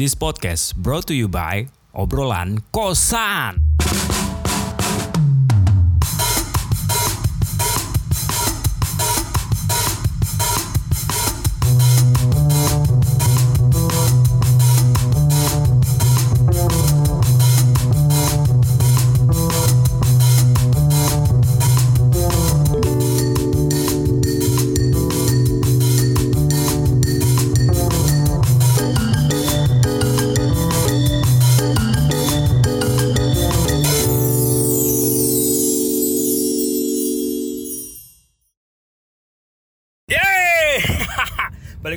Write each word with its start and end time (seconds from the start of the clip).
This 0.00 0.16
podcast 0.16 0.80
brought 0.80 1.04
to 1.08 1.14
you 1.14 1.28
by 1.28 1.68
Obrolan 1.92 2.64
Kosan. 2.72 3.60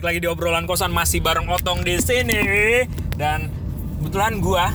Balik 0.03 0.19
lagi 0.19 0.27
di 0.27 0.31
obrolan 0.35 0.67
kosan 0.67 0.91
masih 0.91 1.23
bareng 1.23 1.47
Otong 1.47 1.79
di 1.79 1.95
sini 1.95 2.35
dan 3.15 3.47
kebetulan 4.03 4.43
gua 4.43 4.67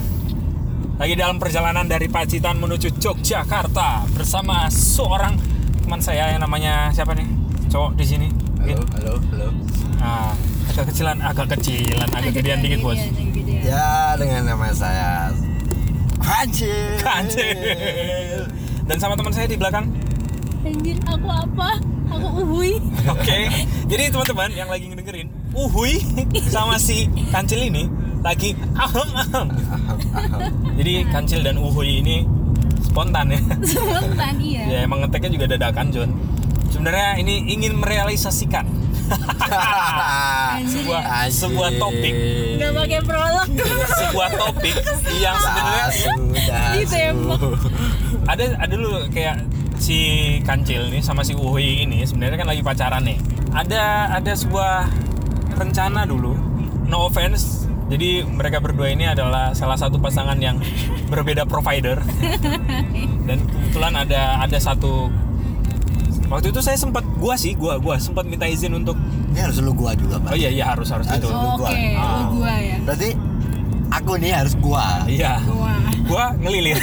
lagi 0.96 1.20
dalam 1.20 1.36
perjalanan 1.36 1.84
dari 1.84 2.08
Pacitan 2.08 2.56
menuju 2.56 2.96
Yogyakarta 2.96 4.08
bersama 4.16 4.72
seorang 4.72 5.36
teman 5.84 6.00
saya 6.00 6.32
yang 6.32 6.40
namanya 6.40 6.88
siapa 6.96 7.12
nih? 7.12 7.28
Cowok 7.68 8.00
di 8.00 8.04
sini. 8.08 8.32
Halo, 8.56 8.80
halo, 8.96 9.12
halo. 9.20 9.48
Ah, 10.00 10.32
agak 10.72 10.96
kecilan, 10.96 11.20
agak 11.20 11.46
kecilan, 11.60 12.08
agak 12.08 12.32
gedean 12.32 12.64
dikit, 12.64 12.80
Bos. 12.80 12.96
Ya, 13.60 14.16
dengan 14.16 14.48
nama 14.48 14.72
saya 14.72 15.28
Kancil. 16.24 17.04
Kancil. 17.04 18.48
Dan 18.88 18.96
sama 18.96 19.12
teman 19.12 19.36
saya 19.36 19.44
di 19.44 19.60
belakang. 19.60 19.92
Anjir, 20.64 20.96
aku 21.04 21.28
apa? 21.28 21.76
Aku 22.16 22.26
uhui. 22.48 22.80
Oke. 23.12 23.68
Jadi 23.92 24.04
teman-teman 24.08 24.48
yang 24.56 24.72
lagi 24.72 24.88
Uhuy 25.58 25.98
sama 26.54 26.78
si 26.78 27.10
Kancil 27.34 27.66
ini 27.66 27.90
lagi 28.22 28.54
ahem 28.78 29.08
ahem. 29.14 29.46
Jadi 30.78 30.92
Kancil 31.10 31.40
dan 31.42 31.58
Uhuy 31.58 31.98
ini 32.02 32.22
spontan 32.82 33.34
ya. 33.34 33.40
Spontan 33.66 34.34
iya. 34.38 34.62
ya 34.70 34.78
emang 34.86 35.02
ngeteknya 35.02 35.30
juga 35.34 35.46
dadakan 35.50 35.86
John. 35.90 36.10
Sebenarnya 36.70 37.18
ini 37.18 37.48
ingin 37.58 37.80
merealisasikan 37.80 38.68
Anjir 39.08 40.84
sebuah 40.84 41.00
sebuah 41.32 41.70
topik 41.80 42.14
Gak 42.60 42.72
pakai 42.76 43.00
prolog. 43.00 43.48
sebuah 44.04 44.28
topik 44.36 44.76
yang 45.16 45.36
sebenarnya 45.40 45.86
sudah. 45.96 46.62
Ditembak. 46.76 47.40
ada 48.28 48.44
ada 48.60 48.74
dulu 48.76 49.08
kayak 49.08 49.48
si 49.80 49.98
Kancil 50.44 50.92
nih 50.92 51.00
sama 51.00 51.24
si 51.24 51.32
Uhuy 51.32 51.88
ini 51.88 52.04
sebenarnya 52.04 52.36
kan 52.44 52.48
lagi 52.52 52.62
pacaran 52.62 53.02
nih. 53.08 53.18
Ada 53.56 54.12
ada 54.20 54.32
sebuah 54.36 55.07
rencana 55.58 56.06
dulu. 56.06 56.32
No 56.86 57.04
offense. 57.04 57.66
Jadi 57.88 58.20
mereka 58.22 58.60
berdua 58.60 58.92
ini 58.92 59.08
adalah 59.08 59.56
salah 59.56 59.76
satu 59.76 59.96
pasangan 59.96 60.36
yang 60.38 60.60
berbeda 61.08 61.44
provider. 61.44 61.98
Dan 63.28 63.38
kebetulan 63.44 63.94
ada 63.96 64.40
ada 64.40 64.58
satu 64.60 65.08
waktu 66.28 66.52
itu 66.52 66.60
saya 66.60 66.76
sempat 66.76 67.00
gua 67.16 67.34
sih 67.34 67.56
gua 67.56 67.80
gua 67.80 67.96
sempat 67.96 68.28
minta 68.28 68.44
izin 68.44 68.76
untuk 68.76 68.96
Ini 69.32 69.48
harus 69.48 69.60
lu 69.60 69.72
gua 69.72 69.96
juga, 69.96 70.20
Pak. 70.20 70.32
oh 70.32 70.36
iya 70.36 70.48
iya 70.52 70.64
harus 70.68 70.88
harus 70.92 71.08
Harus. 71.08 71.24
itu. 71.24 71.28
Oh, 71.32 71.56
Oke, 71.56 71.72
lu 71.96 72.24
gua 72.40 72.52
ya. 72.60 72.76
Berarti 72.84 73.08
aku 73.88 74.12
nih 74.20 74.32
harus 74.36 74.54
gua. 74.60 74.86
Iya. 75.08 75.40
Gua. 75.48 75.72
gua 76.04 76.24
ngelilir. 76.36 76.76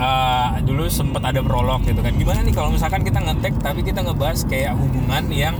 Eh, 0.00 0.48
dulu 0.68 0.90
sempat 0.90 1.22
ada 1.22 1.38
prolog 1.42 1.82
gitu 1.86 2.02
kan. 2.02 2.10
Gimana 2.14 2.40
nih 2.42 2.54
kalau 2.54 2.70
misalkan 2.74 3.02
kita 3.02 3.22
ngetek 3.22 3.54
tapi 3.62 3.80
kita 3.82 4.02
ngebahas 4.02 4.42
kayak 4.46 4.74
hubungan 4.74 5.24
yang 5.30 5.54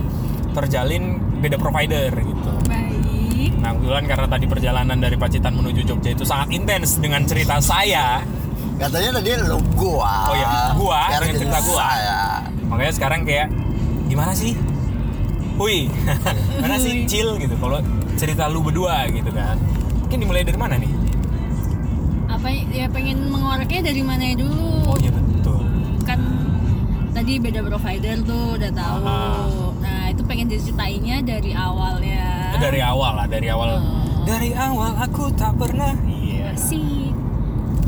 terjalin 0.51 1.19
beda 1.41 1.57
provider 1.57 2.13
gitu. 2.13 2.51
Baik. 2.69 3.51
Nah, 3.57 3.73
kebetulan 3.73 4.05
karena 4.05 4.27
tadi 4.29 4.45
perjalanan 4.45 4.97
dari 5.01 5.17
Pacitan 5.17 5.53
menuju 5.57 5.81
Jogja 5.83 6.13
itu 6.13 6.23
sangat 6.23 6.53
intens 6.53 7.01
dengan 7.01 7.25
cerita 7.25 7.57
saya. 7.57 8.21
Katanya 8.77 9.17
tadi 9.17 9.29
lu 9.45 9.57
gua. 9.73 10.29
Oh 10.29 10.35
iya, 10.37 10.47
gua, 10.77 11.01
Sekarang 11.09 11.29
cerita 11.37 11.59
gua. 11.65 11.85
Saya. 11.89 12.21
Makanya 12.69 12.93
sekarang 12.93 13.21
kayak 13.25 13.47
gimana 14.09 14.33
sih? 14.37 14.53
Hui, 15.57 15.89
mana 16.61 16.77
sih 16.81 17.05
chill 17.05 17.37
gitu 17.37 17.53
kalau 17.61 17.81
cerita 18.17 18.49
lu 18.49 18.61
berdua 18.65 19.05
gitu 19.09 19.29
kan. 19.33 19.57
Mungkin 20.05 20.17
dimulai 20.25 20.41
dari 20.45 20.57
mana 20.57 20.77
nih? 20.77 20.89
Apa 22.31 22.47
ya 22.49 22.89
pengen 22.89 23.29
mengoreknya 23.29 23.93
dari 23.93 24.01
mana 24.01 24.33
dulu? 24.33 24.89
Oh 24.89 24.97
iya 24.97 25.11
betul. 25.13 25.61
Kan 26.01 26.19
tadi 27.13 27.37
beda 27.37 27.61
provider 27.61 28.17
tuh 28.25 28.57
udah 28.57 28.71
tahu. 28.73 29.01
Ah. 29.05 29.70
Itu 30.21 30.29
pengen 30.29 30.45
diceritainnya 30.45 31.17
dari 31.25 31.49
awalnya. 31.49 32.53
dari 32.53 32.77
awal 32.77 33.15
lah 33.15 33.25
dari 33.25 33.49
awal 33.49 33.73
Oh. 33.73 33.81
dari 34.21 34.53
awal 34.53 34.93
aku 34.93 35.33
tak 35.33 35.57
pernah 35.57 35.97
iya 36.05 36.53
Asik. 36.53 37.09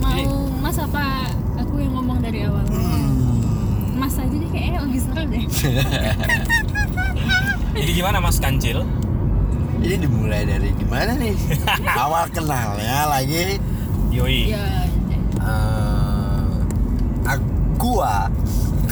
Mau 0.01 0.09
Jadi- 0.09 0.57
Mas 0.57 0.81
apa 0.81 1.29
aku 1.53 1.77
yang 1.77 1.94
ngomong 1.94 2.17
dari 2.17 2.41
awal? 2.41 2.66
Hmm. 2.66 3.38
Mas 3.94 4.17
aja 4.17 4.33
deh 4.33 4.49
kayaknya 4.49 4.81
lebih 4.81 4.97
seru 4.97 5.21
deh. 5.29 5.45
jadi 7.75 7.91
gimana 7.94 8.17
mas 8.17 8.38
kancil 8.38 8.81
Ini 9.77 9.94
dimulai 10.00 10.41
dari 10.41 10.73
gimana 10.73 11.13
nih? 11.13 11.38
Awal 12.01 12.25
kenalnya 12.31 13.05
lagi 13.05 13.61
yoi 14.09 14.50
ya. 14.50 14.65
eh 15.38 16.41
aku 17.21 17.45
gua 17.77 18.25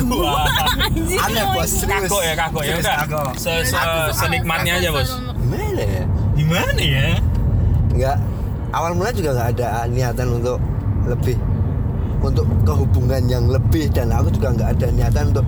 gua 0.05 0.43
oh, 0.43 1.53
Bos. 1.53 1.69
Serius. 1.69 2.07
kago 2.07 2.19
ya 2.19 2.33
kago 2.33 2.59
ya 2.61 2.73
udah 2.77 2.95
kago. 3.05 3.21
se, 3.35 3.51
se, 3.63 3.77
senikmatnya 4.13 4.77
aja 4.77 4.89
bos 4.89 5.09
gimana 5.37 5.81
ya? 5.81 6.03
gimana 6.33 6.81
ya 6.81 7.07
Enggak 7.91 8.17
awal 8.71 8.91
mula 8.95 9.11
juga 9.11 9.29
nggak 9.33 9.49
ada 9.53 9.67
niatan 9.85 10.27
untuk 10.31 10.57
lebih 11.03 11.35
untuk 12.21 12.45
kehubungan 12.63 13.23
yang 13.25 13.45
lebih 13.45 13.89
dan 13.89 14.09
aku 14.09 14.31
juga 14.31 14.53
nggak 14.53 14.69
ada 14.79 14.87
niatan 14.89 15.23
untuk 15.35 15.45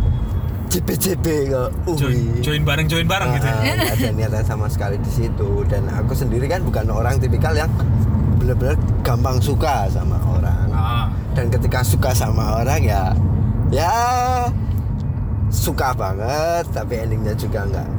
JP-JP 0.68 1.26
ke 1.54 1.62
join, 1.94 2.18
UI. 2.18 2.42
join 2.42 2.62
bareng 2.66 2.90
join 2.90 3.06
bareng 3.06 3.30
gitu 3.38 3.46
Ah, 3.46 3.62
ya? 3.62 3.74
nggak 3.78 3.94
ada 3.96 4.10
niatan 4.12 4.44
sama 4.44 4.66
sekali 4.68 4.98
di 4.98 5.12
situ 5.14 5.64
dan 5.70 5.86
aku 5.88 6.12
sendiri 6.12 6.50
kan 6.50 6.66
bukan 6.66 6.90
orang 6.90 7.16
tipikal 7.16 7.54
yang 7.54 7.70
benar-benar 8.36 8.76
gampang 9.06 9.38
suka 9.40 9.86
sama 9.88 10.18
orang 10.28 10.68
ah 10.74 11.06
dan 11.34 11.48
ketika 11.48 11.80
suka 11.82 12.12
sama 12.12 12.60
orang 12.60 12.82
ya 12.84 13.14
ya 13.74 13.98
suka 15.50 15.90
banget 15.98 16.66
tapi 16.70 16.94
endingnya 17.02 17.34
juga 17.34 17.66
nggak 17.66 17.90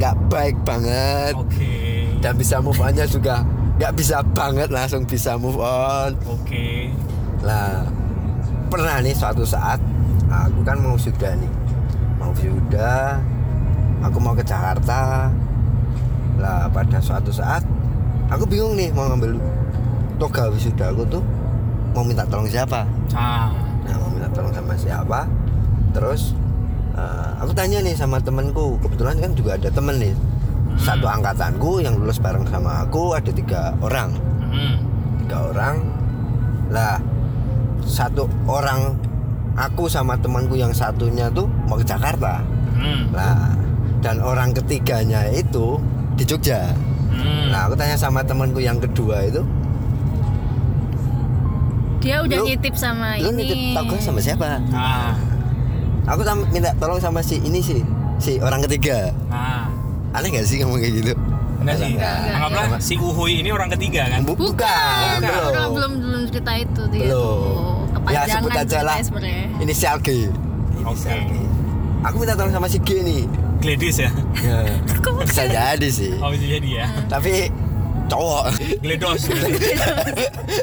nggak 0.00 0.16
baik 0.32 0.56
banget. 0.66 1.34
Oke. 1.36 2.08
Dan 2.18 2.34
bisa 2.34 2.58
move 2.58 2.80
onnya 2.82 3.06
juga 3.06 3.46
nggak 3.78 3.92
bisa 3.94 4.24
banget 4.34 4.68
langsung 4.72 5.04
bisa 5.06 5.36
move 5.36 5.60
on. 5.60 6.16
Oke. 6.26 6.90
Lah 7.44 7.86
pernah 8.72 8.98
nih 9.04 9.14
suatu 9.14 9.44
saat 9.44 9.78
aku 10.32 10.60
kan 10.64 10.80
mau 10.80 10.96
sudah 10.98 11.32
nih. 11.36 11.52
Mau 12.18 12.32
sudah 12.34 13.20
aku 14.02 14.18
mau 14.18 14.34
ke 14.34 14.42
Jakarta. 14.42 15.30
Lah 16.40 16.66
pada 16.72 16.98
suatu 16.98 17.30
saat 17.30 17.62
aku 18.32 18.48
bingung 18.48 18.74
nih 18.74 18.90
mau 18.90 19.06
ngambil 19.12 19.38
toga 20.18 20.50
wisuda 20.50 20.90
aku 20.90 21.04
tuh 21.06 21.22
mau 21.94 22.02
minta 22.02 22.26
tolong 22.26 22.50
siapa? 22.50 22.82
Ah 23.14 23.71
tolong 24.32 24.52
sama 24.52 24.74
siapa. 24.76 25.20
Terus 25.92 26.34
eh, 26.96 27.30
aku 27.40 27.52
tanya 27.52 27.84
nih 27.84 27.94
sama 27.96 28.18
temenku 28.18 28.80
kebetulan 28.80 29.16
kan 29.20 29.32
juga 29.36 29.56
ada 29.56 29.68
temen 29.68 29.96
nih. 30.00 30.14
Satu 30.80 31.04
angkatanku 31.04 31.84
yang 31.84 32.00
lulus 32.00 32.16
bareng 32.16 32.48
sama 32.48 32.84
aku 32.88 33.12
ada 33.12 33.30
tiga 33.30 33.76
orang. 33.84 34.16
Hmm. 34.52 34.76
tiga 35.24 35.38
orang. 35.52 35.76
Lah 36.72 36.96
satu 37.84 38.24
orang 38.48 38.96
aku 39.52 39.84
sama 39.90 40.16
temanku 40.16 40.56
yang 40.56 40.72
satunya 40.72 41.28
tuh 41.28 41.46
mau 41.68 41.76
ke 41.76 41.84
Jakarta. 41.84 42.40
Hmm. 42.72 43.14
lah 43.14 43.54
dan 44.02 44.18
orang 44.18 44.50
ketiganya 44.50 45.30
itu 45.30 45.78
di 46.18 46.24
Jogja. 46.26 46.74
Hmm. 47.12 47.52
nah 47.52 47.68
aku 47.68 47.76
tanya 47.76 47.94
sama 47.94 48.24
temanku 48.24 48.58
yang 48.58 48.80
kedua 48.80 49.28
itu 49.28 49.44
Dia 52.02 52.16
udah 52.20 52.36
Lu- 52.36 52.46
nitip 52.48 52.74
sama 52.74 53.14
lu 53.16 53.30
ini. 53.30 53.38
nitip 53.40 53.58
toga 53.72 53.96
sama 53.98 54.18
siapa? 54.18 54.58
Ah. 54.70 55.14
Aku 56.04 56.22
tam- 56.22 56.50
minta 56.50 56.74
tolong 56.76 56.98
sama 56.98 57.22
si 57.22 57.38
ini 57.38 57.58
sih 57.58 57.80
si 58.18 58.36
orang 58.36 58.60
ketiga. 58.62 59.14
Ah. 59.28 59.70
Aneh 60.12 60.28
gak 60.30 60.44
sih 60.44 60.60
ngomong 60.60 60.76
kayak 60.76 60.94
gitu? 60.98 61.12
Enggak 61.58 61.76
sih. 61.78 61.94
Enggak, 61.94 62.16
anggaplah 62.28 62.64
enggak. 62.68 62.80
si 62.82 62.94
Uhuy 62.96 63.32
ini 63.38 63.48
orang 63.48 63.70
ketiga 63.70 64.02
kan? 64.08 64.20
Bu- 64.22 64.34
Bukan, 64.34 64.50
bukan, 65.16 65.22
Bukan. 65.22 65.46
Orang 65.48 65.70
belum 65.72 65.92
belum 65.96 66.22
cerita 66.26 66.52
itu 66.54 66.82
dia. 66.90 67.00
Belum. 67.06 67.78
tuh. 67.94 68.10
ya 68.10 68.20
sebut 68.28 68.50
aja 68.52 68.78
lah. 68.82 68.98
sebenarnya. 68.98 69.46
inisial 69.56 69.96
G 69.98 70.26
inisial 70.74 70.90
Oke. 71.22 71.30
G 71.30 71.32
aku 72.02 72.14
minta 72.18 72.34
tolong 72.34 72.50
sama 72.50 72.66
si 72.66 72.78
G 72.78 72.98
nih. 72.98 73.22
Gladys 73.62 73.96
ya? 73.96 74.10
Ya, 74.42 74.58
bisa 75.22 75.42
jadi? 75.46 75.86
sih. 75.88 76.18
Oh 76.18 76.34
bisa 76.34 76.46
jadi 76.50 76.68
ya. 76.74 76.86
Tapi 77.06 77.46
cowok 78.04 78.44
Gledos. 78.80 79.22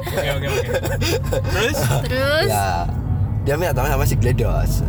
Oke 0.09 0.29
oke 0.31 0.47
oke. 0.47 0.63
Terus? 1.49 1.77
Terus 2.03 2.47
ya 2.47 2.85
dia 3.41 3.55
minta 3.55 3.73
tolong 3.73 3.91
sama 3.91 4.05
si 4.05 4.15
Gledos 4.15 4.83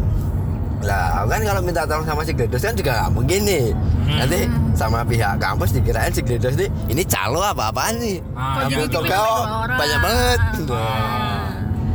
lah 0.80 1.24
kan 1.24 1.40
kalau 1.40 1.60
minta 1.60 1.84
tolong 1.84 2.04
sama 2.04 2.22
si 2.22 2.32
Gledos 2.32 2.60
kan 2.60 2.72
juga 2.72 2.90
nggak 2.94 3.10
mungkin 3.12 3.40
nih 3.44 3.66
nanti 4.10 4.40
sama 4.72 5.04
pihak 5.04 5.36
kampus 5.36 5.70
dikirain 5.70 6.08
si 6.08 6.20
Gledos 6.20 6.56
nih 6.56 6.68
ini 6.88 7.02
calo 7.02 7.40
apa 7.40 7.68
apaan 7.68 7.96
nih 7.96 8.16
Ah, 8.32 8.64
Kok 8.64 8.66
Ambil 8.66 8.86
tipikal 8.88 9.24
oh, 9.24 9.44
banyak 9.68 9.98
banget 10.00 10.40
Ah. 10.68 11.46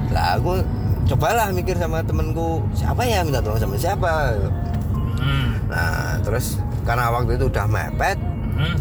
lah 0.10 0.28
aku 0.38 0.62
cobalah 1.06 1.50
mikir 1.50 1.76
sama 1.76 2.02
temenku 2.02 2.62
siapa 2.72 3.02
ya 3.04 3.22
minta 3.22 3.42
tolong 3.42 3.58
sama 3.60 3.76
siapa 3.76 4.14
Hmm. 5.16 5.58
nah 5.66 6.22
terus 6.22 6.62
karena 6.84 7.10
waktu 7.10 7.34
itu 7.36 7.50
udah 7.50 7.66
mepet 7.66 8.18
Hmm. 8.54 8.78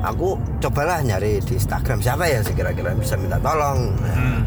Aku 0.00 0.28
cobalah 0.58 1.00
nyari 1.00 1.40
di 1.40 1.54
Instagram. 1.54 2.00
Siapa 2.00 2.24
ya 2.24 2.40
sih 2.40 2.52
kira-kira 2.52 2.92
bisa 2.94 3.16
minta 3.16 3.36
tolong? 3.38 3.92
Nah, 3.96 4.14
Hmm. 4.14 4.40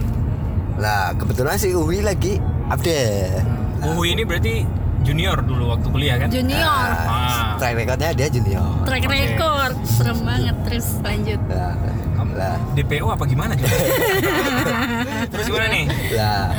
lah 0.76 1.14
kebetulan 1.14 1.56
si 1.56 1.72
Uwi 1.72 2.02
lagi 2.02 2.38
update. 2.68 3.46
Uhui 3.84 4.14
ini 4.14 4.24
berarti 4.24 4.66
junior 5.04 5.38
dulu 5.40 5.70
waktu 5.70 5.88
kuliah 5.88 6.16
kan? 6.18 6.32
junior. 6.32 6.88
Ah. 7.06 7.60
track 7.60 7.76
recordnya 7.76 8.10
dia 8.12 8.28
junior. 8.28 8.64
Track 8.84 9.06
record. 9.06 9.74
Serem 9.84 10.20
banget. 10.24 10.56
Terus 10.66 10.88
lanjut. 11.04 11.40
Lah, 11.52 11.76
lah, 12.34 12.58
DPO 12.74 13.06
apa 13.06 13.24
gimana? 13.28 13.54
Terus 15.32 15.46
gimana 15.46 15.68
nih? 15.70 15.86
lah 16.18 16.50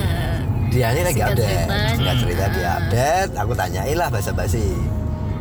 dia 0.70 0.90
ini 0.90 1.02
lagi 1.06 1.20
update. 1.22 1.66
cerita. 1.66 1.94
singkat 1.94 2.16
cerita 2.22 2.44
dia 2.50 2.68
update. 2.78 3.30
Aku 3.38 3.52
tanyain 3.54 3.96
lah 3.96 4.08
basa-basi 4.10 4.74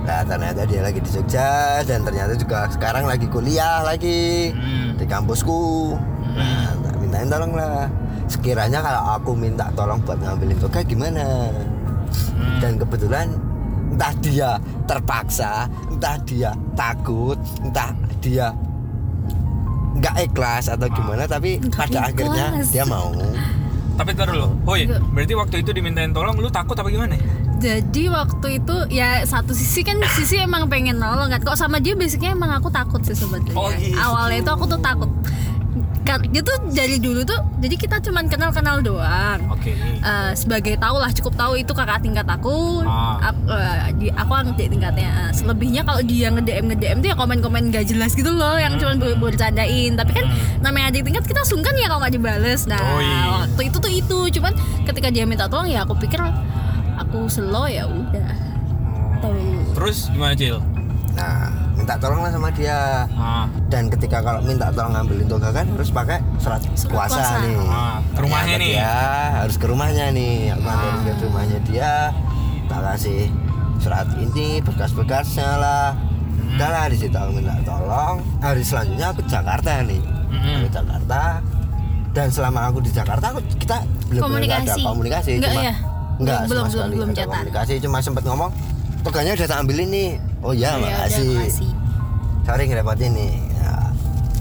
Nah 0.03 0.19
ternyata 0.21 0.61
dia 0.63 0.81
lagi 0.81 0.99
di 0.99 1.09
Jogja 1.09 1.49
dan 1.81 2.03
ternyata 2.03 2.33
juga 2.33 2.67
sekarang 2.67 3.03
lagi 3.03 3.23
kuliah 3.25 3.81
lagi 3.81 4.51
Hmm. 4.51 4.95
di 4.95 5.05
kampusku. 5.05 5.95
Nah, 6.33 6.75
tak 6.77 6.95
mintain 6.97 7.27
tolong 7.27 7.53
lah. 7.53 7.87
Sekiranya 8.25 8.79
kalau 8.79 9.01
aku 9.13 9.31
minta 9.33 9.71
tolong 9.71 9.99
buat 10.01 10.17
ngambilin 10.17 10.57
toga 10.57 10.81
gimana? 10.81 11.47
Hmm. 12.33 12.59
Dan 12.59 12.75
kebetulan 12.75 13.27
entah 13.89 14.13
dia 14.17 14.49
terpaksa, 14.83 15.65
entah 15.87 16.17
dia 16.21 16.51
takut, 16.73 17.37
entah 17.61 17.93
dia 18.19 18.51
nggak 19.93 20.15
ikhlas 20.25 20.67
atau 20.67 20.89
gimana, 20.89 21.23
tapi 21.23 21.61
Nggak 21.61 21.77
pada 21.77 21.99
akhirnya 22.03 22.45
ikhlas. 22.51 22.69
dia 22.71 22.83
mau. 22.83 23.13
Tapi 23.93 24.09
dulu, 24.11 24.47
Woi, 24.65 24.89
Enggak. 24.89 25.01
berarti 25.13 25.33
waktu 25.37 25.55
itu 25.61 25.69
dimintain 25.69 26.09
tolong, 26.09 26.33
lu 26.33 26.49
takut 26.49 26.73
apa 26.73 26.89
gimana? 26.89 27.13
Jadi 27.63 28.03
waktu 28.11 28.59
itu 28.59 28.75
ya 28.91 29.23
satu 29.23 29.55
sisi 29.55 29.87
kan 29.87 29.95
sisi 30.19 30.35
emang 30.35 30.67
pengen 30.67 30.99
nolong 30.99 31.31
kan 31.31 31.39
kok 31.39 31.55
sama 31.55 31.79
dia 31.79 31.95
basicnya 31.95 32.35
emang 32.35 32.51
aku 32.51 32.67
takut 32.67 32.99
sih 33.07 33.15
sebetulnya. 33.15 33.55
Oh, 33.55 33.71
gitu. 33.71 33.95
awalnya 33.95 34.43
itu 34.43 34.51
aku 34.51 34.65
tuh 34.67 34.79
takut. 34.83 35.07
Kan- 36.03 36.27
dia 36.35 36.43
tuh 36.43 36.59
dari 36.75 36.99
dulu 36.99 37.23
tuh 37.23 37.39
jadi 37.63 37.79
kita 37.79 38.03
cuman 38.03 38.27
kenal 38.27 38.51
kenal 38.51 38.83
doang. 38.83 39.39
Oke. 39.47 39.71
Eh, 39.79 40.31
sebagai 40.35 40.75
tahu 40.75 40.99
lah 40.99 41.07
cukup 41.15 41.39
tahu 41.39 41.53
itu 41.55 41.71
kakak 41.71 42.03
tingkat 42.03 42.27
aku. 42.27 42.83
Ah. 42.83 43.31
Ap- 43.31 43.47
eh, 43.47 43.95
di, 43.95 44.07
aku 44.11 44.31
tingkatnya. 44.59 45.31
Selebihnya 45.31 45.87
kalau 45.87 46.03
dia 46.03 46.27
nge 46.27 46.43
DM 46.43 46.65
nge 46.67 46.77
DM 46.83 46.97
tuh 46.99 47.07
ya 47.07 47.15
komen 47.15 47.39
komen 47.39 47.71
gak 47.71 47.87
jelas 47.87 48.11
gitu 48.19 48.35
loh 48.35 48.59
yang 48.59 48.75
cuman 48.75 48.99
ber 48.99 49.15
bercandain. 49.15 49.95
Tapi 49.95 50.11
kan 50.11 50.27
namanya 50.59 50.91
adik 50.91 51.07
tingkat 51.07 51.23
kita 51.23 51.47
sungkan 51.47 51.71
ya 51.79 51.87
kalau 51.87 52.03
nggak 52.03 52.19
dibales. 52.19 52.67
Nah 52.67 52.83
Oh, 52.83 52.99
iya. 52.99 53.47
waktu 53.47 53.71
itu 53.71 53.77
tuh 53.79 53.91
itu. 53.95 54.19
Cuman 54.35 54.51
ketika 54.83 55.07
dia 55.07 55.23
minta 55.23 55.47
tolong 55.47 55.71
ya 55.71 55.87
aku 55.87 55.95
pikir 55.95 56.19
aku 56.95 57.25
slow 57.25 57.65
ya 57.65 57.83
udah 57.83 58.29
tuh 59.19 59.33
Terus 59.73 60.09
gimana 60.09 60.33
Cil? 60.33 60.59
Nah, 61.13 61.45
minta 61.73 61.93
tolong 61.95 62.21
lah 62.21 62.29
sama 62.29 62.49
dia. 62.49 63.05
Ah, 63.11 63.45
Dan 63.67 63.85
ketika 63.87 64.17
kalau 64.19 64.41
minta 64.41 64.67
tolong 64.69 64.93
ngambilin 64.93 65.25
toga 65.25 65.49
kan 65.49 65.65
harus 65.67 65.89
pakai 65.89 66.17
surat, 66.37 66.57
Surat 66.73 66.89
kuasa, 66.89 67.21
kuasa. 67.21 67.35
nih. 67.39 67.55
Ah, 67.63 67.97
ke 68.03 68.19
rumahnya 68.19 68.55
nih. 68.57 68.71
Dia 68.75 68.97
harus 69.37 69.55
ke 69.55 69.65
rumahnya 69.65 70.05
nih. 70.09 70.35
Aku 70.51 70.65
Ah. 70.65 70.97
ke 70.99 71.23
rumahnya 71.23 71.59
dia. 71.63 71.93
Tak 72.65 72.79
kasih 72.83 73.29
surat 73.77 74.07
ini 74.15 74.57
bekas-bekasnya 74.59 75.49
lah. 75.55 75.89
Hmm. 75.93 76.55
Udah 76.55 76.69
lah 76.71 76.85
di 76.87 76.97
situ 76.97 77.13
aku 77.13 77.31
minta 77.31 77.55
tolong. 77.61 78.15
Hari 78.39 78.61
selanjutnya 78.61 79.07
aku 79.07 79.21
ke 79.21 79.25
Jakarta 79.27 79.69
nih. 79.81 80.01
Aku 80.29 80.65
ke 80.65 80.71
Jakarta. 80.71 81.21
Dan 82.09 82.27
selama 82.29 82.59
aku 82.67 82.77
di 82.79 82.89
Jakarta 82.89 83.25
aku 83.29 83.41
kita 83.55 83.81
belum 84.07 84.21
ada 84.21 84.25
Komunikasi. 84.27 84.81
komunikasi 84.83 85.29
Enggak 85.35 85.49
cuma 85.51 85.61
ya? 85.63 85.75
Enggak 86.17 86.39
Belum, 86.45 86.65
sama 86.65 86.67
belum, 86.67 86.69
sekali 86.69 86.93
belum 86.93 87.09
ada 87.09 87.23
komunikasi. 87.25 87.73
Cuma 87.79 87.97
sempat 87.99 88.23
ngomong 88.23 88.51
toganya 89.01 89.31
udah 89.33 89.47
tak 89.47 89.59
ambilin 89.59 89.89
nih. 89.89 90.11
Oh 90.39 90.51
Ya 90.51 90.75
ya 90.75 90.81
makasih. 90.81 91.33
makasih. 91.39 91.71
sorry 92.43 92.63
ngerepotin 92.67 93.11
nih. 93.13 93.33
Ya, 93.55 93.71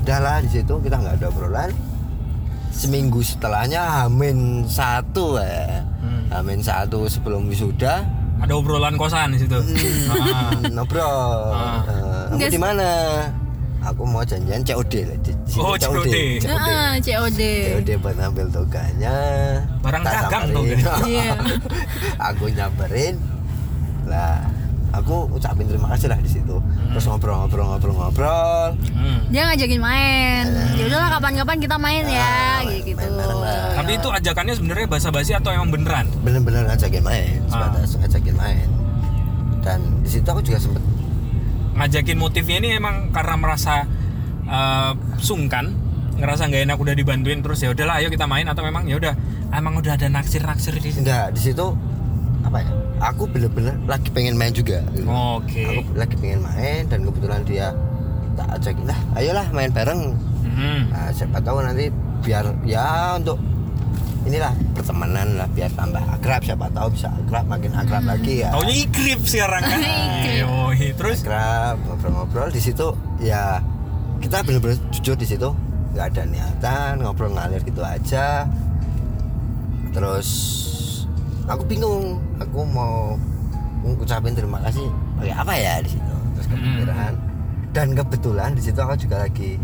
udahlah 0.03 0.37
di 0.43 0.49
situ 0.51 0.75
kita 0.79 0.97
nggak 0.97 1.15
ada 1.17 1.27
obrolan. 1.29 1.71
Seminggu 2.73 3.21
setelahnya 3.21 3.81
Hamin 4.03 4.65
satu 4.65 5.37
ya. 5.37 5.85
Hmm. 6.01 6.25
Hamin 6.31 6.61
satu 6.61 7.05
sebelum 7.07 7.47
wisuda. 7.47 8.03
Ada 8.43 8.59
obrolan 8.59 8.97
kosan 8.97 9.37
di 9.37 9.45
situ. 9.45 9.55
Ah. 10.13 10.51
hmm, 10.51 10.75
ngobrol. 10.75 11.53
Ah. 11.55 11.79
Eh, 11.79 11.81
kamu 11.87 12.33
Enggak 12.35 12.51
di 12.51 12.59
mana 12.59 12.89
aku 13.83 14.03
mau 14.05 14.23
janjian 14.23 14.61
COD 14.61 14.95
lah 15.05 15.19
di, 15.19 15.33
di 15.35 15.55
Oh, 15.57 15.75
COD. 15.75 16.15
Heeh, 16.39 16.91
COD. 17.01 17.41
COD 17.69 17.89
buat 17.99 18.15
ngambil 18.15 18.47
toganya 18.49 19.17
Barang 19.79 20.03
dagang 20.03 20.31
samperin. 20.47 20.79
toga. 20.79 20.95
Iya. 21.09 21.31
aku 22.17 22.45
nyamperin 22.49 23.15
lah 24.05 24.39
aku 24.91 25.25
ucapin 25.31 25.65
terima 25.65 25.89
kasih 25.91 26.07
lah 26.07 26.19
di 26.19 26.31
situ 26.31 26.57
terus 26.89 27.05
ngobrol-ngobrol-ngobrol-ngobrol 27.07 28.77
Hmm. 28.93 29.19
Dia 29.29 29.49
ngajakin 29.49 29.81
main. 29.81 30.45
Ya 30.73 30.85
udahlah 30.85 31.09
kapan-kapan 31.11 31.57
kita 31.59 31.77
main 31.77 32.05
ya 32.07 32.21
Ah, 32.21 32.61
main- 32.63 32.85
gitu. 32.85 32.95
main 32.95 33.09
bareng 33.11 33.41
lah. 33.41 33.73
Tapi 33.75 33.91
itu 33.95 34.09
ajakannya 34.11 34.55
sebenarnya 34.55 34.87
basa-basi 34.87 35.33
atau 35.33 35.51
emang 35.51 35.71
beneran? 35.71 36.07
bener-bener 36.21 36.63
ngajakin 36.67 37.03
main 37.03 37.41
Ah. 37.45 37.73
sebatas 37.73 37.91
ngajakin 37.97 38.35
main 38.37 38.69
dan 39.59 39.79
di 39.99 40.11
situ 40.11 40.27
aku 40.27 40.39
juga 40.41 40.59
sempet 40.61 40.83
Ngajakin 41.73 42.19
motifnya 42.19 42.57
ini 42.61 42.69
emang 42.77 43.09
karena 43.11 43.35
merasa 43.37 43.85
eh, 44.45 44.93
sungkan, 45.19 45.73
ngerasa 46.17 46.47
nggak 46.47 46.63
enak 46.69 46.79
udah 46.79 46.95
dibantuin 46.95 47.41
terus 47.41 47.65
ya 47.65 47.73
udahlah 47.73 47.99
ayo 47.99 48.13
kita 48.13 48.29
main 48.29 48.45
atau 48.45 48.63
memang 48.63 48.85
ya 48.85 49.01
udah 49.01 49.15
emang 49.51 49.75
udah 49.77 49.97
ada 49.97 50.07
naksir-naksir 50.07 50.77
di 50.77 50.93
situ. 50.93 51.01
enggak 51.03 51.33
di 51.33 51.41
situ 51.41 51.67
apa 52.43 52.59
ya 52.61 52.71
aku 53.01 53.27
bener-bener 53.27 53.75
lagi 53.87 54.09
pengen 54.13 54.37
main 54.37 54.53
juga 54.53 54.85
gitu. 54.93 55.09
Oke. 55.09 55.65
aku 55.65 55.95
lagi 55.97 56.15
pengen 56.21 56.41
main 56.43 56.83
dan 56.87 57.03
kebetulan 57.03 57.41
dia 57.43 57.73
tak 58.33 58.49
ajakin 58.55 58.87
lah 58.87 58.99
ayolah 59.15 59.47
main 59.51 59.73
bareng 59.73 60.15
Hmm. 60.43 60.93
nah, 60.93 61.09
siapa 61.09 61.41
tahu 61.41 61.65
nanti 61.65 61.89
biar 62.21 62.45
ya 62.69 63.17
untuk 63.17 63.41
inilah 64.23 64.53
pertemanan 64.75 65.39
lah 65.39 65.49
biar 65.51 65.71
tambah 65.75 66.03
akrab. 66.03 66.43
Siapa 66.47 66.67
tahu 66.71 66.89
bisa 66.95 67.09
akrab 67.11 67.45
makin 67.51 67.73
akrab 67.75 68.05
lagi 68.07 68.47
ya. 68.47 68.55
Taunya 68.55 68.77
ikrip 68.87 69.21
sekarang 69.27 69.63
kan. 69.63 69.81
Yoi. 70.43 70.95
Terus? 70.95 71.19
Akrab 71.27 71.77
ngobrol-ngobrol. 71.87 72.49
Di 72.55 72.63
situ 72.63 72.95
ya 73.23 73.59
kita 74.23 74.47
bener-bener 74.47 74.79
jujur 74.95 75.17
di 75.19 75.27
situ. 75.27 75.51
Nggak 75.93 76.07
ada 76.17 76.23
niatan 76.25 76.93
ngobrol 77.03 77.35
ngalir 77.35 77.61
gitu 77.67 77.83
aja. 77.83 78.47
Terus 79.93 80.29
aku 81.51 81.63
bingung. 81.67 82.23
Aku 82.39 82.67
mau 82.67 83.19
ngucapin 83.83 84.35
terima 84.35 84.63
kasih. 84.63 84.87
Pakai 85.19 85.35
apa 85.35 85.53
ya 85.59 85.75
di 85.83 85.91
situ? 85.91 86.15
Terus 86.39 86.47
kepikiran. 86.51 87.13
Dan 87.73 87.97
kebetulan 87.97 88.51
di 88.53 88.63
situ 88.63 88.79
aku 88.79 88.95
juga 89.01 89.25
lagi 89.25 89.57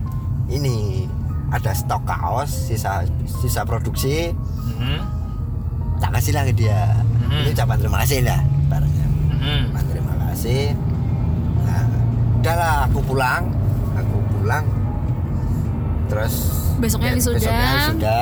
ini 0.49 1.05
ada 1.49 1.73
stok 1.73 2.03
kaos 2.05 2.51
sisa 2.51 3.03
sisa 3.25 3.63
produksi 3.63 4.33
Hmm. 4.71 5.01
tak 5.99 6.15
kasih 6.15 6.33
lah 6.33 6.45
ke 6.45 6.55
dia 6.55 6.93
Hmm. 7.21 7.43
ini 7.43 7.51
ucapan 7.51 7.77
terima 7.77 7.99
kasih 8.01 8.19
lah 8.23 8.41
barangnya 8.67 9.07
Hmm. 9.33 9.63
Terima 9.87 10.15
kasih 10.25 10.63
nah 11.61 11.83
udahlah 12.37 12.75
aku 12.87 13.01
pulang 13.03 13.43
aku 13.93 14.17
pulang 14.31 14.65
terus 16.07 16.35
Besoknya 16.79 17.11
ya, 17.11 17.17
wisuda. 17.17 17.35
besoknya 17.37 17.69
wisuda 17.75 18.19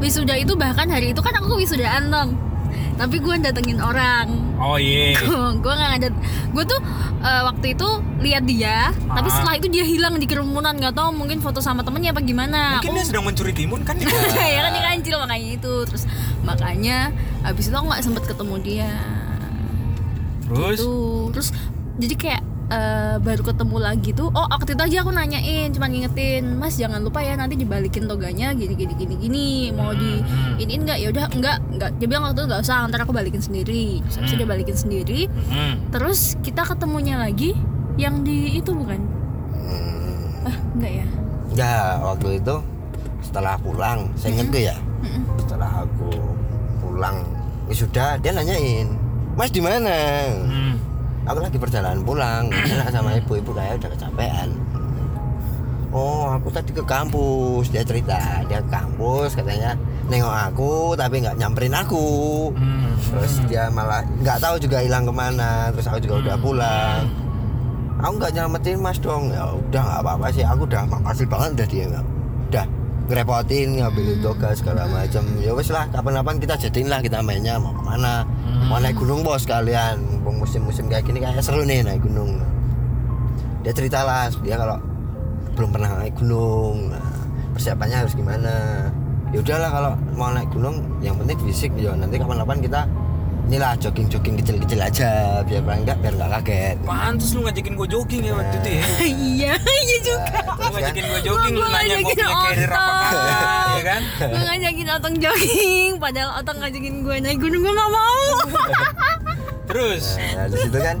Wisuda 0.00 0.34
itu 0.38 0.52
bahkan 0.54 0.86
hari 0.86 1.10
itu 1.10 1.20
kan 1.20 1.36
aku 1.36 1.58
wisudaan 1.58 2.08
dong. 2.08 2.32
Tapi 2.94 3.16
gue 3.16 3.34
datengin 3.38 3.78
orang. 3.78 4.28
Oh 4.56 4.76
iya. 4.76 5.16
gue 5.64 5.72
nggak 5.72 5.92
ada. 5.98 6.08
Gue 6.50 6.64
tuh 6.64 6.80
eh, 7.20 7.42
waktu 7.42 7.72
itu 7.72 7.88
lihat 8.20 8.44
dia, 8.44 8.92
tapi 9.06 9.28
Ah. 9.28 9.34
setelah 9.34 9.54
itu 9.56 9.68
dia 9.68 9.84
hilang 9.84 10.16
di 10.16 10.24
kerumunan. 10.24 10.72
nggak 10.72 10.92
tahu 10.92 11.10
mungkin 11.10 11.40
foto 11.40 11.58
sama 11.58 11.80
temennya 11.80 12.12
apa 12.12 12.20
gimana. 12.20 12.78
Mungkin 12.78 12.92
Aku- 12.92 12.96
dia 12.96 13.06
sedang 13.06 13.24
mencuri 13.24 13.52
timun 13.52 13.80
kan? 13.82 13.96
ya 14.54 14.60
kan 14.60 14.70
dia 14.70 14.84
kancil 14.86 15.16
makanya 15.18 15.48
itu 15.54 15.72
terus 15.84 16.04
makanya 16.40 17.08
habis 17.40 17.66
itu 17.66 17.74
aku 17.74 17.86
nggak 17.86 18.02
sempet 18.02 18.22
ketemu 18.26 18.54
dia 18.60 18.90
Terus 20.44 20.78
Tuh. 20.78 21.30
terus 21.30 21.48
jadi 21.96 22.14
kayak 22.16 22.42
eh, 22.70 23.16
baru 23.18 23.42
ketemu 23.44 23.76
lagi 23.76 24.10
tuh 24.10 24.30
oh 24.30 24.46
waktu 24.46 24.72
itu 24.72 24.82
aja 24.82 24.96
aku 25.02 25.10
nanyain 25.10 25.68
cuman 25.70 25.90
ngingetin 25.90 26.54
mas 26.54 26.74
jangan 26.74 27.02
lupa 27.02 27.18
ya 27.18 27.34
nanti 27.34 27.54
dibalikin 27.54 28.06
toganya 28.06 28.54
gini 28.54 28.72
gini 28.72 28.94
gini 28.94 29.14
gini 29.16 29.46
mau 29.70 29.90
di 29.92 30.22
Hmm. 30.22 30.54
ini 30.56 30.72
enggak 30.76 30.98
ya 30.98 31.10
udah 31.10 31.26
enggak 31.30 31.56
enggak 31.68 31.90
dia 31.96 32.06
bilang 32.06 32.22
waktu 32.24 32.38
itu 32.38 32.46
nggak 32.46 32.62
usah 32.62 32.76
ntar 32.86 33.00
aku 33.00 33.10
balikin 33.10 33.40
sendiri 33.40 33.98
terus 34.04 34.22
itu 34.22 34.34
dia 34.36 34.48
balikin 34.48 34.76
sendiri 34.76 35.20
Hmm. 35.48 35.74
terus 35.90 36.38
kita 36.40 36.62
ketemunya 36.64 37.18
lagi 37.18 37.52
yang 37.96 38.22
di 38.22 38.56
itu 38.56 38.70
bukan 38.70 39.00
hmm, 39.50 40.46
ah 40.46 40.56
enggak 40.74 40.92
ya 40.96 41.06
Enggak, 41.50 41.92
waktu 42.00 42.28
itu 42.38 42.56
setelah 43.20 43.58
pulang, 43.58 44.06
saya 44.14 44.30
inget 44.32 44.46
tuh 44.48 44.62
ya. 44.62 44.76
Setelah 45.36 45.82
aku 45.82 46.10
pulang 46.78 47.26
sudah 47.68 48.14
dia 48.16 48.30
nanyain, 48.30 48.86
"Mas 49.34 49.50
di 49.50 49.58
mana?" 49.58 49.90
Hmm. 50.46 50.78
Aku 51.28 51.38
lagi 51.44 51.58
perjalanan 51.60 52.00
pulang, 52.00 52.48
enak 52.48 52.88
sama 52.88 53.12
ibu-ibu 53.20 53.52
kayak 53.52 53.76
udah 53.76 53.90
kecapean. 53.92 54.48
Oh, 55.90 56.30
aku 56.30 56.54
tadi 56.54 56.70
ke 56.70 56.86
kampus. 56.86 57.68
Dia 57.74 57.82
cerita, 57.82 58.16
dia 58.46 58.62
ke 58.62 58.70
kampus 58.70 59.34
katanya 59.34 59.74
nengok 60.06 60.36
aku 60.50 60.74
tapi 60.94 61.18
nggak 61.20 61.36
nyamperin 61.36 61.74
aku. 61.74 62.06
Hmm. 62.54 62.94
Terus 62.94 63.42
dia 63.50 63.66
malah 63.74 64.06
nggak 64.22 64.38
tahu 64.38 64.56
juga 64.62 64.80
hilang 64.80 65.02
ke 65.02 65.12
mana. 65.12 65.74
Terus 65.74 65.90
aku 65.90 65.98
juga 65.98 66.14
udah 66.22 66.36
pulang. 66.38 67.02
Aku 68.00 68.12
nggak 68.16 68.32
nyelamatin 68.32 68.78
mas 68.78 69.02
dong. 69.02 69.34
Ya 69.34 69.50
udah 69.50 69.82
nggak 69.82 70.00
apa-apa 70.06 70.26
sih. 70.30 70.46
Aku 70.46 70.62
udah 70.64 70.86
makasih 70.86 71.26
banget 71.26 71.50
udah 71.58 71.66
dia 71.66 71.86
udah 72.50 72.66
ngerepotin 73.10 73.82
ngambilin 73.82 74.22
tugas 74.22 74.62
segala 74.62 74.86
macam. 74.86 75.26
Ya 75.42 75.50
wes 75.50 75.66
lah 75.74 75.90
kapan-kapan 75.90 76.38
kita 76.38 76.54
jadiin 76.54 76.86
lah 76.86 77.02
kita 77.02 77.18
mainnya 77.26 77.58
mau 77.58 77.74
ke 77.74 77.82
mana. 77.82 78.22
Mau 78.70 78.78
naik 78.78 78.94
gunung 78.94 79.26
bos 79.26 79.42
kalian. 79.42 79.98
Musim-musim 80.22 80.86
kayak 80.86 81.10
gini 81.10 81.18
kayak 81.18 81.42
seru 81.42 81.66
nih 81.66 81.82
naik 81.82 82.06
gunung. 82.06 82.38
Dia 83.66 83.74
cerita 83.74 84.06
lah 84.06 84.30
dia 84.46 84.54
kalau 84.54 84.78
belum 85.58 85.74
pernah 85.74 85.98
naik 85.98 86.14
gunung. 86.22 86.94
Nah, 86.94 87.10
persiapannya 87.52 88.06
harus 88.06 88.14
gimana? 88.14 88.86
Ya 89.34 89.42
udahlah 89.42 89.70
kalau 89.74 89.92
mau 90.14 90.30
naik 90.30 90.50
gunung 90.54 90.78
yang 91.02 91.18
penting 91.18 91.38
fisik 91.50 91.74
ya 91.74 91.92
nanti 91.98 92.14
kapan-kapan 92.16 92.58
kita 92.62 92.80
inilah 93.50 93.74
jogging-jogging 93.76 94.38
kecil-kecil 94.38 94.78
aja 94.78 95.10
biar 95.42 95.58
enggak 95.66 95.98
biar 95.98 96.14
nggak 96.14 96.30
kaget. 96.38 96.76
Pantes 96.86 97.34
lu 97.34 97.42
ngajakin 97.42 97.74
gue 97.74 97.88
jogging 97.90 98.22
ya 98.22 98.32
waktu 98.32 98.56
itu 98.56 98.70
ya. 98.70 98.84
iya 99.34 99.52
iya 99.58 99.96
juga 100.00 100.38
Nah, 100.40 100.54
Lu 100.60 100.70
ngajakin 100.70 101.02
gue 101.02 101.20
jogging, 101.20 101.54
lu 101.54 101.60
Gua 101.60 101.68
nanya 101.68 101.82
gue 101.90 101.98
ngajakin 101.98 102.14
punya 102.14 102.26
carrier 102.30 102.70
apa 102.70 102.92
kagak, 102.94 103.66
ya 103.66 103.82
kan? 103.90 104.02
gue 104.22 104.42
ngajakin 104.46 104.86
otong 104.92 105.16
jogging 105.18 105.90
padahal 105.98 106.30
otong 106.38 106.58
ngajakin 106.58 106.94
gue 107.02 107.16
naik 107.18 107.38
gunung 107.38 107.60
gue 107.60 107.74
gak 107.74 107.90
mau 107.90 108.22
Terus, 109.68 110.04
Nah, 110.30 110.46
di 110.46 110.56
situ 110.56 110.78
kan 110.78 110.96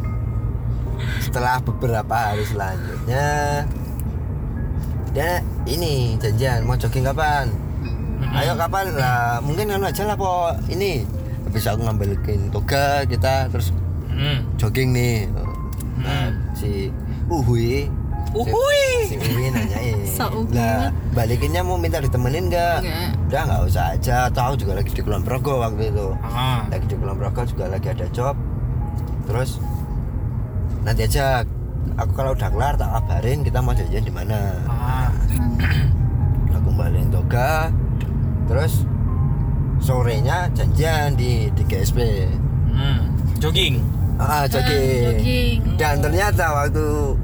setelah 1.20 1.56
beberapa 1.60 2.16
hari 2.16 2.42
selanjutnya 2.44 3.26
dia 5.10 5.38
ini 5.64 6.14
janjian 6.16 6.62
mau 6.62 6.74
jogging 6.74 7.02
kapan? 7.04 7.46
Ayo 8.32 8.54
kapan 8.54 8.90
lah? 8.92 9.38
Mungkin 9.38 9.66
kan 9.68 9.82
aja 9.82 10.02
lah 10.04 10.14
po 10.14 10.50
ini 10.66 11.02
habis 11.50 11.66
aku 11.66 11.82
ngambilin 11.82 12.54
toga 12.54 13.02
kita 13.10 13.50
terus 13.50 13.74
hmm. 14.06 14.54
jogging 14.54 14.94
nih. 14.94 15.26
Nah, 15.98 16.30
si 16.54 16.94
Uhui. 17.26 17.90
Uhui. 18.30 18.86
si 19.10 19.18
Uhui 19.18 19.50
nanyain 19.50 20.06
So 20.14 20.30
uhui. 20.30 20.54
lah 20.54 20.94
balikinnya 21.10 21.66
mau 21.66 21.74
minta 21.74 21.98
ditemenin 21.98 22.46
nggak? 22.46 22.86
Udah 23.26 23.42
nggak 23.50 23.62
usah 23.66 23.98
aja. 23.98 24.30
Tahu 24.30 24.62
juga 24.62 24.78
lagi 24.78 24.94
di 24.94 25.02
Kulon 25.02 25.26
Progo 25.26 25.58
waktu 25.58 25.90
itu. 25.90 26.14
Ah. 26.22 26.70
lagi 26.70 26.86
di 26.86 26.94
Kulon 26.94 27.18
Progo 27.18 27.42
juga 27.42 27.66
lagi 27.66 27.90
ada 27.90 28.06
job. 28.14 28.38
Terus 29.26 29.58
nanti 30.86 31.02
aja. 31.10 31.42
Aku 31.98 32.14
kalau 32.14 32.32
udah 32.32 32.48
kelar 32.54 32.78
tak 32.78 32.92
kabarin 32.92 33.42
kita 33.42 33.58
mau 33.58 33.74
jajan 33.74 34.06
di 34.06 34.14
mana. 34.14 34.54
Ah. 34.70 35.10
aku 36.54 36.70
balikin 36.78 37.10
toga. 37.10 37.74
Terus 38.46 38.86
sorenya 39.80 40.48
janjian 40.52 41.12
di 41.14 41.48
di 41.50 41.62
GSP 41.64 41.98
Hmm. 42.70 43.12
Jogging. 43.36 43.80
ah 44.16 44.44
jogging. 44.46 45.16
jogging. 45.16 45.58
dan 45.76 45.98
ternyata 45.98 46.44
waktu 46.54 47.16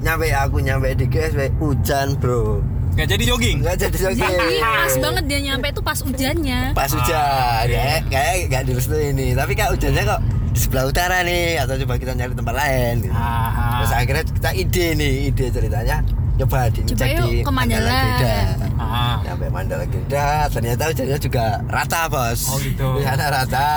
nyampe 0.00 0.26
aku 0.28 0.56
nyampe 0.58 0.90
di 0.92 1.06
GSP 1.06 1.50
hujan 1.56 2.14
bro 2.16 2.62
Nggak 2.94 3.08
jadi 3.10 3.24
jogging. 3.26 3.56
nggak 3.60 3.76
jadi 3.76 3.96
jogging 4.00 4.22
Jadi 4.32 4.56
pas 4.62 4.94
banget 4.96 5.24
dia 5.26 5.40
nyampe 5.44 5.66
tuh 5.70 5.82
pas 5.82 5.98
hujannya 5.98 6.60
pas 6.72 6.86
hujan 6.88 7.64
kayak 7.64 8.00
kayak 8.06 8.34
nggak 8.48 8.62
direstui 8.64 9.10
ini 9.10 9.34
tapi 9.34 9.52
kak 9.52 9.68
hujannya 9.68 10.02
kok 10.04 10.20
di 10.48 10.58
sebelah 10.60 10.84
utara 10.86 11.18
nih 11.20 11.58
atau 11.58 11.74
coba 11.76 11.94
kita 11.96 12.12
nyari 12.12 12.30
tempat 12.32 12.54
lain 12.54 12.94
gitu. 13.02 13.10
Ah. 13.12 13.82
terus 13.82 13.92
akhirnya 13.92 14.22
kita 14.24 14.50
ide 14.54 14.86
nih 14.94 15.12
ide 15.28 15.46
ceritanya 15.50 15.96
coba 16.34 16.66
di 16.66 16.80
Coba 16.84 17.04
yuk 17.06 17.26
di 17.28 17.38
ke 17.40 17.50
Mandala. 17.50 17.94
Geda. 18.18 18.36
Ah. 18.74 19.16
nyampe 19.22 19.46
Mandala 19.48 19.84
Geda 19.86 20.26
ternyata 20.50 20.82
hujannya 20.90 21.18
juga 21.18 21.44
rata 21.66 22.00
bos 22.06 22.40
Oh, 22.48 22.58
gitu. 22.58 22.98
di 22.98 23.02
sana 23.02 23.26
rata 23.28 23.70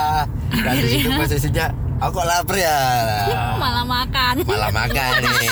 dan 0.50 0.74
di 0.74 0.88
situ 0.90 1.08
posisinya 1.08 1.66
aku 1.98 2.12
kok 2.14 2.26
lapar 2.26 2.56
ya 2.56 2.78
malah 3.62 3.84
makan 3.84 4.34
malah 4.42 4.70
makan 4.70 5.10
nih 5.22 5.50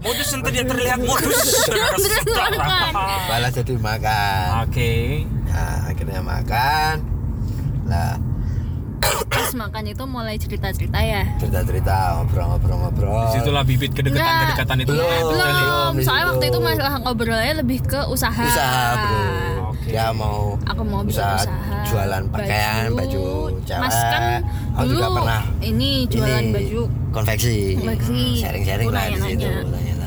Modus 0.00 0.32
yang 0.32 0.40
tidak 0.42 0.64
terlihat 0.66 0.98
modus. 0.98 1.40
Terus 1.68 2.24
makan. 2.56 2.92
malah 3.28 3.50
jadi 3.52 3.74
makan 3.76 4.46
Oke. 4.64 4.92
nah 5.46 5.76
akhirnya 5.86 6.20
makan 6.24 6.94
lah 7.84 8.16
pas 9.50 9.66
makan 9.66 9.82
itu 9.90 10.04
mulai 10.06 10.38
cerita-cerita 10.38 11.02
ya? 11.02 11.26
Cerita-cerita 11.42 12.22
ngobrol-ngobrol-ngobrol. 12.22 13.34
Di 13.34 13.42
situlah 13.42 13.66
bibit 13.66 13.90
kedekatan-kedekatan 13.90 14.76
itu 14.86 14.94
Belum. 14.94 15.10
nih. 15.10 15.22
belum. 15.26 15.90
Di 15.98 16.02
soalnya 16.06 16.26
waktu 16.30 16.44
itu 16.54 16.58
masalah 16.62 16.92
ngobrolnya 17.02 17.54
lebih 17.58 17.78
ke 17.82 18.00
usaha. 18.06 18.46
Usaha 18.46 18.86
bro. 18.94 19.18
Oke. 19.74 19.90
dia 19.90 20.06
mau 20.14 20.54
aku 20.70 20.82
mau 20.86 21.02
usaha 21.02 21.42
usaha. 21.42 21.82
jualan 21.82 22.22
pakaian 22.30 22.94
baju, 22.94 23.26
cewek. 23.66 23.80
Mas 23.82 23.96
kan 23.98 24.22
aku 24.78 24.86
dulu 24.86 24.94
juga 25.02 25.08
pernah 25.18 25.42
ini 25.66 25.90
jualan 26.06 26.42
ini, 26.46 26.54
baju. 26.54 26.80
konveksi. 27.10 27.58
Konveksi. 27.82 28.22
sharing-sharing 28.38 28.86
lah 28.94 29.04
di 29.10 29.18
situ 29.18 29.50
nanya-nanya. 29.50 29.99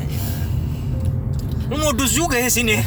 Lu 1.73 1.81
modus 1.81 2.11
juga 2.11 2.37
ya 2.37 2.45
sini. 2.47 2.77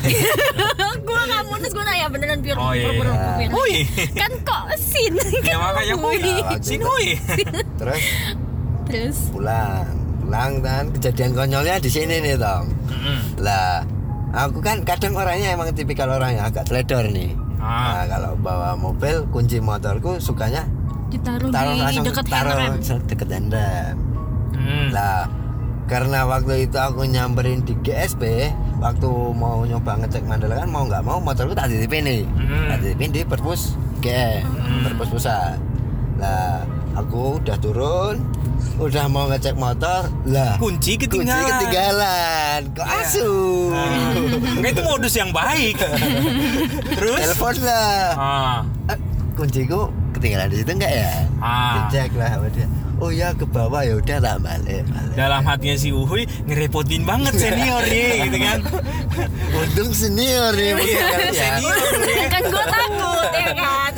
gue 1.07 1.21
nggak 1.21 1.43
modus 1.45 1.71
gue 1.71 1.83
nanya 1.83 2.07
beneran 2.07 2.39
pure 2.41 2.55
Oh, 2.57 2.71
iya, 2.71 2.89
pure- 2.89 3.11
iya. 3.37 3.49
Hui. 3.49 3.75
kan 4.15 4.31
kok 4.41 4.63
sin 4.77 5.15
Ya 5.45 5.57
makanya 5.57 5.95
hui. 5.97 6.17
Nah, 6.17 6.35
waktu 6.49 6.63
Sini 6.63 6.77
itu- 6.77 6.87
hui. 6.87 7.09
terus 7.77 8.03
terus 8.87 9.19
pulang 9.29 9.87
pulang 10.19 10.53
kan 10.61 10.85
kejadian 10.91 11.31
konyolnya 11.33 11.77
di 11.77 11.87
sini 11.87 12.19
nih 12.21 12.35
tong 12.37 12.71
Mm-mm. 12.87 13.19
lah 13.37 13.83
aku 14.33 14.59
kan 14.59 14.83
kadang 14.83 15.15
orangnya 15.15 15.53
emang 15.53 15.71
tipikal 15.73 16.07
orang 16.09 16.35
yang 16.35 16.47
agak 16.47 16.65
teledor 16.65 17.03
nih 17.05 17.35
Ah. 17.57 18.03
nah 18.03 18.05
kalau 18.09 18.33
bawa 18.37 18.75
mobil 18.75 19.27
kunci 19.27 19.59
motorku 19.59 20.19
sukanya 20.19 20.67
ditaruh 21.09 21.51
taruh 21.51 21.73
di 21.73 21.81
langsung 21.81 22.05
deket 22.05 22.25
taruh 22.27 22.55
handrem 22.55 23.01
deket 23.05 23.29
handrem 23.29 23.95
Hmm. 24.49 24.89
Lah, 24.89 25.29
karena 25.85 26.25
waktu 26.25 26.65
itu 26.65 26.75
aku 26.75 27.05
nyamperin 27.05 27.63
di 27.63 27.77
GSP, 27.77 28.51
waktu 28.79 29.09
mau 29.33 29.63
nyoba 29.63 29.97
ngecek 29.99 30.23
Mandala 30.23 30.55
kan 30.57 30.69
mau 30.69 30.85
nggak 30.85 31.03
mau 31.03 31.19
motorku 31.19 31.53
tak 31.53 31.69
titipin 31.69 32.03
nih, 32.03 32.23
Hmm. 32.29 32.69
tak 32.69 32.79
titipin 32.81 33.11
di 33.11 33.21
perpus 33.23 33.73
G, 33.99 34.07
perpus 34.83 35.09
pusat. 35.11 35.57
Lah, 36.17 36.65
aku 36.95 37.37
udah 37.39 37.57
turun, 37.57 38.21
udah 38.77 39.05
mau 39.07 39.27
ngecek 39.27 39.53
motor, 39.55 40.09
lah 40.25 40.57
Kunci 40.57 40.97
kunci 40.97 41.07
ketinggalan. 41.07 41.49
ketinggalan, 41.51 42.61
kok 42.73 42.87
Iya. 42.87 43.01
asu, 43.03 43.33
Ah. 43.69 44.13
Enggak 44.55 44.71
itu 44.73 44.83
modus 44.83 45.15
yang 45.15 45.31
baik. 45.31 45.77
Terus? 46.97 47.21
telepon 47.23 47.55
lah, 47.63 48.01
Ah. 48.15 48.59
Eh, 48.89 48.99
kunciku 49.35 49.81
ketinggalan 50.13 50.49
di 50.49 50.57
situ 50.57 50.71
enggak 50.73 50.93
ya? 50.95 51.13
Ah. 51.37 51.85
Dicek 51.85 52.11
lah 52.15 52.29
sama 52.31 52.49
dia. 52.49 52.69
Oh 52.97 53.09
ya 53.09 53.31
ke 53.31 53.45
bawah 53.45 53.81
ya 53.81 53.95
udah 53.95 54.19
tak 54.19 54.37
balik. 54.41 54.83
balik. 54.85 55.15
Dalam 55.15 55.43
hatinya 55.43 55.77
si 55.77 55.91
Uhuy 55.91 56.25
ngerepotin 56.43 57.03
banget 57.03 57.35
senior 57.35 57.83
nih 57.83 58.09
gitu 58.25 58.39
kan. 58.39 58.59
Untung 59.53 59.91
senior 59.91 60.51
nih 60.51 60.73
Iya, 60.73 61.05
kan 61.13 61.21
ya. 61.21 61.33
senior 61.35 61.77
kan 62.27 62.43
gue 62.43 62.65
takut 62.67 63.29
ya 63.31 63.49
kan 63.53 63.93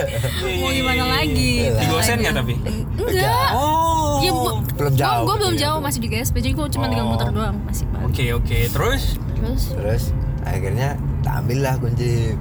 mau 0.57 0.71
gimana 0.71 1.05
lagi 1.13 1.53
Iya. 1.65 1.79
Digosen 1.79 2.17
nggak 2.19 2.35
tapi? 2.37 2.55
enggak 2.99 3.49
Oh. 3.51 4.19
ya 4.19 4.31
bu 4.31 4.43
Belum 4.75 4.95
jauh 4.95 5.25
gue 5.25 5.37
belum 5.39 5.53
gitu 5.53 5.59
ya. 5.59 5.69
jauh 5.69 5.81
masih 5.81 6.01
di 6.01 6.09
GSP 6.09 6.35
jadi 6.41 6.55
gue 6.55 6.67
cuma 6.69 6.87
tinggal 6.87 7.07
Oh. 7.07 7.13
muter 7.13 7.29
doang 7.31 7.57
masih 7.63 7.85
Oke 8.01 8.25
oke. 8.33 8.59
Terus? 8.69 9.03
terus 9.33 9.63
Terus 9.73 10.03
akhirnya 10.43 10.89
tak 11.21 11.35
ambil 11.41 11.59
lah 11.61 11.75
kunci. 11.77 12.35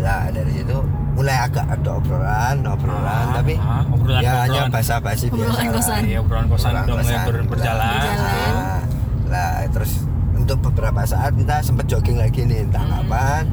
Nah 0.00 0.28
dari 0.28 0.52
situ 0.54 0.76
mulai 1.10 1.36
agak 1.38 1.66
ada 1.68 1.90
obrolan, 1.92 2.56
obrolan 2.64 3.04
Ah, 3.26 3.34
tapi 3.36 3.54
ah, 3.54 3.84
obrolan, 3.84 4.20
ya 4.20 4.32
hanya 4.40 4.60
obrolan. 4.64 4.70
basa-basi 4.72 5.26
Obrolan 5.26 5.46
biasa. 5.46 5.60
lah. 5.60 5.72
kosan. 5.74 6.00
Iya, 6.02 6.18
obrolan 6.18 6.46
kosan 6.46 6.70
Obrolan 6.70 6.82
udah 6.82 6.94
mulai 6.96 7.04
kosan. 7.12 7.26
ber- 7.26 7.48
berjalan. 7.50 7.90
Berjalan. 7.92 8.50
Nah, 8.50 8.80
lah 9.28 9.50
terus 9.68 9.92
untuk 10.32 10.58
beberapa 10.62 11.00
saat 11.04 11.32
kita 11.34 11.56
sempet 11.60 11.84
jogging 11.86 12.16
lagi 12.16 12.40
nih 12.42 12.64
entah 12.64 12.80
Hmm. 12.80 12.92
kapan. 12.98 13.44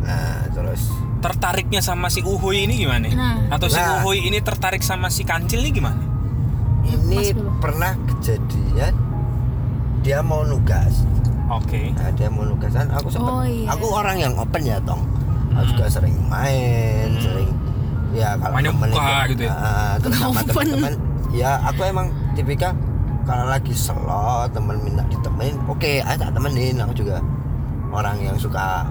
Nah 0.00 0.46
terus 0.50 0.82
Tertariknya 1.18 1.82
sama 1.82 2.06
si 2.06 2.22
Uhuy 2.22 2.62
ini 2.62 2.78
gimana? 2.78 3.10
Nah. 3.10 3.50
Atau 3.50 3.66
si 3.66 3.74
Nah. 3.74 3.98
Uhuy 3.98 4.22
ini 4.22 4.38
tertarik 4.38 4.80
sama 4.80 5.08
si 5.08 5.22
Kancil 5.22 5.58
ini 5.60 5.72
gimana? 5.72 6.02
ini 6.80 7.30
pernah 7.58 7.92
kejadian 8.06 8.94
dia 10.00 10.22
mau 10.22 10.40
nugas. 10.42 11.04
Oke. 11.50 11.92
Nah, 11.92 12.12
dia 12.12 12.28
mau 12.28 12.44
nugasan 12.44 12.86
aku 12.88 13.08
sempet 13.08 13.24
Oh, 13.26 13.40
iya. 13.42 13.66
aku 13.68 13.86
orang 13.90 14.16
yang 14.18 14.34
open 14.34 14.62
ya 14.62 14.76
tong 14.80 15.00
aku 15.50 15.64
juga 15.70 15.88
sering 15.90 16.14
main 16.24 17.08
Hmm. 17.10 17.20
sering 17.20 17.50
ya 18.10 18.36
kalau 18.36 18.54
Mainnya 18.54 18.70
temen 18.70 18.88
buka 18.90 19.00
ikut- 19.02 19.28
gitu 19.30 19.42
ya? 19.42 19.52
Ah, 19.54 19.94
terus 19.98 20.16
sama 20.22 20.40
teman-teman 20.42 20.92
ya 21.30 21.50
aku 21.62 21.80
emang 21.82 22.06
tipikal 22.32 22.72
kalau 23.22 23.44
lagi 23.44 23.72
slow 23.72 23.98
temen 24.48 24.76
minta 24.78 25.02
ditemenin 25.06 25.56
oke 25.66 25.92
ayo 25.98 26.16
tak 26.16 26.30
temenin 26.30 26.78
aku 26.78 26.92
juga 26.94 27.20
orang 27.90 28.16
yang 28.18 28.32
suka 28.34 28.86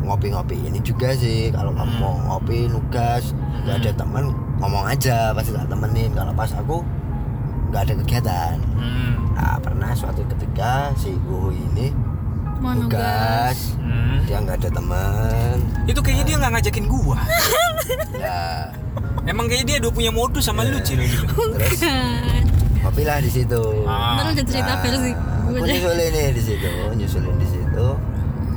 ngopi-ngopi 0.00 0.60
ini 0.60 0.78
juga 0.80 1.10
sih 1.12 1.48
kalau 1.48 1.72
kamu 1.72 1.88
Hmm. 1.88 2.00
mau 2.00 2.14
ngopi 2.28 2.68
nugas 2.68 3.32
nggak 3.60 3.76
ada 3.80 3.90
teman 3.96 4.24
ngomong 4.56 4.84
aja 4.84 5.32
pasti 5.32 5.50
tak 5.50 5.66
temenin 5.66 6.12
kalau 6.12 6.30
pas 6.32 6.50
aku 6.52 6.84
nggak 7.70 7.82
ada 7.82 7.94
kegiatan 7.96 8.54
Hmm. 8.74 9.23
Nah 9.44 9.60
pernah 9.60 9.92
suatu 9.92 10.24
ketika 10.26 10.88
si 10.96 11.12
Uhu 11.20 11.52
ini 11.52 11.92
mau 12.58 12.72
nugas 12.72 13.76
Hmm. 13.76 14.24
dia 14.24 14.40
nggak 14.40 14.56
ada 14.56 14.70
teman 14.72 15.56
Itu 15.84 16.00
kayaknya 16.00 16.24
dia 16.24 16.36
nggak 16.40 16.52
ngajakin 16.56 16.84
gua. 16.88 17.18
ya 18.16 18.72
Emang 19.24 19.44
kayaknya 19.46 19.66
dia 19.66 19.76
udah 19.78 19.92
punya 19.92 20.08
modus 20.10 20.42
sama 20.42 20.64
lu 20.64 20.80
cil 20.80 20.96
gitu. 20.98 21.28
terus 21.54 21.76
kan 21.78 22.40
ngopi 22.80 23.02
lah 23.02 23.16
di 23.18 23.28
situ 23.28 23.62
Ah. 23.84 24.16
ntar 24.16 24.32
ada 24.32 24.42
cerita 24.42 24.72
versi 24.78 25.12
gue 25.12 25.56
deh. 25.58 25.60
nyusulin 25.70 26.08
nih 26.10 26.28
di 26.30 26.42
situ 26.42 26.68
nyusulin 26.94 27.34
di 27.34 27.48
situ 27.48 27.86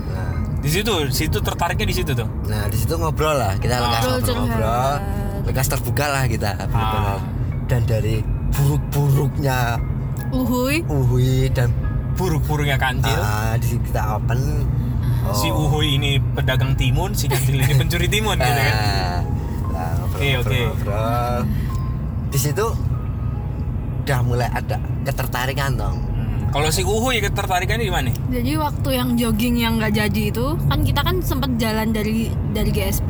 nah 0.08 0.32
Di 0.58 0.70
situ, 0.70 0.94
situ 1.10 1.38
tertariknya 1.38 1.86
di 1.86 1.96
situ 1.96 2.12
tuh. 2.14 2.28
Nah 2.46 2.64
di 2.66 2.76
situ 2.76 2.94
ngobrol 2.96 3.36
lah 3.36 3.56
kita 3.56 3.76
lekas 3.78 4.02
Ngobrol 4.02 4.16
ngobrol-ngobrol, 4.18 4.96
lekas 5.46 5.68
terbuka 5.68 6.06
lah 6.08 6.24
kita. 6.26 6.52
Ah. 6.70 7.20
Dan 7.66 7.84
dari 7.84 8.20
buruk-buruknya 8.50 9.80
uhuy 10.30 10.82
Uhui 10.86 11.50
dan 11.50 11.70
Buruk-buruknya 12.14 12.76
kancil. 12.76 13.14
ah, 13.16 13.54
di 13.56 13.66
situ 13.68 13.82
kita 13.86 14.18
open. 14.18 14.66
oh, 15.22 15.34
Si 15.34 15.48
Uhuy 15.48 15.96
ini 15.96 16.18
pedagang 16.18 16.74
timun, 16.74 17.14
si 17.14 17.30
kancil 17.30 17.54
ini 17.56 17.78
pencuri 17.80 18.10
timun 18.10 18.34
gitu 18.34 18.50
kan. 18.50 18.74
Nah, 18.74 19.18
nah, 19.70 19.94
Oke, 20.08 20.28
oke. 20.36 20.62
Di 22.28 22.40
situ 22.42 22.66
udah 24.02 24.20
mulai 24.24 24.50
ada 24.50 24.82
ketertarikan 25.04 25.78
dong. 25.78 25.98
Hmm. 26.02 26.50
Kalau 26.50 26.70
si 26.72 26.82
Uhuy 26.82 27.20
ketertarikannya 27.20 27.86
di 27.86 27.94
mana? 27.94 28.10
jadi 28.28 28.56
waktu 28.58 28.90
yang 28.94 29.10
jogging 29.14 29.56
yang 29.60 29.78
nggak 29.78 29.94
jadi 29.94 30.22
itu 30.30 30.58
kan 30.64 30.80
kita 30.82 31.02
kan 31.04 31.22
sempet 31.22 31.54
jalan 31.56 31.92
dari 31.92 32.28
dari 32.50 32.72
GSP 32.72 33.10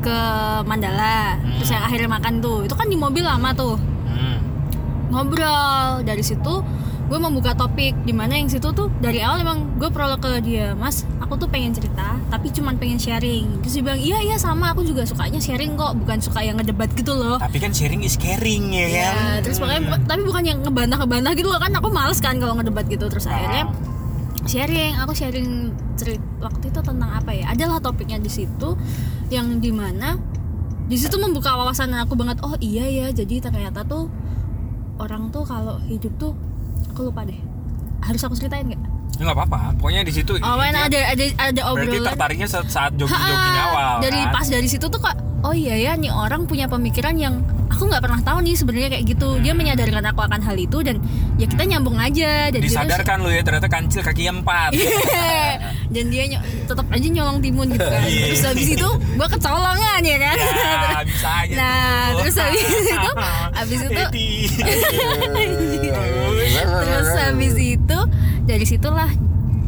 ke 0.00 0.18
Mandala 0.64 1.36
terus 1.58 1.70
yang 1.70 1.82
akhirnya 1.82 2.08
makan 2.08 2.38
tuh 2.38 2.62
itu 2.62 2.72
kan 2.72 2.86
di 2.86 2.94
mobil 2.94 3.22
lama 3.22 3.50
tuh 3.52 3.76
Hmm. 3.76 3.97
Ngobrol. 5.10 6.02
Dari 6.02 6.22
situ 6.22 6.54
gue 7.08 7.18
membuka 7.18 7.52
topik. 7.52 7.96
Di 8.04 8.12
mana 8.12 8.36
yang 8.36 8.48
situ 8.48 8.68
tuh 8.70 8.92
dari 9.00 9.20
awal 9.20 9.40
emang 9.40 9.80
gue 9.80 9.88
prolog 9.88 10.20
ke 10.20 10.40
dia 10.40 10.76
mas 10.76 11.08
aku 11.18 11.36
tuh 11.36 11.48
pengen 11.48 11.72
cerita 11.72 12.16
tapi 12.28 12.52
cuman 12.52 12.76
pengen 12.76 13.00
sharing. 13.00 13.64
Terus 13.64 13.80
dia 13.80 13.84
bilang 13.84 14.00
iya 14.00 14.18
iya 14.20 14.36
sama 14.36 14.72
aku 14.72 14.84
juga 14.84 15.08
sukanya 15.08 15.40
sharing 15.40 15.74
kok 15.74 15.96
bukan 15.96 16.20
suka 16.20 16.44
yang 16.44 16.60
ngedebat 16.60 16.92
gitu 16.92 17.16
loh. 17.16 17.40
Tapi 17.40 17.56
kan 17.56 17.72
sharing 17.72 18.04
is 18.04 18.16
caring 18.16 18.72
ya 18.72 18.86
kan. 18.88 18.92
Ya, 18.92 19.12
terus 19.40 19.56
pokoknya 19.56 19.82
bu- 19.88 20.04
tapi 20.04 20.22
bukan 20.24 20.42
yang 20.44 20.58
ngebantah-ngebantah 20.60 21.32
gitu 21.32 21.48
loh 21.48 21.60
kan 21.60 21.72
aku 21.72 21.88
males 21.88 22.20
kan 22.20 22.36
kalau 22.36 22.56
ngedebat 22.56 22.84
gitu. 22.88 23.08
Terus 23.08 23.24
akhirnya 23.24 23.64
sharing 24.44 24.96
aku 25.00 25.12
sharing 25.12 25.48
cerita 25.98 26.22
waktu 26.40 26.70
itu 26.70 26.80
tentang 26.80 27.10
apa 27.10 27.32
ya? 27.32 27.52
Adalah 27.52 27.80
topiknya 27.80 28.20
di 28.20 28.28
situ 28.28 28.76
yang 29.28 29.60
di 29.60 29.72
mana 29.72 30.16
di 30.88 30.96
situ 30.96 31.20
membuka 31.20 31.52
wawasan 31.52 31.92
aku 31.92 32.16
banget 32.16 32.40
oh 32.40 32.56
iya 32.64 32.88
ya 32.88 33.06
jadi 33.12 33.44
ternyata 33.44 33.84
tuh 33.84 34.08
orang 34.98 35.30
tuh 35.30 35.42
kalau 35.42 35.78
hidup 35.84 36.12
tuh 36.16 36.32
aku 36.88 37.06
lupa 37.06 37.22
deh 37.22 37.38
harus 38.00 38.20
aku 38.20 38.34
ceritain 38.34 38.62
nggak? 38.64 38.82
Ya 39.18 39.22
nggak 39.24 39.34
apa-apa. 39.36 39.74
Pokoknya 39.74 40.02
di 40.02 40.12
situ. 40.12 40.30
Oh, 40.36 40.54
ada 40.54 40.78
ada 40.78 40.98
ada 41.10 41.24
Berarti 41.34 41.60
obrolan. 41.90 42.06
tertariknya 42.06 42.46
saat, 42.46 42.66
saat 42.68 42.92
jogging-jogging 42.94 43.34
Ha-ha. 43.52 43.68
awal. 43.68 43.94
dari 43.98 44.20
kan? 44.20 44.30
pas 44.30 44.46
dari 44.46 44.68
situ 44.68 44.86
tuh 44.86 45.00
kak 45.00 45.16
oh 45.40 45.50
iya 45.50 45.74
ya 45.74 45.92
nih 45.94 46.10
orang 46.10 46.46
punya 46.46 46.66
pemikiran 46.66 47.14
yang 47.14 47.42
aku 47.68 47.82
nggak 47.86 48.02
pernah 48.02 48.20
tahu 48.20 48.38
nih 48.42 48.54
sebenarnya 48.54 48.88
kayak 48.92 49.04
gitu. 49.06 49.28
Dia 49.38 49.52
menyadarkan 49.52 50.04
aku 50.08 50.20
akan 50.20 50.40
hal 50.40 50.56
itu 50.56 50.78
dan 50.80 50.96
ya 51.36 51.46
kita 51.46 51.62
nyambung 51.64 51.96
aja. 51.96 52.48
Dan 52.48 52.60
Disadarkan 52.60 53.22
lu 53.22 53.30
ya 53.30 53.40
ternyata 53.40 53.68
kancil 53.68 54.02
kaki 54.02 54.28
empat. 54.28 54.72
dan 55.94 56.04
dia 56.08 56.24
ny- 56.26 56.44
tetap 56.68 56.86
aja 56.88 57.08
nyolong 57.08 57.38
timun 57.40 57.68
gitu 57.72 57.84
kan. 57.84 58.04
Iya. 58.04 58.24
terus 58.28 58.42
habis 58.44 58.68
itu 58.68 58.88
gua 59.16 59.28
kecolongan 59.28 60.00
ya 60.00 60.18
kan? 60.20 60.36
Ya, 60.38 61.00
bisa 61.04 61.28
aja 61.44 61.54
nah 61.56 61.72
tuh. 62.12 62.16
terus 62.20 62.36
habis 62.36 62.64
itu 62.96 63.10
habis 63.54 63.80
itu 63.80 64.02
terus 66.84 67.08
habis 67.16 67.54
itu 67.56 67.98
dari 68.44 68.64
situlah 68.64 69.10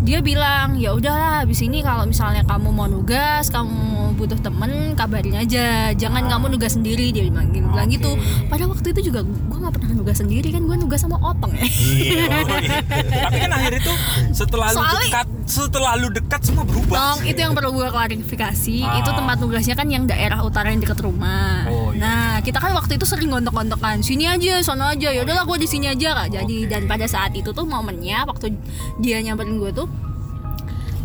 dia 0.01 0.19
bilang 0.25 0.81
ya 0.81 0.97
udahlah 0.97 1.45
habis 1.45 1.61
ini 1.61 1.85
kalau 1.85 2.09
misalnya 2.09 2.41
kamu 2.49 2.69
mau 2.73 2.89
nugas 2.89 3.53
kamu 3.53 4.17
butuh 4.17 4.41
temen 4.41 4.97
kabarin 4.97 5.37
aja 5.37 5.93
jangan 5.93 6.29
kamu 6.29 6.57
nugas 6.57 6.77
sendiri 6.77 7.13
dia 7.13 7.29
bilang, 7.29 7.53
dia 7.53 7.63
bilang 7.65 7.89
Oke. 7.89 7.97
gitu 8.01 8.11
pada 8.49 8.65
waktu 8.69 8.87
itu 8.97 9.13
juga 9.13 9.25
gue 9.25 9.59
nggak 9.61 9.75
pernah 9.77 9.93
nugas 9.97 10.17
sendiri 10.21 10.49
kan 10.53 10.65
gue 10.65 10.77
nugas 10.77 11.01
sama 11.05 11.17
openg 11.21 11.53
ya 11.57 11.65
Iya, 11.71 12.25
oh 12.51 12.59
iya. 12.61 12.81
Tapi 13.29 13.37
kan 13.41 13.51
akhir 13.53 13.73
itu 13.81 13.93
setelah 14.33 14.69
lu 14.73 14.83
dekat, 14.83 15.27
setelah 15.47 15.93
lu 15.99 16.09
dekat 16.13 16.41
semua 16.43 16.65
berubah. 16.65 16.97
Tong, 16.97 17.21
itu 17.27 17.39
yang 17.39 17.53
perlu 17.57 17.71
gue 17.77 17.89
klarifikasi. 17.89 18.77
Ah. 18.85 18.99
Itu 19.01 19.11
tempat 19.13 19.37
nugasnya 19.41 19.75
kan 19.77 19.87
yang 19.89 20.05
daerah 20.07 20.41
utara 20.43 20.73
yang 20.73 20.81
dekat 20.83 20.99
rumah. 21.03 21.67
Oh, 21.69 21.93
iya. 21.93 22.01
Nah, 22.01 22.33
kita 22.41 22.59
kan 22.59 22.73
waktu 22.77 22.97
itu 22.97 23.07
sering 23.07 23.31
gontok-gontokan. 23.33 24.01
Sini 24.01 24.27
aja, 24.27 24.61
sono 24.65 24.89
aja. 24.89 25.13
Ya 25.13 25.21
udahlah, 25.25 25.45
gue 25.47 25.59
di 25.61 25.69
sini 25.69 25.87
aja 25.91 26.17
kak. 26.17 26.29
Jadi 26.41 26.67
Oke. 26.67 26.71
dan 26.71 26.83
pada 26.89 27.07
saat 27.07 27.33
itu 27.37 27.51
tuh 27.53 27.67
momennya 27.67 28.25
waktu 28.27 28.55
dia 29.01 29.21
nyamperin 29.21 29.61
gue 29.61 29.71
tuh, 29.75 29.87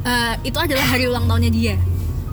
eh, 0.05 0.33
itu 0.43 0.55
adalah 0.55 0.85
hari 0.85 1.05
ulang 1.05 1.25
tahunnya 1.25 1.51
dia. 1.51 1.75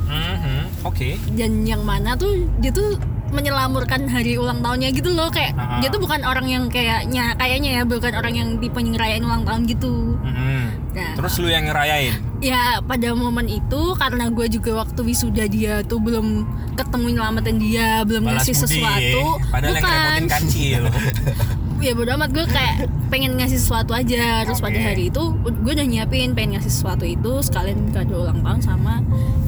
Mhm, 0.04 0.84
Oke. 0.84 1.16
Dan 1.32 1.64
yang 1.64 1.82
mana 1.82 2.12
tuh 2.14 2.30
dia 2.58 2.68
tuh 2.68 3.00
menyelamurkan 3.32 4.04
hari 4.06 4.36
ulang 4.36 4.60
tahunnya 4.60 4.92
gitu 4.92 5.08
loh 5.08 5.32
kayak 5.32 5.56
Ah. 5.56 5.80
dia 5.80 5.88
tuh 5.88 5.96
bukan 5.96 6.20
orang 6.20 6.44
yang 6.44 6.68
kayaknya 6.68 7.32
kayaknya 7.34 7.80
ya 7.80 7.82
bukan 7.82 8.12
orang 8.12 8.34
yang 8.36 8.48
tipe 8.60 8.76
ngerayain 8.76 9.24
ulang 9.24 9.40
tahun 9.42 9.64
gitu 9.64 10.20
Mhm. 10.20 10.60
Nah. 10.92 11.12
Terus 11.16 11.40
lu 11.40 11.48
yang 11.48 11.64
ngerayain. 11.64 12.12
Ya 12.44 12.84
pada 12.84 13.16
momen 13.16 13.48
itu 13.48 13.96
karena 13.96 14.28
gue 14.28 14.52
juga 14.52 14.84
waktu 14.84 15.00
wisuda 15.00 15.48
dia 15.48 15.80
tuh 15.80 15.96
belum 15.96 16.44
ketemu 16.76 17.06
nyelamatin 17.16 17.56
dia 17.56 18.04
belum 18.04 18.28
Balas 18.28 18.44
ngasih 18.44 18.52
budi, 18.54 18.68
sesuatu 18.68 19.22
Padahal 19.48 19.72
yang 19.72 19.80
ngerepotin 19.82 20.26
kancil. 20.28 20.82
ya 21.82 21.92
bodo 21.92 22.14
amat 22.14 22.30
gue 22.30 22.46
kayak 22.46 22.74
pengen 23.10 23.34
ngasih 23.34 23.58
sesuatu 23.58 23.92
aja 23.92 24.46
terus 24.46 24.62
pada 24.62 24.72
Oke. 24.72 24.86
hari 24.86 25.04
itu 25.10 25.22
gue 25.42 25.72
udah 25.74 25.84
nyiapin 25.84 26.32
pengen 26.32 26.56
ngasih 26.56 26.70
sesuatu 26.70 27.02
itu 27.02 27.42
sekalian 27.42 27.90
kado 27.90 28.22
ulang 28.22 28.38
tahun 28.40 28.60
sama 28.62 29.02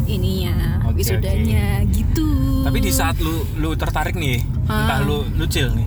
ininya 0.04 0.82
Oke, 0.84 1.00
wisudanya 1.00 1.80
gitu 1.88 2.26
Tapi 2.64 2.78
di 2.80 2.90
saat 2.90 3.20
lu 3.20 3.44
lu 3.54 3.76
tertarik 3.76 4.16
nih, 4.16 4.40
Ah. 4.66 4.88
entah 4.88 4.98
lu 5.04 5.20
lu 5.36 5.44
chill 5.44 5.68
nih. 5.70 5.84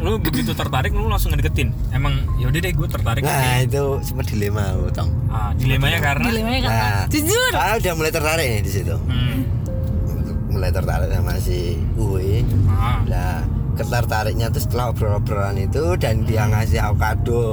Lu 0.00 0.16
begitu 0.16 0.50
tertarik 0.50 0.90
lu 0.90 1.04
langsung 1.04 1.28
ngedeketin. 1.30 1.68
Emang 1.92 2.16
yaudah 2.36 2.58
deh 2.58 2.72
gue 2.72 2.88
tertarik. 2.88 3.20
Nah 3.20 3.60
itu 3.60 4.00
sempat 4.00 4.32
dilema 4.32 4.72
lu 4.72 4.88
tong. 4.88 5.12
Ah, 5.28 5.52
dilemanya 5.52 6.00
karena 6.00 6.24
dilemanya 6.26 6.60
karena 6.64 6.80
Nah, 6.80 7.04
jujur 7.12 7.50
Karena 7.52 7.74
udah 7.76 7.92
mulai 7.94 8.10
tertarik 8.10 8.46
nih 8.46 8.60
di 8.60 8.70
situ. 8.72 8.96
Hmm. 8.96 9.38
Mulai 10.48 10.70
tertarik 10.72 11.08
sama 11.08 11.34
si 11.36 11.76
Uwe. 11.94 12.40
Ah. 12.66 13.04
Nah, 13.04 13.36
ketertariknya 13.74 14.48
tuh 14.50 14.62
setelah 14.62 14.90
obrol-obrolan 14.90 15.58
itu 15.58 15.94
dan 15.98 16.22
dia 16.24 16.46
ngasih 16.46 16.80
aku 16.80 16.96
kado. 16.98 17.44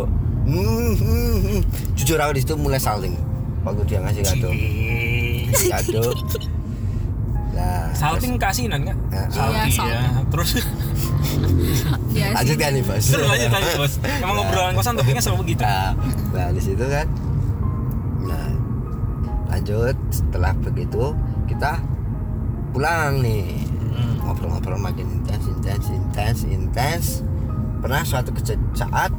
Hmm, 0.42 0.94
hmm, 0.98 1.36
hmm. 1.46 1.60
Jujur 1.94 2.18
aku 2.18 2.34
di 2.38 2.42
situ 2.42 2.54
mulai 2.58 2.82
saling 2.82 3.14
waktu 3.62 3.82
dia 3.86 4.00
ngasih 4.02 4.24
kado. 4.26 4.50
Ngasih 4.50 5.70
kado. 5.70 6.04
Nah, 7.52 7.92
Salting 7.94 8.40
kasinan 8.40 8.82
kan? 8.88 8.98
Salting 9.28 9.60
Iya, 9.60 9.66
ya. 9.68 9.76
salting. 9.76 10.26
Terus 10.32 10.50
ya 10.56 12.28
terus 12.32 12.36
lanjut 12.36 12.58
kan 12.58 12.72
nih 12.74 12.84
bos. 12.84 13.06
terus 13.06 13.28
lanjut 13.28 13.50
lanjut 13.52 13.74
bos. 13.78 13.94
Emang 14.24 14.36
ngobrolan 14.40 14.74
kosan 14.74 14.94
topiknya 14.98 15.22
selalu 15.22 15.40
begitu. 15.46 15.64
Nah, 15.68 15.92
nah 16.34 16.48
di 16.50 16.62
situ 16.64 16.86
kan. 16.88 17.08
Nah, 18.26 18.48
lanjut 19.52 19.96
setelah 20.10 20.54
begitu 20.58 21.04
kita 21.46 21.84
pulang 22.72 23.20
nih 23.20 23.68
Hmm. 23.92 24.24
ngobrol-ngobrol 24.24 24.80
makin 24.80 25.06
intens 25.20 25.46
intens 25.52 25.86
intens 25.92 26.40
intens. 26.48 27.06
Pernah 27.84 28.02
suatu 28.08 28.32
saat 28.78 29.12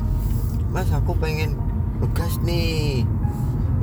mas 0.72 0.88
aku 0.90 1.12
pengen 1.18 1.58
tugas 2.00 2.40
nih. 2.42 3.04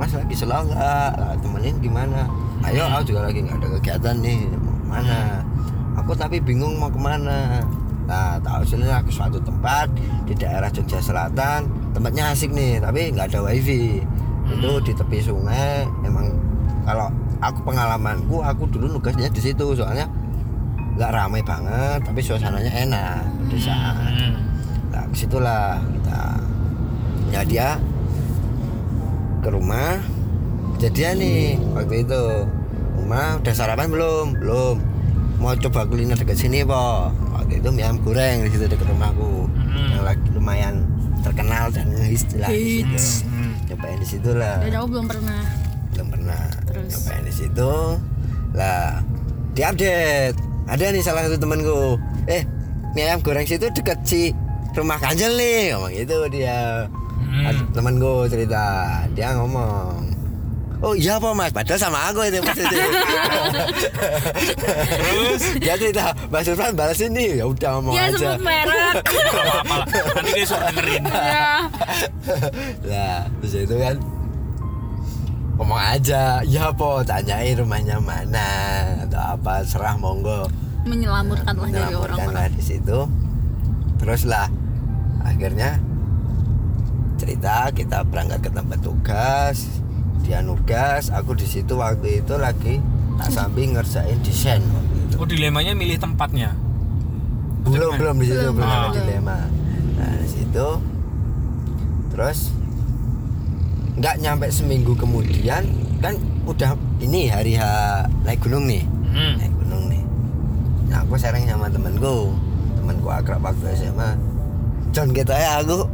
Mas 0.00 0.16
lagi 0.16 0.32
slow 0.32 0.64
nggak? 0.64 1.40
Temenin 1.44 1.76
gimana? 1.78 2.24
Ayo 2.64 2.88
aku 2.88 3.12
juga 3.12 3.28
lagi 3.28 3.44
nggak 3.44 3.56
ada 3.60 3.68
kegiatan 3.80 4.16
nih 4.20 4.48
mau 4.56 4.72
ke 4.76 4.86
mana? 4.88 5.20
Aku 6.00 6.12
tapi 6.16 6.40
bingung 6.40 6.80
mau 6.80 6.88
ke 6.88 7.00
mana. 7.00 7.60
Nah 8.08 8.40
tahu 8.42 8.64
sini 8.64 8.88
aku 8.88 9.12
suatu 9.12 9.38
tempat 9.38 9.92
di 10.24 10.32
daerah 10.34 10.72
Jogja 10.72 10.98
Selatan. 10.98 11.68
Tempatnya 11.92 12.32
asik 12.32 12.50
nih 12.50 12.80
tapi 12.80 13.12
nggak 13.12 13.30
ada 13.30 13.44
wifi. 13.44 14.00
Itu 14.48 14.80
di 14.82 14.92
tepi 14.96 15.20
sungai. 15.20 15.84
Emang 16.02 16.32
kalau 16.88 17.12
aku 17.44 17.60
pengalamanku 17.68 18.40
aku 18.40 18.66
dulu 18.72 18.98
nugasnya 18.98 19.28
di 19.28 19.40
situ. 19.40 19.76
Soalnya 19.76 20.08
nggak 21.00 21.10
ramai 21.10 21.40
banget 21.40 22.04
tapi 22.04 22.20
suasananya 22.20 22.68
enak 22.78 23.24
pedesaan 23.42 24.12
Hmm. 24.12 24.34
nah 24.92 25.02
ke 25.06 25.16
situlah 25.16 25.80
kita 25.80 26.20
ya 27.30 27.40
dia 27.42 27.68
ke 29.40 29.48
rumah. 29.48 29.96
Kejadian 30.76 31.14
nih 31.16 31.40
waktu 31.72 32.04
itu 32.04 32.22
rumah 32.94 33.36
udah 33.36 33.54
sarapan 33.54 33.88
belum? 33.88 34.26
Belum. 34.36 34.76
Mau 35.36 35.56
coba 35.56 35.84
kuliner 35.84 36.12
dekat 36.14 36.36
sini 36.36 36.60
po 36.60 37.08
waktu 37.30 37.56
itu 37.56 37.68
mie 37.70 37.80
ayam 37.80 37.96
goreng 37.98 38.44
di 38.44 38.50
situ 38.50 38.64
dekat 38.66 38.84
rumahku 38.84 39.48
Hmm. 39.70 39.88
yang 39.90 40.04
lagi 40.04 40.26
lumayan 40.30 40.84
terkenal 41.20 41.68
dan 41.70 41.88
ngehits 41.90 42.28
lah 42.36 42.48
di 42.48 42.84
situ. 42.84 43.00
Cobain 43.66 43.96
di 43.96 44.06
situ 44.06 44.30
lah. 44.32 44.60
Dan 44.60 44.72
aku 44.74 44.88
belum 44.90 45.06
pernah. 45.06 45.42
Belum 45.92 46.08
pernah. 46.10 46.44
Terus? 46.66 46.90
nyobain 46.92 47.24
di 47.24 47.34
situ. 47.34 47.72
Lah 48.52 49.00
diupdate 49.52 50.36
ada 50.70 50.84
nih 50.86 51.02
salah 51.02 51.26
satu 51.26 51.36
temanku 51.36 51.98
eh 52.24 52.46
mie 52.92 53.04
ayam 53.04 53.18
goreng 53.18 53.42
situ 53.42 53.66
deket 53.68 53.98
si 54.02 54.30
rumah 54.72 54.96
kanjel 54.96 55.34
nih 55.34 55.74
ngomong 55.74 55.92
gitu 55.92 56.16
dia 56.30 56.86
Hmm. 57.20 57.46
Ada 57.46 57.62
temanku 57.70 58.26
cerita 58.26 58.62
dia 59.12 59.36
ngomong 59.36 60.02
Oh 60.80 60.96
iya 60.96 61.14
apa 61.14 61.30
mas, 61.30 61.52
padahal 61.52 61.76
sama 61.78 62.08
aku 62.08 62.24
itu 62.24 62.40
pas 62.40 62.56
itu. 62.56 62.76
Terus 64.96 65.42
dia 65.62 65.74
cerita, 65.76 66.10
Mas 66.26 66.48
Irfan 66.48 66.72
balas 66.72 66.96
ini 66.98 67.36
ya 67.36 67.44
udah 67.44 67.70
ngomong 67.76 67.92
ya 67.92 68.08
aja. 68.08 68.16
sebut 68.16 68.40
merek 68.40 68.94
Gak 69.04 69.44
apa-apa 69.44 69.74
lah. 69.76 70.12
Nanti 70.16 70.30
dia 70.32 70.46
suka 70.48 70.60
dengerin. 70.66 71.02
ya 71.04 71.48
Lah, 72.90 73.20
terus 73.38 73.54
itu 73.60 73.76
kan 73.76 73.94
ngomong 75.60 75.76
aja, 75.76 76.40
ya 76.40 76.72
po 76.72 77.04
tanyain 77.04 77.52
rumahnya 77.52 78.00
mana 78.00 78.48
atau 79.04 79.36
apa 79.36 79.60
serah 79.60 80.00
monggo. 80.00 80.48
menyelamatkan 80.88 81.52
lah 81.60 81.68
dari 81.68 81.92
orang-orang 81.92 82.32
lah 82.32 82.48
di 82.48 82.64
situ. 82.64 83.04
Terus 84.00 84.24
lah 84.24 84.48
akhirnya 85.20 85.76
cerita 87.20 87.68
kita 87.76 88.00
berangkat 88.08 88.48
ke 88.48 88.50
tempat 88.56 88.80
tugas 88.80 89.68
dia 90.24 90.40
nugas 90.40 91.12
aku 91.12 91.36
di 91.36 91.44
situ 91.44 91.76
waktu 91.76 92.24
itu 92.24 92.40
lagi 92.40 92.80
tak 93.20 93.28
sambil 93.28 93.68
ngerjain 93.76 94.16
desain 94.24 94.64
waktu 94.64 94.96
itu. 95.04 95.14
Oh 95.20 95.28
dilemanya 95.28 95.76
milih 95.76 96.00
tempatnya. 96.00 96.56
belum 97.60 98.00
belum 98.00 98.16
di 98.16 98.24
situ 98.24 98.40
Belum, 98.40 98.56
belum 98.56 98.72
ada 98.72 98.88
dilema 98.96 99.38
nah 100.00 100.12
di 100.16 100.28
situ 100.32 100.68
terus 102.08 102.48
nggak 104.00 104.16
nyampe 104.16 104.48
seminggu 104.48 104.96
kemudian 104.96 105.60
kan 106.00 106.16
udah 106.48 106.72
ini 107.04 107.28
hari 107.28 107.52
H 107.52 107.62
naik 108.24 108.40
gunung 108.40 108.64
nih. 108.64 108.80
Hmm. 109.12 109.36
naik 109.36 109.52
gunung 109.60 109.92
nih. 109.92 110.02
Nah 110.88 111.04
aku 111.04 111.20
sharing 111.20 111.44
sama 111.44 111.68
temenku 111.68 112.32
temanku 112.80 113.12
akrab 113.12 113.44
waktu 113.44 113.76
SMA 113.76 114.16
John 114.96 115.12
kita 115.12 115.36
ya 115.36 115.60
aku. 115.60 115.84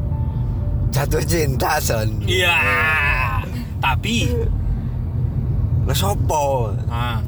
Jatuh 0.94 1.20
cinta 1.26 1.82
John 1.82 2.22
Iya. 2.22 2.54
Tapi? 3.82 4.30
Lo 5.82 5.92
sopo? 5.92 6.72
Ah, 6.86 7.18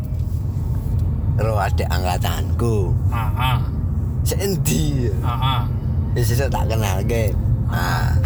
lo 1.43 1.59
ada 1.59 1.85
angkatanku. 1.91 2.95
Ah, 3.11 3.31
ah, 3.35 3.59
sendi 4.23 5.11
ah, 5.27 5.31
ah. 5.31 5.63
Ya 6.15 6.47
tak 6.49 6.65
kenal 6.71 6.99
ke. 7.05 7.35
Nah, 7.69 8.17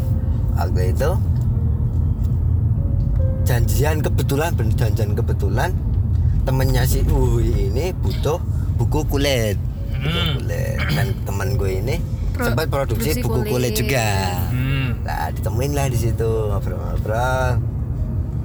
waktu 0.56 0.94
itu 0.94 1.10
janjian 3.42 3.98
kebetulan 3.98 4.50
bener 4.52 4.74
janjian 4.76 5.12
kebetulan 5.12 5.70
temennya 6.42 6.82
si 6.82 7.02
Uhui 7.04 7.70
ini 7.70 7.90
butuh 7.94 8.38
buku 8.76 9.02
kulit 9.06 9.58
buku 9.92 10.02
Hmm. 10.02 10.34
kulit 10.36 10.76
dan 10.90 11.06
temen 11.22 11.48
gue 11.54 11.72
ini 11.76 11.96
Pro- 12.32 12.48
sempat 12.48 12.66
produksi 12.66 13.12
produksi 13.12 13.22
buku 13.22 13.38
kulit. 13.40 13.50
kulit. 13.52 13.72
juga 13.76 14.06
Hmm. 14.48 14.88
nah 15.02 15.30
ditemuin 15.30 15.72
lah 15.72 15.86
di 15.86 15.98
situ 16.00 16.30
ngobrol-ngobrol 16.48 17.46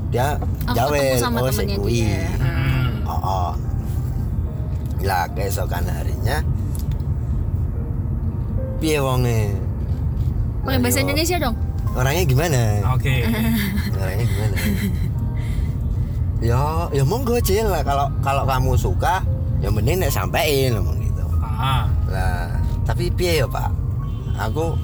dia 0.08 0.38
Aku 0.64 0.72
jawel 0.72 1.18
oh 1.18 1.50
si 1.52 1.66
dia. 1.66 2.30
Hmm. 2.38 2.90
oh, 3.04 3.18
oh. 3.18 3.52
lah 5.00 5.26
keesokan 5.32 5.84
harinya 5.84 6.42
piye 8.78 8.98
wonge 8.98 9.58
pakai 10.62 10.78
bahasa. 10.80 11.00
Indonesia 11.02 11.38
dong 11.40 11.56
orangnya 11.98 12.24
gimana? 12.30 12.62
Oke. 12.94 13.26
orangnya 14.02 14.26
gimana? 14.30 14.58
Ya 16.38 16.62
ya 16.94 17.04
monggo 17.04 17.42
cil. 17.42 17.66
Lah 17.66 17.82
kalau 17.82 18.08
kalau 18.22 18.46
kamu 18.46 18.78
suka 18.78 19.26
ya 19.58 19.74
mending 19.74 20.06
nek 20.06 20.14
sampein 20.14 20.78
ngomong 20.78 21.02
gitu. 21.02 21.26
Ah. 21.42 21.90
lah 22.06 22.54
tapi 22.86 23.10
piye 23.10 23.42
ya 23.42 23.48
pak? 23.50 23.74
Aku 24.38 24.78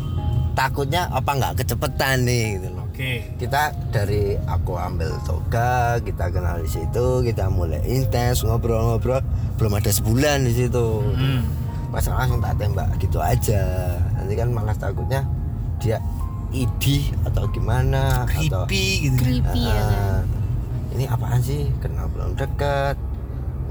takutnya 0.58 1.06
apa 1.14 1.30
nggak 1.38 1.62
kecepetan 1.62 2.26
nih 2.26 2.58
gitu 2.58 2.70
loh. 2.74 2.82
Oke. 2.94 3.26
kita 3.42 3.74
dari 3.90 4.38
aku 4.46 4.78
ambil 4.78 5.18
toga 5.26 5.98
kita 5.98 6.30
kenal 6.30 6.62
di 6.62 6.70
situ 6.70 7.26
kita 7.26 7.50
mulai 7.50 7.82
intens 7.86 8.46
ngobrol-ngobrol. 8.46 9.22
Belum 9.62 9.74
ada 9.78 9.90
sebulan 9.94 10.50
di 10.50 10.54
situ. 10.54 11.02
Hmm. 11.02 11.46
masa 11.94 12.10
langsung 12.18 12.42
tak 12.42 12.58
tembak 12.58 12.90
gitu 12.98 13.22
aja. 13.22 13.94
Nanti 14.18 14.34
kan 14.34 14.50
malah 14.50 14.74
takutnya 14.74 15.22
dia 15.78 16.02
idih 16.54 17.04
atau 17.24 17.50
gimana 17.50 18.24
atau 18.24 18.64
Creepy 18.64 18.86
gitu. 19.04 19.18
creepy 19.18 19.64
ya 19.64 19.84
kan 19.84 20.24
ini 20.94 21.04
apaan 21.06 21.42
sih 21.42 21.66
kenal 21.80 22.06
belum 22.08 22.34
deket 22.34 22.96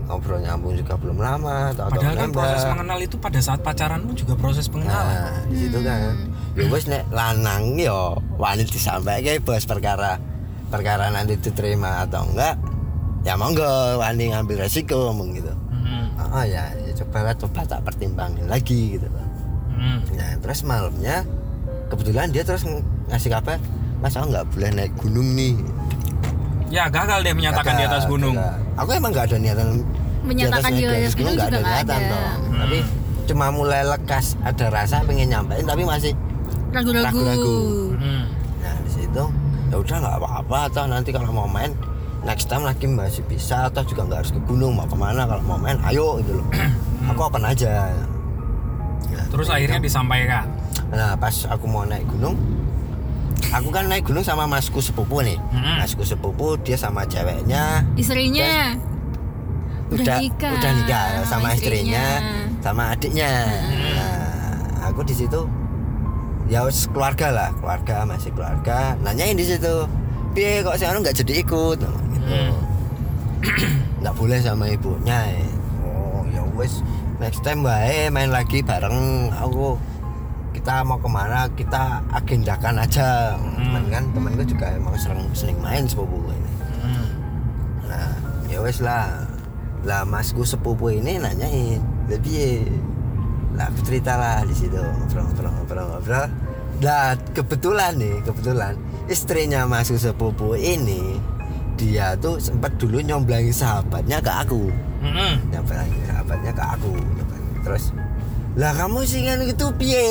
ngobrol 0.02 0.38
nyambung 0.38 0.74
juga 0.74 0.98
belum 0.98 1.14
lama 1.16 1.70
atau 1.70 1.86
atau 1.86 1.94
Padahal 1.94 2.14
kan 2.16 2.30
proses 2.30 2.64
mengenal 2.66 2.98
itu 3.00 3.16
pada 3.16 3.38
saat 3.38 3.60
pacaranmu 3.62 4.12
juga 4.12 4.34
proses 4.34 4.66
pengenalan. 4.66 5.14
nah 5.14 5.46
di 5.46 5.56
situ 5.56 5.78
kan 5.80 6.16
ya 6.52 6.64
bos 6.66 6.84
nek 6.84 7.02
lanang 7.08 7.62
yo 7.76 8.00
wani 8.34 8.66
disampaikan 8.66 9.38
bos 9.40 9.62
perkara 9.62 10.18
perkara 10.68 11.08
nanti 11.08 11.38
diterima 11.38 12.02
atau 12.02 12.26
enggak 12.26 12.58
ya 13.22 13.38
monggo 13.38 13.62
wani 13.96 14.28
ngambil 14.28 14.58
resiko 14.60 15.08
ngomong 15.08 15.30
gitu 15.32 15.54
Hmm. 15.82 16.14
oh 16.14 16.42
ya, 16.42 16.70
ya 16.78 16.92
coba 16.96 17.18
lah 17.22 17.34
coba 17.34 17.60
tak 17.64 17.82
pertimbangin 17.82 18.46
lagi 18.46 18.96
gitu 18.96 19.06
loh 19.06 19.26
Hmm. 19.72 19.98
nah 20.12 20.30
terus 20.38 20.62
malamnya 20.62 21.22
kebetulan 21.92 22.26
dia 22.28 22.42
terus 22.42 22.64
ng- 22.64 22.80
ngasih 23.06 23.30
kabar 23.30 23.60
mas 23.98 24.12
aku 24.12 24.26
nggak 24.28 24.46
boleh 24.48 24.70
naik 24.72 24.92
gunung 24.96 25.28
nih 25.32 25.54
Ya 26.66 26.88
gagal 26.88 27.20
deh 27.20 27.30
menyatakan 27.30 27.76
di 27.76 27.84
Gagal, 27.84 27.92
atas 27.92 28.04
gunung. 28.06 28.32
gagal. 28.32 28.56
aku 28.74 28.90
emang 28.92 29.10
nggak 29.12 29.26
ada 29.26 29.36
niatan 29.36 29.68
Menyatakan 30.22 30.70
di 30.72 30.82
atas 30.82 31.12
gunung 31.12 31.34
nggak 31.34 31.46
juga 31.46 31.58
nggak 31.58 31.68
niatan 31.76 32.00
ada. 32.00 32.08
toh. 32.08 32.24
Hmm. 32.24 32.58
tapi 32.58 32.78
cuma 33.22 33.46
mulai 33.50 33.82
lekas 33.84 34.26
ada 34.40 34.66
rasa 34.66 34.96
pengen 35.02 35.28
nyampein 35.28 35.62
tapi 35.62 35.82
masih 35.84 36.12
ragu-ragu. 36.72 37.92
Hmm. 37.94 38.24
nah 38.58 38.74
di 38.78 38.90
situ 38.90 39.24
ya 39.68 39.76
udah 39.76 39.96
nggak 39.98 40.16
apa-apa 40.16 40.58
atau 40.66 40.84
nanti 40.86 41.10
kalau 41.10 41.28
mau 41.30 41.44
main 41.46 41.76
next 42.22 42.46
time 42.46 42.62
lagi 42.62 42.86
masih 42.86 43.20
bisa 43.22 43.66
atau 43.66 43.82
juga 43.82 44.04
nggak 44.04 44.18
harus 44.18 44.32
ke 44.32 44.40
gunung 44.42 44.72
mau 44.72 44.84
ke 44.84 44.94
mana 44.94 45.22
kalau 45.22 45.44
mau 45.44 45.56
main 45.56 45.76
ayo 45.84 46.16
gitu 46.18 46.32
loh 46.34 46.46
aku 47.04 47.20
open 47.22 47.44
aja 47.44 47.92
Nah, 49.04 49.28
Terus 49.28 49.44
gitu. 49.44 49.54
akhirnya 49.54 49.76
disampaikan. 49.78 50.48
Nah 50.92 51.16
pas 51.16 51.32
aku 51.46 51.64
mau 51.64 51.82
naik 51.82 52.04
gunung 52.06 52.36
Aku 53.50 53.68
kan 53.68 53.84
naik 53.84 54.04
gunung 54.04 54.22
sama 54.22 54.44
masku 54.44 54.78
sepupu 54.78 55.20
nih 55.20 55.36
Mm-mm. 55.50 55.76
Masku 55.78 56.02
sepupu 56.02 56.54
dia 56.58 56.76
sama 56.76 57.02
ceweknya 57.04 57.84
istrinya 57.94 58.76
Udah 59.88 60.16
nikah. 60.18 60.52
udah 60.52 60.72
nikah 60.74 61.04
sama 61.22 61.26
sama 61.26 61.48
istrinya, 61.52 62.06
istrinya. 62.14 62.60
sama 62.60 62.82
adiknya 62.90 63.32
Nah 63.92 64.16
aku 64.86 65.00
di 65.02 65.14
situ 65.14 65.40
Ya 66.46 66.60
keluarga 66.88 67.28
lah 67.28 67.48
Keluarga 67.54 68.04
masih 68.04 68.30
keluarga 68.30 68.96
Nanyain 68.98 69.34
di 69.34 69.44
situ 69.44 69.84
Piye 70.32 70.60
kok 70.60 70.76
sekarang 70.76 71.00
nggak 71.00 71.16
jadi 71.18 71.32
ikut 71.40 71.78
Nah, 71.78 71.92
gitu 72.08 72.20
Hmm. 72.22 72.54
nggak 74.00 74.14
boleh 74.14 74.38
sama 74.38 74.66
ibunya 74.66 75.18
eh. 75.34 75.50
oh 75.82 76.22
ya 76.28 76.38
wes 76.54 76.78
next 77.18 77.42
time 77.42 77.60
bae 77.60 78.06
main 78.08 78.30
lagi 78.30 78.62
bareng 78.62 79.30
aku 79.32 79.74
kita 80.62 80.86
mau 80.86 80.94
ke 80.94 81.10
mana 81.10 81.50
kita 81.58 81.98
agendakan 82.14 82.86
aja. 82.86 83.34
Teman 83.34 83.82
kan 83.90 84.06
temanku 84.14 84.46
juga 84.46 84.70
emang 84.70 84.94
sering 84.94 85.26
sering 85.34 85.58
main 85.58 85.90
sepupu 85.90 86.22
ini. 86.30 86.52
Hmm. 86.78 87.06
nah 87.90 88.14
ya 88.46 88.62
wes 88.62 88.78
lah. 88.78 89.26
Lah 89.82 90.06
masku 90.06 90.46
sepupu 90.46 90.94
ini 90.94 91.18
nanyain 91.18 91.82
lebih 92.06 92.62
lah 93.58 93.66
aku 93.74 93.90
cerita 93.90 94.14
lah 94.14 94.46
di 94.46 94.54
situ 94.54 94.78
ngobrol 94.78 95.26
ngobrol 95.34 95.50
ngobrol 95.50 95.86
ngobrol. 95.98 96.26
Lah 96.78 97.18
kebetulan 97.34 97.98
nih 97.98 98.22
kebetulan 98.22 98.78
istrinya 99.10 99.66
masku 99.66 99.98
sepupu 99.98 100.54
ini 100.54 101.18
dia 101.74 102.14
tuh 102.22 102.38
sempat 102.38 102.78
dulu 102.78 103.02
nyomblangin 103.02 103.50
sahabatnya 103.50 104.22
ke 104.22 104.30
aku. 104.30 104.70
Hmm. 105.02 105.42
nyomblangin 105.50 106.06
sahabatnya 106.06 106.54
ke 106.54 106.62
aku 106.62 106.94
nyomblangin. 106.94 107.50
terus 107.66 107.90
lah 108.52 108.72
kamu 108.74 109.00
sih 109.02 109.24
kan 109.24 109.40
itu 109.40 109.66
piye? 109.74 110.06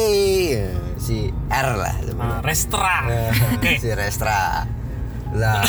Si 0.98 1.18
R 1.48 1.70
lah 1.76 1.96
Ah, 2.18 2.38
Restra. 2.40 3.06
Eh, 3.62 3.78
si 3.78 3.90
Restra. 3.92 4.66
Lah 5.34 5.62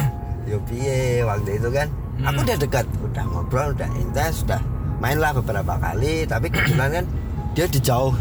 yo 0.50 0.58
piye 0.64 1.22
waktu 1.22 1.58
itu 1.58 1.70
kan. 1.70 1.86
Aku 2.20 2.36
Hmm. 2.36 2.44
udah 2.44 2.56
dekat 2.56 2.84
udah 3.00 3.24
ngobrol 3.24 3.72
udah 3.72 3.88
intens 3.94 4.44
udah 4.44 4.60
main 4.98 5.16
lah 5.16 5.32
beberapa 5.32 5.72
kali 5.74 6.22
tapi 6.24 6.46
kebetulan 6.52 6.90
kan 6.92 7.04
dia 7.52 7.66
di 7.66 7.80
jauh. 7.80 8.14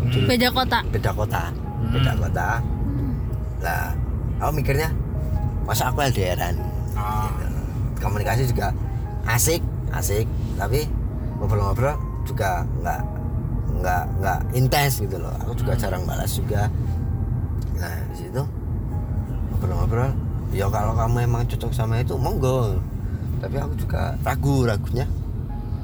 Hmm. 0.00 0.26
beda 0.26 0.48
kota? 0.48 0.78
Beda 0.88 1.10
kota. 1.12 1.42
Beda 1.86 2.12
kota. 2.16 2.48
Lah 3.60 3.92
aku 4.38 4.50
mikirnya 4.56 4.88
masa 5.62 5.86
aku 5.86 6.02
LDRan 6.02 6.56
Ah. 6.92 7.30
komunikasi 7.96 8.46
juga 8.46 8.74
asik 9.24 9.62
asik. 9.90 10.26
Tapi 10.56 10.86
ngobrol-ngobrol 11.36 11.94
juga 12.22 12.62
nggak 12.78 13.00
nggak 13.80 14.02
nggak 14.20 14.38
intens 14.52 15.00
gitu 15.00 15.16
loh. 15.16 15.32
Aku 15.42 15.52
juga 15.56 15.72
jarang 15.74 16.04
balas 16.04 16.32
juga. 16.32 16.68
Nah 17.76 17.96
di 18.12 18.16
situ 18.20 18.42
ngobrol-ngobrol 19.50 20.10
ya 20.50 20.66
kalau 20.68 20.92
kamu 20.94 21.16
emang 21.24 21.42
cocok 21.48 21.72
sama 21.72 22.00
itu 22.00 22.14
monggo. 22.14 22.76
Tapi 23.40 23.56
aku 23.56 23.74
juga 23.78 24.14
ragu 24.20 24.68
ragunya. 24.68 25.06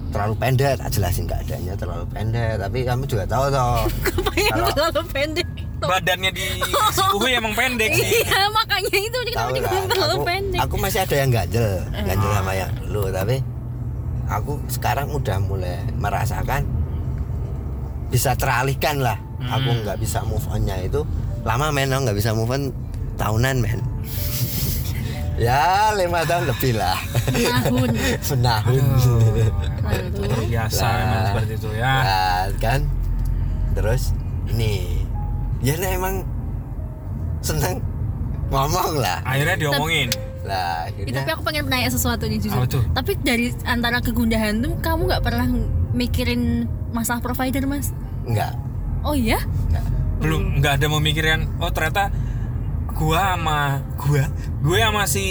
Terlalu 0.06 0.34
pendek 0.38 0.78
tak 0.78 0.88
jelasin 0.92 1.24
keadaannya 1.26 1.74
terlalu 1.74 2.04
pendek. 2.08 2.52
Tapi 2.60 2.78
kamu 2.84 3.02
juga 3.04 3.24
tahu 3.26 3.44
toh. 3.48 3.84
Kalau- 4.52 4.72
terlalu 4.72 5.02
pendek. 5.10 5.48
Badannya 5.76 6.32
di 6.32 6.40
si 6.96 7.02
Uhuy 7.12 7.36
emang 7.36 7.52
pendek 7.52 7.92
sih 7.92 8.24
iya 8.24 8.48
makanya 8.48 8.96
itu 8.96 9.18
kenapa 9.28 9.52
bilang 9.52 9.84
terlalu 9.84 10.16
aku, 10.16 10.24
pendek. 10.24 10.60
aku 10.64 10.74
masih 10.80 11.00
ada 11.04 11.16
yang 11.20 11.28
ganjel 11.28 11.84
ganjel 11.92 12.30
sama 12.32 12.52
yang 12.56 12.72
dulu. 12.80 13.02
Tapi 13.12 13.36
aku 14.24 14.52
sekarang 14.72 15.12
udah 15.12 15.36
mulai 15.44 15.76
merasakan 16.00 16.64
bisa 18.08 18.34
teralihkan 18.34 19.00
lah. 19.00 19.18
Aku 19.46 19.68
Hmm. 19.68 19.82
nggak 19.84 19.98
bisa 19.98 20.24
move 20.24 20.46
onnya 20.48 20.76
itu. 20.80 21.02
Lama 21.42 21.70
men 21.70 21.90
aku 21.90 22.10
nggak 22.10 22.18
bisa 22.18 22.30
move 22.32 22.50
on 22.50 22.62
tahunan 23.16 23.56
men. 23.60 23.80
Ya 25.36 25.92
lima 25.92 26.24
tahun 26.24 26.48
lebih 26.48 26.80
lah. 26.80 26.96
Tahun 27.28 27.92
luar 30.16 30.40
biasa 30.48 30.80
Lah. 30.80 30.96
emang 30.96 31.24
seperti 31.28 31.52
itu 31.60 31.70
ya. 31.76 31.92
Nah, 31.92 32.44
kan? 32.56 32.80
Terus 33.76 34.16
ini. 34.48 35.04
Ya 35.60 35.76
nah, 35.76 35.92
emang 35.92 36.24
seneng 37.44 37.84
ngomong 38.48 38.96
lah. 38.96 39.20
Akhirnya 39.28 39.60
diomongin. 39.60 40.08
Lah 40.40 40.88
tapi 40.88 41.30
aku 41.36 41.42
pengen 41.44 41.68
nanya 41.68 41.92
sesuatu 41.92 42.24
nih 42.24 42.40
jujur. 42.40 42.64
Tuh? 42.64 42.80
Tapi 42.96 43.20
dari 43.20 43.52
antara 43.68 44.00
kegundahan 44.00 44.64
tuh 44.64 44.72
kamu 44.80 45.04
nggak 45.04 45.20
pernah 45.20 45.46
mikirin 45.92 46.64
masalah 46.96 47.20
provider 47.20 47.62
mas? 47.64 47.92
enggak 48.24 48.56
Oh 49.04 49.12
iya? 49.12 49.36
enggak 49.68 49.84
belum 50.16 50.42
nggak 50.58 50.72
ada 50.80 50.86
memikirkan 50.88 51.40
oh 51.58 51.68
ternyata 51.68 52.08
gua 52.90 53.36
sama 53.36 53.58
gua 53.94 54.24
gue 54.64 54.78
sama 54.80 55.04
si 55.04 55.26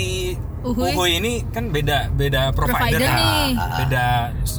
Uhuy. 0.62 0.94
Uhuy 0.94 1.12
ini 1.18 1.34
kan 1.46 1.70
beda 1.70 2.10
beda 2.10 2.50
provider, 2.54 2.98
Provider 2.98 3.02
ya. 3.02 3.16
nih. 3.16 3.50
beda 3.80 4.06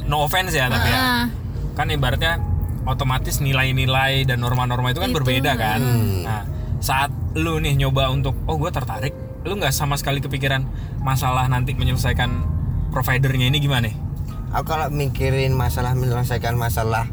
no 0.05 0.21
offense 0.21 0.51
ya 0.51 0.67
tapi 0.67 0.87
ya 0.87 0.99
Ah. 0.99 1.25
kan 1.73 1.87
ibaratnya 1.87 2.39
otomatis 2.83 3.39
nilai-nilai 3.39 4.23
dan 4.23 4.39
norma-norma 4.39 4.91
itu 4.91 4.99
kan 4.99 5.11
Itu, 5.11 5.17
berbeda 5.19 5.51
kan 5.55 5.79
hmm. 5.79 6.23
nah 6.23 6.41
saat 6.79 7.11
lu 7.33 7.59
nih 7.59 7.75
nyoba 7.77 8.07
untuk 8.07 8.35
oh 8.45 8.55
gue 8.55 8.69
tertarik 8.69 9.11
lu 9.43 9.55
nggak 9.55 9.71
sama 9.71 9.95
sekali 9.95 10.19
kepikiran 10.19 10.63
masalah 10.99 11.47
nanti 11.47 11.71
menyelesaikan 11.71 12.43
providernya 12.89 13.47
ini 13.47 13.59
gimana 13.59 13.91
aku 14.49 14.65
kalau 14.65 14.87
mikirin 14.89 15.51
masalah 15.51 15.91
menyelesaikan 15.91 16.53
masalah 16.53 17.05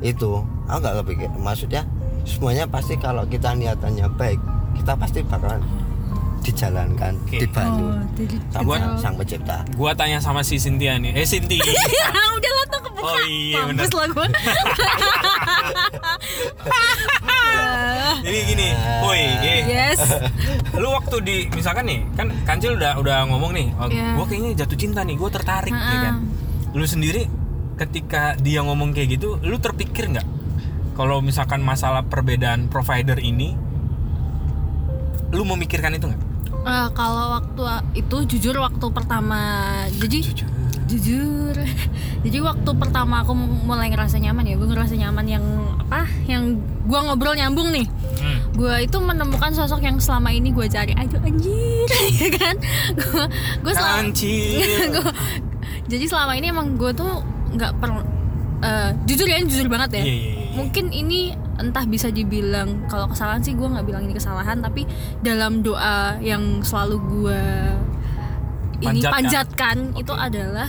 itu 0.00 0.40
aku 0.64 0.78
nggak 0.78 0.96
kepikir 1.00 1.30
maksudnya 1.34 1.82
semuanya 2.22 2.64
pasti 2.66 2.96
kalau 2.96 3.24
kita 3.24 3.52
niatannya 3.52 4.08
baik 4.10 4.40
kita 4.74 4.92
pasti 4.94 5.20
bakalan 5.22 5.60
dijalankan 6.40 7.16
Oke. 7.22 7.40
dibantu 7.40 7.84
Oh, 7.86 7.96
jadi 8.14 8.36
sama 8.50 8.64
Buat- 8.66 8.96
sang 8.98 9.14
pencipta 9.14 9.56
gua 9.74 9.92
tanya 9.92 10.18
sama 10.18 10.40
si 10.40 10.56
Cynthia 10.56 10.96
nih 10.96 11.12
eh 11.14 11.24
Cynthia 11.24 11.64
udah 12.36 12.50
lah 12.50 12.66
tuh 12.66 12.80
kebuka. 12.82 13.04
Oh 13.06 13.18
iya, 13.24 13.60
Mampus 13.64 13.90
lah 13.90 14.06
gue. 14.06 14.26
jadi 18.20 18.38
gini 18.46 18.66
woi 19.00 19.20
eh, 19.40 19.60
yes. 19.66 20.00
lu 20.80 20.88
waktu 20.90 21.16
di 21.20 21.36
misalkan 21.50 21.84
nih 21.84 22.00
kan 22.14 22.28
kancil 22.44 22.74
udah 22.74 22.96
udah 22.96 23.24
ngomong 23.26 23.52
nih 23.52 23.68
oh, 23.76 23.88
Iya. 23.88 24.16
gue 24.16 24.24
kayaknya 24.26 24.50
jatuh 24.60 24.78
cinta 24.78 25.00
nih 25.00 25.14
gue 25.14 25.30
tertarik 25.30 25.70
ya 25.70 25.80
Ha-ha. 25.80 26.02
kan 26.02 26.14
lu 26.74 26.84
sendiri 26.84 27.30
ketika 27.74 28.34
dia 28.38 28.62
ngomong 28.62 28.94
kayak 28.94 29.18
gitu 29.18 29.38
lu 29.40 29.56
terpikir 29.58 30.10
nggak? 30.10 30.26
Kalau 30.94 31.18
misalkan 31.18 31.58
masalah 31.58 32.06
perbedaan 32.06 32.70
provider 32.70 33.18
ini 33.18 33.54
lu 35.34 35.42
memikirkan 35.42 35.94
itu 35.94 36.06
nggak? 36.10 36.22
Eh, 36.64 36.88
kalau 36.96 37.36
waktu 37.36 37.62
itu 37.92 38.16
jujur 38.36 38.56
waktu 38.56 38.86
pertama 38.90 39.38
jadi 40.00 40.18
jujur. 40.84 41.56
Jadi 42.24 42.38
waktu 42.40 42.70
pertama 42.76 43.20
aku 43.20 43.36
mulai 43.36 43.92
ngerasa 43.92 44.16
nyaman 44.16 44.48
ya 44.48 44.54
gue 44.56 44.64
ngerasa 44.64 44.96
nyaman 44.96 45.26
yang 45.28 45.44
apa 45.76 46.08
yang 46.24 46.56
gua 46.88 47.04
ngobrol 47.04 47.36
nyambung 47.36 47.68
nih. 47.72 47.84
Hmm. 48.24 48.40
gue 48.56 48.88
itu 48.88 48.96
menemukan 48.96 49.52
sosok 49.52 49.84
yang 49.84 50.00
selama 50.00 50.32
ini 50.32 50.48
gue 50.48 50.64
cari. 50.64 50.96
Aduh 50.96 51.20
anjir 51.20 51.88
ya 52.24 52.30
kan? 52.32 52.56
Gue 52.96 53.24
gue 53.60 53.72
selama 53.76 54.12
Gua- 54.92 55.16
jadi 55.84 56.04
selama 56.08 56.32
ini 56.34 56.46
emang 56.50 56.74
gue 56.74 56.90
tuh 56.92 57.20
nggak 57.54 57.72
per 57.78 57.90
eh, 58.64 58.90
jujur 59.04 59.26
ya 59.28 59.38
jujur 59.44 59.68
banget 59.68 60.00
ya 60.00 60.04
Iya, 60.04 60.14
iya, 60.14 60.32
iya. 60.32 60.46
mungkin 60.56 60.84
ini 60.90 61.20
entah 61.54 61.86
bisa 61.86 62.10
dibilang 62.10 62.88
kalau 62.90 63.06
kesalahan 63.06 63.38
sih 63.38 63.54
gue 63.54 63.62
nggak 63.62 63.86
bilang 63.86 64.02
ini 64.04 64.14
kesalahan 64.16 64.58
tapi 64.58 64.88
dalam 65.22 65.62
doa 65.62 66.18
yang 66.18 66.64
selalu 66.66 66.96
gue 67.06 67.42
ini 68.82 69.00
Panjatkan. 69.00 69.12
panjatkan 69.14 69.76
Oke. 69.94 70.00
itu 70.02 70.12
adalah 70.12 70.68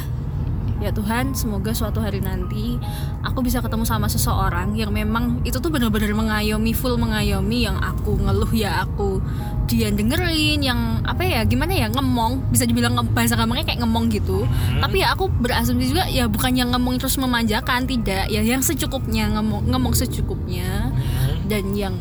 ya 0.77 0.91
Tuhan 0.91 1.31
semoga 1.31 1.71
suatu 1.71 2.03
hari 2.03 2.19
nanti 2.19 2.75
aku 3.23 3.39
bisa 3.39 3.63
ketemu 3.63 3.87
sama 3.87 4.05
seseorang 4.05 4.75
yang 4.75 4.91
memang 4.91 5.39
itu 5.41 5.55
tuh 5.55 5.71
benar-benar 5.71 6.11
mengayomi 6.11 6.75
full 6.75 6.99
mengayomi 6.99 7.63
yang 7.63 7.79
aku 7.79 8.19
ngeluh 8.19 8.51
ya 8.51 8.83
aku 8.83 9.23
dia 9.65 9.89
dengerin 9.89 10.61
yang 10.61 11.01
apa 11.01 11.25
ya 11.25 11.41
gimana 11.41 11.73
ya 11.73 11.87
ngemong 11.87 12.51
bisa 12.51 12.67
dibilang 12.67 12.93
bahasa 13.11 13.33
gampangnya 13.33 13.65
kayak 13.65 13.81
ngemong 13.81 14.11
gitu 14.11 14.43
Hmm. 14.45 14.81
tapi 14.83 15.01
ya 15.01 15.15
aku 15.15 15.31
berasumsi 15.31 15.95
juga 15.95 16.05
ya 16.05 16.27
bukan 16.27 16.53
yang 16.53 16.69
ngomong 16.69 16.99
terus 16.99 17.15
memanjakan 17.17 17.87
tidak 17.87 18.27
ya 18.27 18.43
yang 18.43 18.59
secukupnya 18.59 19.31
ngomong 19.31 19.65
ngomong 19.71 19.93
secukupnya 19.95 20.91
Hmm. 20.91 21.49
dan 21.49 21.63
yang 21.73 21.95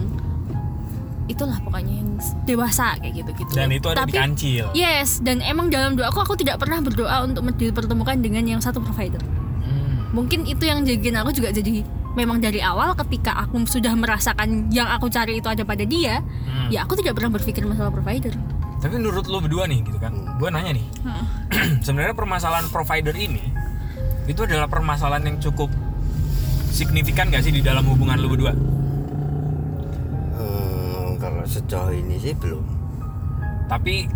itulah 1.24 1.56
pokoknya 1.64 1.94
yang 2.04 2.10
dewasa 2.44 3.00
kayak 3.00 3.24
gitu 3.24 3.30
gitu 3.40 3.52
dan 3.56 3.72
itu 3.72 3.88
ada 3.88 4.04
di 4.04 4.12
kancil. 4.12 4.68
Yes 4.76 5.24
dan 5.24 5.40
emang 5.40 5.72
dalam 5.72 5.96
doaku 5.96 6.20
aku 6.20 6.34
tidak 6.36 6.60
pernah 6.60 6.84
berdoa 6.84 7.24
untuk 7.24 7.48
dipertemukan 7.56 8.20
dengan 8.20 8.44
yang 8.44 8.60
satu 8.60 8.80
provider. 8.84 9.20
Hmm. 9.64 10.12
mungkin 10.12 10.44
itu 10.44 10.68
yang 10.68 10.84
jadiin 10.84 11.16
aku 11.16 11.32
juga 11.32 11.48
jadi 11.48 11.80
memang 12.14 12.38
dari 12.38 12.60
awal 12.60 12.92
ketika 12.94 13.34
aku 13.40 13.64
sudah 13.66 13.96
merasakan 13.96 14.68
yang 14.70 14.86
aku 14.86 15.08
cari 15.08 15.40
itu 15.40 15.48
ada 15.48 15.64
pada 15.64 15.82
dia 15.82 16.20
Hmm. 16.44 16.68
ya 16.70 16.84
aku 16.86 16.94
tidak 16.96 17.18
pernah 17.18 17.34
berpikir 17.34 17.64
masalah 17.64 17.90
provider. 17.90 18.32
Tapi 18.80 19.00
menurut 19.00 19.24
lu 19.24 19.40
berdua 19.40 19.64
nih 19.64 19.80
gitu 19.80 19.96
kan? 19.96 20.12
Gue 20.36 20.52
nanya 20.52 20.76
nih. 20.76 20.84
Sebenarnya 21.84 22.12
permasalahan 22.12 22.68
provider 22.68 23.16
ini 23.16 23.40
itu 24.24 24.40
adalah 24.44 24.68
permasalahan 24.68 25.24
yang 25.24 25.36
cukup 25.40 25.72
signifikan 26.68 27.30
gak 27.30 27.44
sih 27.44 27.52
di 27.54 27.62
dalam 27.64 27.84
hubungan 27.86 28.18
lu 28.18 28.28
berdua? 28.28 28.52
Hmm, 28.52 28.83
kalau 31.44 31.60
sejauh 31.60 31.92
ini 31.92 32.16
sih 32.16 32.32
belum 32.32 32.64
tapi 33.68 34.08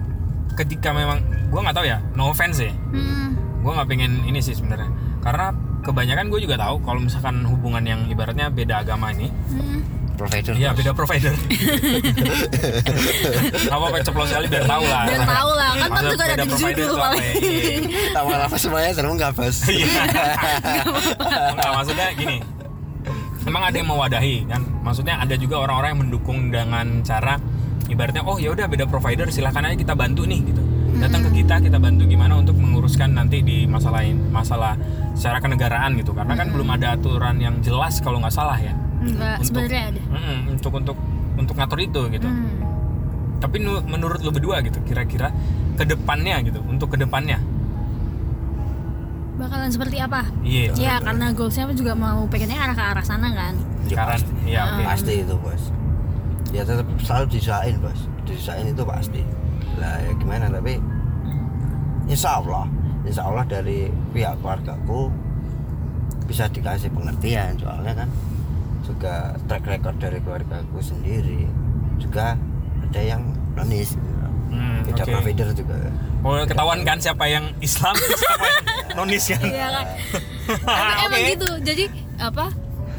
ketika 0.57 0.97
memang 0.97 1.21
gue 1.53 1.61
nggak 1.61 1.77
tahu 1.77 1.85
ya 1.85 2.01
no 2.17 2.33
offense 2.33 2.57
ya 2.57 2.73
hmm. 2.73 3.61
gue 3.61 3.69
nggak 3.69 3.85
pengen 3.85 4.25
ini 4.25 4.41
sih 4.41 4.57
sebenarnya 4.57 4.89
karena 5.21 5.53
kebanyakan 5.85 6.33
gue 6.33 6.41
juga 6.41 6.57
tahu 6.57 6.81
kalau 6.81 7.05
misalkan 7.05 7.45
hubungan 7.45 7.85
yang 7.85 8.01
ibaratnya 8.09 8.49
beda 8.49 8.81
agama 8.81 9.13
ini 9.13 9.29
Hmm. 9.53 9.85
provider 10.17 10.57
Iya 10.57 10.73
beda 10.75 10.91
provider. 10.99 11.31
Apa 13.71 13.85
apa 13.87 13.99
ceplos 14.03 14.27
sekali 14.35 14.51
biar 14.51 14.67
tahu 14.67 14.83
lah. 14.83 15.07
Biar 15.07 15.23
tahu 15.23 15.51
lah, 15.55 15.71
kan 15.79 15.89
Maksudnya 15.95 16.11
juga 16.11 16.25
ada 16.27 16.35
di 16.35 16.49
provider 16.51 16.75
judul 16.75 16.89
tuh 16.91 16.99
apa 16.99 17.07
paling. 17.07 17.23
ya? 17.23 18.21
Iya. 18.27 18.59
semuanya 18.59 18.91
terungkap 18.99 19.33
bos 19.39 19.59
Iya. 19.71 19.87
Enggak 21.55 21.71
maksudnya 21.71 22.07
gini. 22.19 22.37
Emang 23.49 23.63
ada 23.65 23.77
yang 23.77 23.89
mewadahi 23.89 24.45
kan? 24.45 24.61
Maksudnya 24.85 25.17
ada 25.19 25.35
juga 25.35 25.65
orang-orang 25.65 25.89
yang 25.97 26.01
mendukung 26.05 26.39
dengan 26.53 27.01
cara 27.01 27.41
ibaratnya 27.89 28.21
oh 28.23 28.37
ya 28.37 28.53
udah 28.53 28.69
beda 28.69 28.85
provider 28.85 29.33
silahkan 29.33 29.65
aja 29.65 29.77
kita 29.81 29.97
bantu 29.97 30.29
nih 30.29 30.45
gitu. 30.45 30.61
Datang 30.99 31.25
ke 31.25 31.41
kita 31.41 31.63
kita 31.63 31.79
bantu 31.81 32.05
gimana 32.05 32.37
untuk 32.37 32.59
menguruskan 32.59 33.17
nanti 33.17 33.41
di 33.41 33.65
masalah 33.65 34.05
masalah 34.29 34.75
secara 35.17 35.41
kenegaraan 35.41 35.97
gitu 35.97 36.13
karena 36.13 36.35
kan 36.37 36.53
belum 36.53 36.69
ada 36.75 36.93
aturan 36.93 37.41
yang 37.41 37.57
jelas 37.65 38.05
kalau 38.05 38.21
nggak 38.21 38.35
salah 38.35 38.61
ya. 38.61 38.77
Enggak, 38.99 39.41
Untuk- 39.41 39.65
sebenarnya 39.65 39.83
ada 39.95 40.03
Mm-mm, 40.11 40.39
untuk 40.53 40.73
untuk 40.75 40.97
untuk 41.39 41.55
ngatur 41.55 41.79
itu 41.81 42.01
gitu. 42.13 42.29
Hmm. 42.29 42.59
Tapi 43.39 43.57
nu- 43.63 43.85
menurut 43.87 44.19
lu 44.21 44.35
berdua 44.35 44.59
gitu 44.61 44.83
kira-kira 44.83 45.31
ke 45.79 45.87
depannya 45.87 46.43
gitu 46.43 46.59
untuk 46.67 46.93
ke 46.93 46.99
depannya. 46.99 47.39
Bakalan 49.39 49.71
seperti 49.71 49.97
apa 49.97 50.27
Iya. 50.43 50.75
ya 50.75 50.95
karena 50.99 51.31
goalsnya 51.31 51.71
juga 51.73 51.95
mau 51.95 52.27
pengennya 52.27 52.59
arah 52.59 52.75
ke 52.75 52.85
arah 52.85 53.05
sana 53.05 53.31
kan 53.31 53.55
Ya, 53.87 54.05
pasti. 54.05 54.33
ya 54.45 54.63
oke. 54.69 54.83
pasti 54.85 55.13
itu 55.23 55.35
bos 55.39 55.63
ya 56.51 56.63
tetap 56.63 56.85
selalu 56.99 57.25
disusahin 57.31 57.77
bos 57.79 58.01
disusahin 58.25 58.67
itu 58.69 58.83
pasti 58.83 59.23
lah 59.77 59.97
ya 59.99 60.13
gimana 60.15 60.51
tapi 60.51 60.77
insya 62.05 62.37
Allah 62.37 62.67
insya 63.03 63.23
Allah 63.23 63.45
dari 63.45 63.87
pihak 64.11 64.37
keluargaku 64.39 65.09
bisa 66.27 66.45
dikasih 66.47 66.91
pengertian 66.91 67.57
soalnya 67.57 67.95
kan 67.97 68.09
juga 68.83 69.15
track 69.47 69.65
record 69.67 69.97
dari 69.97 70.19
keluargaku 70.19 70.79
sendiri 70.81 71.47
juga 71.97 72.37
ada 72.83 73.01
yang 73.01 73.23
nonis 73.55 73.97
Hmm, 74.49 74.81
beda 74.83 75.03
oke. 75.03 75.13
provider 75.13 75.49
juga 75.53 75.77
Oh, 76.19 76.35
ketahuan 76.43 76.83
kan 76.83 76.99
siapa 76.99 77.25
yang 77.25 77.55
Islam, 77.59 77.95
siapa 78.21 78.43
yang 78.43 78.59
nonis 78.97 79.25
kan? 79.29 79.41
Iya 79.41 79.67
kan 79.71 79.87
emang 81.05 81.21
Oke. 81.21 81.31
gitu 81.31 81.49
jadi 81.63 81.85
apa 82.19 82.47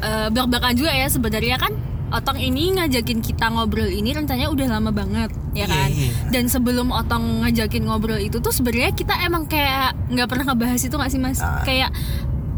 eh 0.00 0.28
belak-belakan 0.28 0.74
juga 0.74 0.90
ya 0.90 1.06
sebenarnya 1.06 1.56
kan 1.56 1.72
Otong 2.10 2.42
ini 2.42 2.74
ngajakin 2.74 3.22
kita 3.22 3.46
ngobrol 3.48 3.86
ini 3.86 4.10
rencananya 4.10 4.50
udah 4.50 4.66
lama 4.68 4.90
banget 4.90 5.30
ya 5.52 5.62
Iya, 5.62 5.66
kan 5.68 5.88
iya. 5.88 6.10
dan 6.28 6.44
sebelum 6.46 6.90
Otong 6.90 7.44
ngajakin 7.44 7.84
ngobrol 7.84 8.18
itu 8.18 8.38
tuh 8.38 8.50
sebenarnya 8.50 8.90
kita 8.90 9.14
emang 9.20 9.46
kayak 9.46 9.94
nggak 10.08 10.26
pernah 10.26 10.44
ngebahas 10.48 10.80
itu 10.80 10.90
nggak 10.90 11.06
sih 11.08 11.20
mas 11.20 11.38
Ah. 11.38 11.62
kayak 11.62 11.90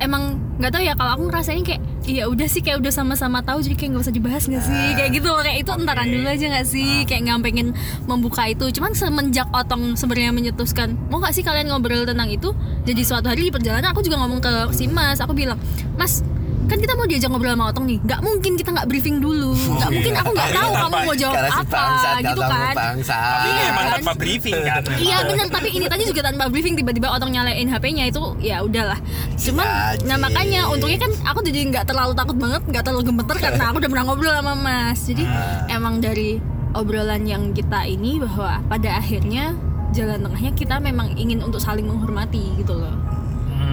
emang 0.02 0.42
nggak 0.58 0.72
tahu 0.74 0.82
ya 0.84 0.94
kalau 0.94 1.10
aku 1.16 1.22
ngerasain 1.32 1.64
kayak 1.64 1.82
iya 2.06 2.26
udah 2.26 2.46
sih 2.50 2.60
kayak 2.60 2.82
udah 2.82 2.92
sama-sama 2.92 3.40
tahu 3.42 3.62
jadi 3.62 3.74
kayak 3.78 3.90
nggak 3.94 4.04
usah 4.04 4.14
dibahas 4.14 4.42
nggak 4.50 4.62
sih? 4.62 4.74
Ah. 4.74 4.94
kayak 4.98 5.10
gitu 5.16 5.28
loh 5.30 5.42
kayak 5.42 5.58
itu 5.62 5.70
entaran 5.70 6.08
dulu 6.10 6.26
aja 6.28 6.46
nggak 6.50 6.66
sih? 6.66 6.92
Kayak 7.06 7.20
nggak 7.26 7.38
pengen 7.46 7.68
membuka 8.10 8.42
itu. 8.50 8.64
Cuman 8.74 8.92
semenjak 8.92 9.48
Otong 9.54 9.94
sebenarnya 9.94 10.34
menyetuskan 10.34 10.98
mau 11.08 11.22
nggak 11.22 11.34
sih 11.34 11.42
kalian 11.46 11.70
ngobrol 11.70 12.02
tentang 12.04 12.28
itu? 12.28 12.52
Jadi 12.82 13.02
suatu 13.06 13.30
hari 13.30 13.48
di 13.48 13.52
perjalanan 13.54 13.94
aku 13.94 14.02
juga 14.02 14.18
ngomong 14.22 14.42
ke 14.42 14.52
si 14.74 14.90
Mas 14.90 15.22
aku 15.22 15.32
bilang 15.32 15.58
Mas 15.94 16.26
kan 16.72 16.80
kita 16.80 16.92
mau 16.96 17.04
diajak 17.04 17.28
ngobrol 17.28 17.52
sama 17.52 17.68
Otong 17.68 17.84
nih 17.84 17.98
nggak 18.00 18.20
mungkin 18.22 18.52
kita 18.56 18.70
nggak 18.72 18.88
briefing 18.88 19.20
dulu 19.20 19.52
nggak 19.52 19.76
iya. 19.84 19.92
mungkin 19.92 20.12
aku 20.16 20.30
nggak 20.32 20.50
tahu 20.50 20.70
tanpa- 20.72 20.80
kamu 20.82 20.96
mau 21.04 21.14
jawab 21.14 21.34
si 21.36 21.52
apa 21.52 21.68
bangsat 21.68 22.14
gitu 22.22 22.40
kan. 22.42 22.74
Tapi 23.04 23.44
ini 23.44 23.52
Iya, 23.52 23.68
emang 23.68 23.84
kan? 23.84 23.92
tanpa 23.94 24.12
briefing 24.16 24.60
kan. 24.62 24.80
Iya 24.94 25.16
bener 25.22 25.46
tapi 25.46 25.68
ini 25.70 25.86
tadi 25.86 26.02
juga 26.08 26.20
tanpa 26.24 26.44
briefing 26.48 26.74
tiba-tiba 26.74 27.08
otong 27.10 27.30
nyalain 27.30 27.66
HP-nya 27.66 28.04
itu 28.06 28.22
ya 28.40 28.64
udahlah. 28.64 28.96
Cuman 29.36 29.66
Ya, 29.66 29.76
nah 30.04 30.16
makanya 30.18 30.60
untungnya 30.66 30.98
kan 30.98 31.12
aku 31.26 31.44
jadi 31.44 31.60
nggak 31.68 31.84
terlalu 31.84 32.12
takut 32.14 32.36
banget, 32.36 32.62
nggak 32.64 32.82
terlalu 32.82 33.02
gemeter 33.04 33.36
karena 33.44 33.64
aku 33.68 33.76
udah 33.78 33.90
pernah 33.90 34.04
ngobrol 34.06 34.32
sama 34.32 34.54
Mas. 34.54 35.00
Jadi 35.02 35.24
Ah. 35.24 35.68
emang 35.68 36.00
dari 36.00 36.40
obrolan 36.72 37.22
yang 37.22 37.52
kita 37.52 37.84
ini 37.84 38.16
bahwa 38.16 38.64
pada 38.64 38.96
akhirnya 38.96 39.52
jalan 39.92 40.24
tengahnya 40.24 40.52
kita 40.54 40.76
memang 40.78 41.12
ingin 41.14 41.44
untuk 41.44 41.60
saling 41.60 41.84
menghormati 41.84 42.40
gitu 42.56 42.72
loh. 42.74 42.96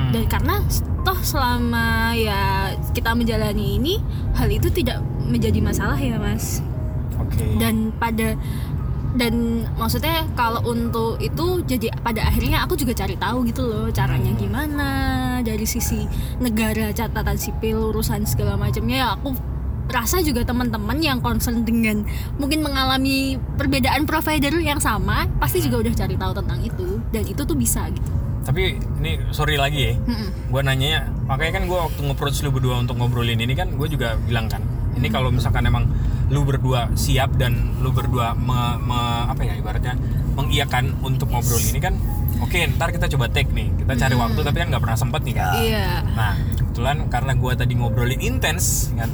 Hmm. 0.09 0.13
Dan 0.17 0.23
karena 0.25 0.55
toh 1.05 1.19
selama 1.21 2.11
ya 2.17 2.73
kita 2.91 3.13
menjalani 3.13 3.77
ini 3.77 4.01
hal 4.35 4.49
itu 4.49 4.67
tidak 4.73 4.99
menjadi 5.29 5.61
masalah 5.61 5.95
ya 6.01 6.17
Mas. 6.17 6.65
Oke. 7.19 7.45
dan 7.61 7.91
pada 7.99 8.33
dan 9.17 9.65
maksudnya 9.77 10.25
kalau 10.37 10.61
untuk 10.69 11.17
itu 11.17 11.61
jadi 11.65 11.89
pada 12.01 12.29
akhirnya 12.29 12.61
aku 12.65 12.77
juga 12.77 12.93
cari 12.93 13.17
tahu 13.17 13.41
gitu 13.49 13.65
loh 13.65 13.87
caranya 13.89 14.31
gimana 14.37 14.89
dari 15.41 15.65
sisi 15.65 16.05
negara 16.37 16.93
catatan 16.93 17.37
sipil 17.37 17.89
urusan 17.89 18.25
segala 18.29 18.53
macamnya 18.53 18.97
ya 19.01 19.07
aku 19.17 19.33
rasa 19.89 20.21
juga 20.21 20.45
teman-teman 20.45 21.01
yang 21.01 21.17
concern 21.17 21.65
dengan 21.65 22.05
mungkin 22.37 22.61
mengalami 22.61 23.41
perbedaan 23.57 24.05
provider 24.05 24.53
yang 24.61 24.77
sama 24.77 25.25
pasti 25.41 25.65
juga 25.65 25.81
udah 25.81 25.93
cari 25.97 26.13
tahu 26.13 26.33
tentang 26.37 26.59
itu. 26.61 27.01
Dan 27.09 27.25
itu 27.25 27.41
tuh 27.41 27.57
bisa 27.57 27.89
gitu 27.89 28.28
Tapi 28.39 28.79
ini 28.99 29.11
sorry 29.29 29.59
lagi 29.59 29.91
ya. 29.91 29.93
Mm-mm. 29.95 30.49
Gue 30.49 30.61
nanya, 30.61 31.05
makanya 31.25 31.59
kan 31.59 31.63
gue 31.67 31.77
waktu 31.77 31.99
nge-approach 32.01 32.41
lu 32.41 32.49
berdua 32.49 32.81
untuk 32.81 32.97
ngobrolin 32.97 33.37
ini 33.37 33.53
kan 33.53 33.69
gue 33.69 33.87
juga 33.87 34.17
bilang 34.17 34.49
kan, 34.49 34.65
ini 34.97 35.07
kalau 35.07 35.29
misalkan 35.29 35.63
emang 35.63 35.85
lu 36.29 36.41
berdua 36.41 36.89
siap 36.93 37.37
dan 37.37 37.77
lu 37.81 37.89
berdua 37.89 38.33
me, 38.33 38.57
me- 38.81 39.25
apa 39.25 39.41
ya 39.41 39.53
ibaratnya 39.53 39.93
mengiyakan 40.33 40.97
untuk 41.01 41.29
ngobrol 41.29 41.57
ini 41.59 41.77
kan, 41.77 41.93
oke 42.39 42.57
ntar 42.73 42.89
kita 42.89 43.05
coba 43.09 43.29
take 43.29 43.49
nih, 43.49 43.69
kita 43.77 43.93
cari 43.97 44.15
waktu 44.15 44.39
tapi 44.41 44.57
kan 44.57 44.67
nggak 44.69 44.83
pernah 44.83 44.97
sempet 44.97 45.21
nih 45.25 45.35
kan. 45.35 45.45
iya 45.59 45.87
Nah 46.15 46.33
kebetulan 46.57 46.97
karena 47.09 47.31
gue 47.33 47.51
tadi 47.53 47.73
ngobrolin 47.75 48.21
intens 48.21 48.89
kan, 48.93 49.09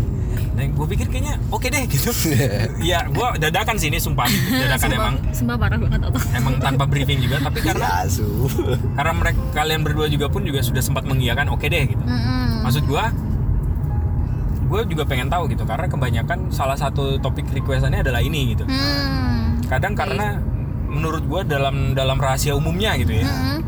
nah 0.55 0.63
gue 0.63 0.87
pikir 0.87 1.11
kayaknya 1.11 1.35
oke 1.51 1.67
deh 1.67 1.83
gitu. 1.83 2.09
Iya, 2.87 3.11
gue 3.11 3.27
dadakan 3.43 3.75
sih 3.75 3.91
ini 3.91 3.99
sumpah, 3.99 4.23
dadakan 4.27 4.87
sumpah, 4.87 4.95
emang. 5.03 5.15
sumpah 5.35 5.55
parah 5.59 5.75
banget 5.75 5.99
atau 6.07 6.19
emang 6.31 6.55
tanpa 6.63 6.83
briefing 6.87 7.19
juga, 7.19 7.43
tapi 7.43 7.59
karena 7.67 8.07
Ya, 8.07 8.25
karena 8.95 9.13
mereka 9.13 9.39
kalian 9.51 9.81
berdua 9.83 10.07
juga 10.07 10.31
pun 10.31 10.47
juga 10.47 10.63
sudah 10.63 10.79
sempat 10.79 11.03
mengiyakan 11.03 11.51
oke 11.51 11.67
deh 11.67 11.91
gitu. 11.91 12.03
Maksud 12.63 12.87
gua 12.87 13.11
gue 14.65 14.81
juga 14.89 15.03
pengen 15.05 15.27
tahu 15.29 15.45
gitu. 15.51 15.67
Karena 15.67 15.85
kebanyakan 15.85 16.49
salah 16.49 16.79
satu 16.79 17.19
topik 17.19 17.45
requestannya 17.51 18.01
adalah 18.01 18.23
ini 18.23 18.55
gitu. 18.55 18.63
Hmm. 18.65 19.59
kadang 19.65 19.97
karena 19.97 20.39
menurut 20.85 21.25
gua 21.25 21.41
dalam 21.43 21.91
dalam 21.97 22.15
rahasia 22.15 22.55
umumnya 22.55 22.95
gitu 22.95 23.11
ya. 23.11 23.27
Mm-mm. 23.27 23.59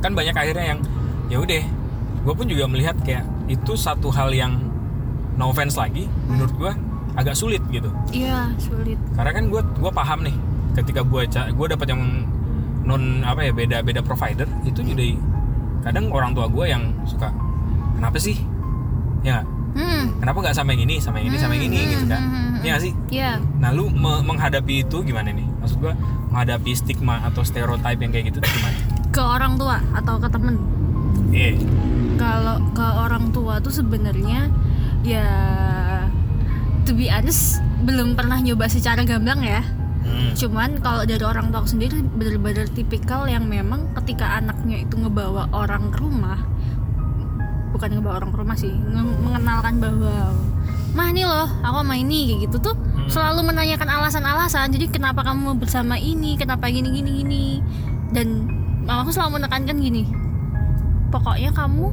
kan 0.00 0.16
banyak 0.16 0.32
akhirnya 0.32 0.74
yang 0.74 0.80
ya 1.28 1.36
udah 1.38 1.62
gue 2.20 2.34
pun 2.36 2.46
juga 2.48 2.64
melihat 2.68 2.96
kayak 3.00 3.24
itu 3.48 3.76
satu 3.76 4.08
hal 4.12 4.32
yang 4.32 4.69
no 5.38 5.50
offense 5.50 5.78
lagi 5.78 6.06
menurut 6.26 6.52
gua 6.56 6.72
agak 7.18 7.34
sulit 7.34 7.62
gitu. 7.74 7.90
Iya 8.14 8.54
sulit. 8.56 8.98
Karena 9.18 9.30
kan 9.34 9.44
gue 9.50 9.62
gua 9.82 9.92
paham 9.92 10.22
nih 10.22 10.36
ketika 10.78 11.02
gue 11.02 11.26
gue 11.30 11.66
dapat 11.66 11.86
yang 11.90 12.02
non 12.86 13.26
apa 13.26 13.44
ya 13.44 13.52
beda 13.52 13.82
beda 13.82 14.00
provider 14.06 14.46
itu 14.62 14.80
juga 14.80 15.04
kadang 15.82 16.08
orang 16.14 16.32
tua 16.32 16.46
gue 16.46 16.64
yang 16.70 16.94
suka 17.04 17.34
kenapa 17.98 18.16
sih? 18.22 18.38
Ya 19.26 19.42
hmm. 19.76 20.22
kenapa 20.22 20.38
nggak 20.48 20.56
sama 20.56 20.72
yang 20.72 20.86
ini 20.86 20.96
sama 21.02 21.18
yang 21.20 21.34
ini 21.34 21.38
sama 21.38 21.52
yang 21.58 21.66
ini? 21.66 21.80
Gitu 21.98 22.06
kan. 22.06 22.22
Hmm. 22.22 22.62
Nggak 22.62 22.80
sih? 22.80 22.92
Iya. 23.10 23.42
Nah 23.58 23.70
lu 23.74 23.90
me- 23.90 24.22
menghadapi 24.22 24.86
itu 24.86 25.02
gimana 25.02 25.34
nih? 25.34 25.46
Maksud 25.60 25.76
gue 25.82 25.92
menghadapi 26.30 26.70
stigma 26.78 27.26
atau 27.26 27.42
stereotype 27.42 27.98
yang 27.98 28.12
kayak 28.14 28.24
gitu 28.30 28.38
tuh 28.38 28.50
gimana? 28.54 28.78
Ke 29.10 29.22
orang 29.24 29.58
tua 29.58 29.82
atau 29.98 30.14
ke 30.22 30.28
temen? 30.30 30.56
Iya. 31.34 31.58
Kalau 32.20 32.56
ke 32.76 32.86
orang 32.86 33.34
tua 33.34 33.58
tuh 33.58 33.72
sebenarnya 33.74 34.46
ya 35.06 35.26
to 36.84 36.92
be 36.92 37.08
honest 37.08 37.60
belum 37.84 38.12
pernah 38.18 38.36
nyoba 38.40 38.68
secara 38.68 39.04
gamblang 39.04 39.40
ya. 39.40 39.62
Hmm. 40.00 40.32
cuman 40.32 40.80
kalau 40.80 41.04
dari 41.04 41.20
orang 41.20 41.52
tua 41.52 41.60
aku 41.60 41.76
sendiri 41.76 42.00
bener-bener 42.00 42.64
tipikal 42.72 43.28
yang 43.28 43.44
memang 43.44 43.84
ketika 44.00 44.40
anaknya 44.40 44.80
itu 44.80 44.96
ngebawa 44.96 45.52
orang 45.52 45.92
ke 45.92 46.00
rumah 46.00 46.40
bukan 47.76 48.00
ngebawa 48.00 48.24
orang 48.24 48.32
ke 48.32 48.38
rumah 48.40 48.56
sih 48.56 48.72
nge- 48.72 49.18
mengenalkan 49.20 49.76
bahwa 49.76 50.32
mah 50.96 51.08
nih 51.12 51.28
loh 51.28 51.52
aku 51.60 51.84
sama 51.84 51.94
ini 52.00 52.32
kayak 52.32 52.40
gitu 52.48 52.56
tuh 52.72 52.76
selalu 53.10 53.42
menanyakan 53.50 53.90
alasan-alasan. 53.90 54.70
Jadi 54.70 54.86
kenapa 54.86 55.26
kamu 55.26 55.58
bersama 55.58 55.98
ini? 55.98 56.38
Kenapa 56.38 56.70
gini 56.70 56.94
gini 56.94 57.10
gini? 57.22 57.44
Dan 58.14 58.46
mamaku 58.86 59.10
selalu 59.14 59.42
menekankan 59.42 59.76
gini 59.78 60.02
pokoknya 61.10 61.50
kamu 61.52 61.90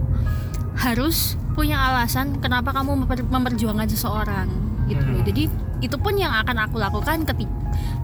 harus 0.77 1.35
punya 1.57 1.77
alasan 1.81 2.37
kenapa 2.37 2.69
kamu 2.69 2.93
memper- 2.99 3.25
memperjuangkan 3.25 3.89
seseorang 3.89 4.45
gitu 4.85 5.01
loh. 5.01 5.17
Hmm. 5.17 5.25
jadi 5.25 5.43
itu 5.79 5.95
pun 5.95 6.13
yang 6.13 6.29
akan 6.31 6.57
aku 6.59 6.77
lakukan 6.77 7.25
ketika 7.25 7.53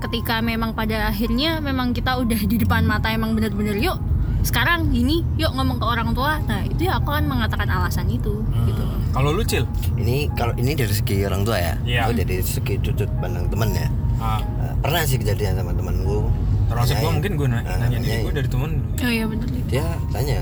ketika 0.01 0.35
memang 0.41 0.73
pada 0.73 1.07
akhirnya 1.07 1.57
memang 1.59 1.89
kita 1.91 2.17
udah 2.17 2.41
di 2.43 2.57
depan 2.57 2.83
mata 2.83 3.09
emang 3.09 3.33
bener-bener 3.33 3.77
yuk 3.77 3.97
sekarang 4.41 4.89
gini 4.89 5.23
yuk 5.35 5.53
ngomong 5.53 5.77
ke 5.77 5.85
orang 5.87 6.11
tua 6.11 6.41
nah 6.43 6.59
itu 6.61 6.83
ya 6.83 6.97
aku 6.97 7.09
akan 7.09 7.25
mengatakan 7.25 7.69
alasan 7.69 8.09
itu 8.09 8.41
gitu 8.65 8.83
Hmm. 8.83 8.99
kalau 9.13 9.29
lu 9.31 9.43
cil 9.43 9.63
Ini 9.93 10.33
kalau 10.33 10.51
ini 10.55 10.73
dari 10.73 10.89
segi 10.91 11.21
orang 11.21 11.41
tua 11.43 11.55
ya. 11.55 11.73
Iya. 11.83 11.99
Aku 12.03 12.13
dari 12.17 12.41
segi 12.41 12.75
sudut 12.77 13.07
pandang 13.21 13.45
temen 13.47 13.69
ya. 13.71 13.87
ah, 14.17 14.41
Eh, 14.59 14.73
pernah 14.75 15.01
sih 15.03 15.15
kejadian 15.15 15.53
sama 15.55 15.71
temanku. 15.71 16.27
termasuk 16.65 16.91
gue 16.91 16.99
Nanyain. 16.99 17.13
mungkin 17.13 17.31
gue 17.35 17.47
nanya, 17.47 17.65
Ah, 17.65 17.77
nanya 17.77 17.89
diri 17.93 18.09
nanyain. 18.09 18.23
gue 18.23 18.33
dari 18.33 18.49
temen 18.49 18.71
oh 18.97 19.11
iya 19.11 19.25
bener 19.25 19.47
Dia 19.69 19.85
tanya. 20.09 20.39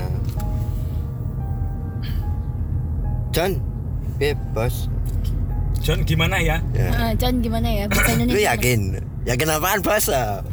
John, 3.32 3.56
bebas. 4.20 4.92
John 5.82 6.04
gimana 6.06 6.38
ya 6.38 6.62
Ya. 6.76 6.88
Ah, 6.94 7.12
John 7.16 7.40
gimana 7.42 7.66
ya 7.66 7.84
bahasa 7.90 8.14
Lu 8.14 8.22
Indonesia 8.22 8.54
yakin? 8.54 8.80
Yakin 9.26 9.48
apaan 9.50 9.80
bos? 9.82 10.06
ah, 10.12 10.44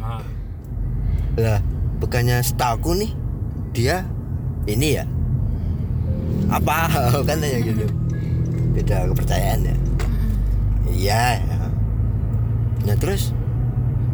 Lah, 1.38 1.60
bukannya 2.00 2.42
setahu 2.42 2.98
nih 2.98 3.12
dia 3.76 4.08
ini 4.66 4.98
ya? 4.98 5.06
Apa 6.50 6.90
kan 7.28 7.38
tanya 7.38 7.60
gitu. 7.62 7.86
Beda 8.74 9.06
kepercayaan 9.12 9.70
ya. 9.70 9.76
Iya. 10.90 11.24
ya. 11.46 11.58
Nah 12.90 12.96
terus 12.98 13.36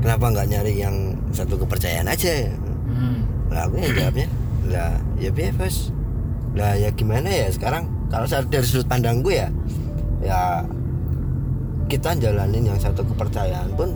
kenapa 0.03 0.35
nggak 0.35 0.47
nyari 0.51 0.73
yang 0.75 1.15
satu 1.31 1.55
kepercayaan 1.55 2.11
aja? 2.11 2.51
hmm. 2.89 3.53
Lah 3.53 3.69
aku 3.69 3.79
yang 3.79 3.93
jawabnya, 3.95 4.27
lah 4.67 4.99
ya 5.15 5.31
bebas. 5.31 5.93
Lah 6.57 6.75
ya 6.75 6.91
gimana 6.91 7.31
ya 7.31 7.47
sekarang 7.47 7.87
kalau 8.11 8.27
saya 8.29 8.45
dari 8.45 8.65
sudut 8.65 8.87
pandang 8.87 9.21
gue 9.25 9.35
ya, 9.35 9.49
ya 10.21 10.41
kita 11.85 12.17
jalanin 12.17 12.65
yang 12.73 12.79
satu 12.81 13.05
kepercayaan 13.05 13.69
pun 13.77 13.93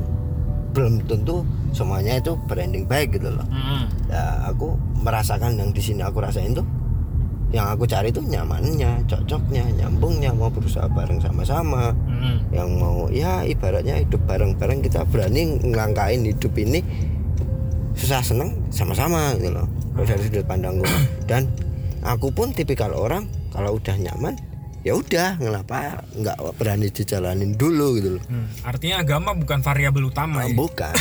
belum 0.73 1.01
tentu 1.09 1.41
semuanya 1.73 2.21
itu 2.21 2.37
branding 2.45 2.85
baik 2.85 3.17
gitu 3.17 3.33
loh. 3.33 3.45
Hmm. 3.49 3.89
Ya 4.09 4.49
aku 4.49 4.77
merasakan 5.01 5.57
yang 5.57 5.73
di 5.73 5.81
sini 5.81 6.05
aku 6.05 6.21
rasain 6.21 6.53
tuh 6.53 6.65
yang 7.49 7.65
aku 7.65 7.89
cari 7.89 8.13
tuh 8.13 8.21
nyamannya, 8.21 9.09
cocoknya, 9.09 9.65
nyambungnya, 9.73 10.29
mau 10.37 10.53
berusaha 10.53 10.85
bareng 10.85 11.17
sama-sama 11.17 11.89
Hmm. 12.05 12.37
yang 12.53 12.69
mau 12.77 13.09
ya 13.09 13.41
ibaratnya 13.41 14.05
hidup 14.05 14.21
bareng-bareng 14.29 14.85
kita 14.85 15.01
berani 15.09 15.57
ngelangkain 15.65 16.21
hidup 16.29 16.53
ini 16.61 16.83
susah 17.97 18.21
seneng 18.21 18.53
sama-sama 18.69 19.33
gitu 19.39 19.55
loh 19.55 19.65
kalau 19.95 20.05
dari 20.05 20.21
sudut 20.29 20.45
pandang 20.45 20.77
gue 20.77 20.93
dan 21.25 21.47
aku 22.03 22.31
pun 22.31 22.51
tipikal 22.55 22.91
orang 22.95 23.27
kalau 23.51 23.75
udah 23.75 23.95
nyaman 23.99 24.37
ya 24.79 24.95
udah 24.95 25.35
ngapa 25.43 26.07
nggak 26.15 26.37
berani 26.55 26.87
dijalanin 26.87 27.51
dulu 27.59 27.99
gitu 27.99 28.09
loh. 28.15 28.23
Hmm. 28.31 28.47
Artinya 28.63 29.03
agama 29.03 29.35
bukan 29.35 29.59
variabel 29.59 30.07
utama 30.07 30.47
ya? 30.47 30.55
bukan. 30.55 30.93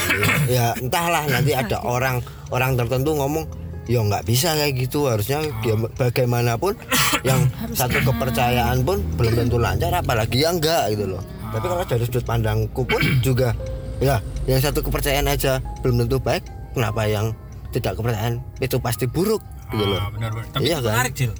Ya 0.50 0.66
entahlah 0.74 1.22
nanti 1.30 1.54
ada 1.54 1.78
orang 1.94 2.18
orang 2.50 2.74
tertentu 2.74 3.14
ngomong 3.14 3.46
ya 3.86 4.02
nggak 4.02 4.26
bisa 4.26 4.58
kayak 4.58 4.74
gitu. 4.74 5.06
Harusnya 5.06 5.46
dia 5.62 5.78
bagaimanapun 5.78 6.74
yang 7.28 7.46
satu 7.70 8.02
kepercayaan 8.02 8.82
pun 8.82 8.98
belum 9.14 9.46
tentu 9.46 9.56
lancar 9.62 9.94
apalagi 9.94 10.42
yang 10.42 10.58
enggak 10.58 10.98
gitu 10.98 11.14
loh. 11.14 11.22
Tapi 11.54 11.64
kalau 11.64 11.84
dari 11.86 12.02
sudut 12.02 12.24
pandangku 12.26 12.82
pun 12.82 12.98
juga 13.26 13.54
ya 14.02 14.18
yang 14.50 14.58
satu 14.58 14.82
kepercayaan 14.82 15.30
aja 15.30 15.62
belum 15.86 16.06
tentu 16.06 16.18
baik 16.18 16.42
kenapa 16.74 17.06
yang 17.06 17.30
tidak 17.70 17.94
kepercayaan 17.98 18.42
itu 18.58 18.76
pasti 18.82 19.04
buruk 19.06 19.42
gitu 19.68 19.84
loh 19.84 19.98
Ah, 19.98 20.08
benar 20.08 20.30
benar. 20.30 20.46
Tapi 20.50 20.62
Iya 20.62 20.74
itu 20.74 20.82
kan? 20.82 20.94
menarik, 20.94 21.12
Cil. 21.14 21.32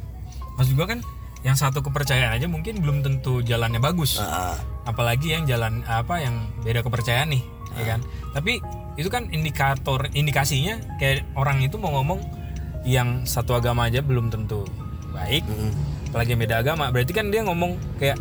Maksud 0.55 0.73
gua 0.75 0.87
kan 0.87 1.01
yang 1.39 1.55
satu 1.55 1.79
kepercayaan 1.81 2.35
aja 2.35 2.47
mungkin 2.47 2.79
belum 2.79 3.01
tentu 3.01 3.41
jalannya 3.41 3.79
bagus. 3.79 4.19
Ah, 4.19 4.59
Apalagi 4.85 5.31
yang 5.31 5.45
jalan 5.45 5.85
apa 5.85 6.19
yang 6.19 6.35
beda 6.59 6.81
kepercayaan 6.81 7.29
nih, 7.29 7.43
ya 7.75 7.85
kan? 7.87 8.01
Tapi 8.33 8.59
itu 8.95 9.07
kan 9.07 9.29
indikator 9.29 10.11
indikasinya 10.11 10.77
kayak 10.97 11.23
orang 11.33 11.61
itu 11.61 11.77
mau 11.77 11.95
ngomong 11.95 12.19
yang 12.83 13.23
satu 13.23 13.55
agama 13.55 13.87
aja 13.87 14.01
belum 14.01 14.29
tentu 14.29 14.67
baik. 15.09 15.43
mm, 15.43 15.73
Apalagi 16.09 16.31
yang 16.31 16.41
beda 16.41 16.57
agama, 16.59 16.85
berarti 16.89 17.13
kan 17.13 17.29
dia 17.29 17.43
ngomong 17.43 17.77
kayak 17.97 18.19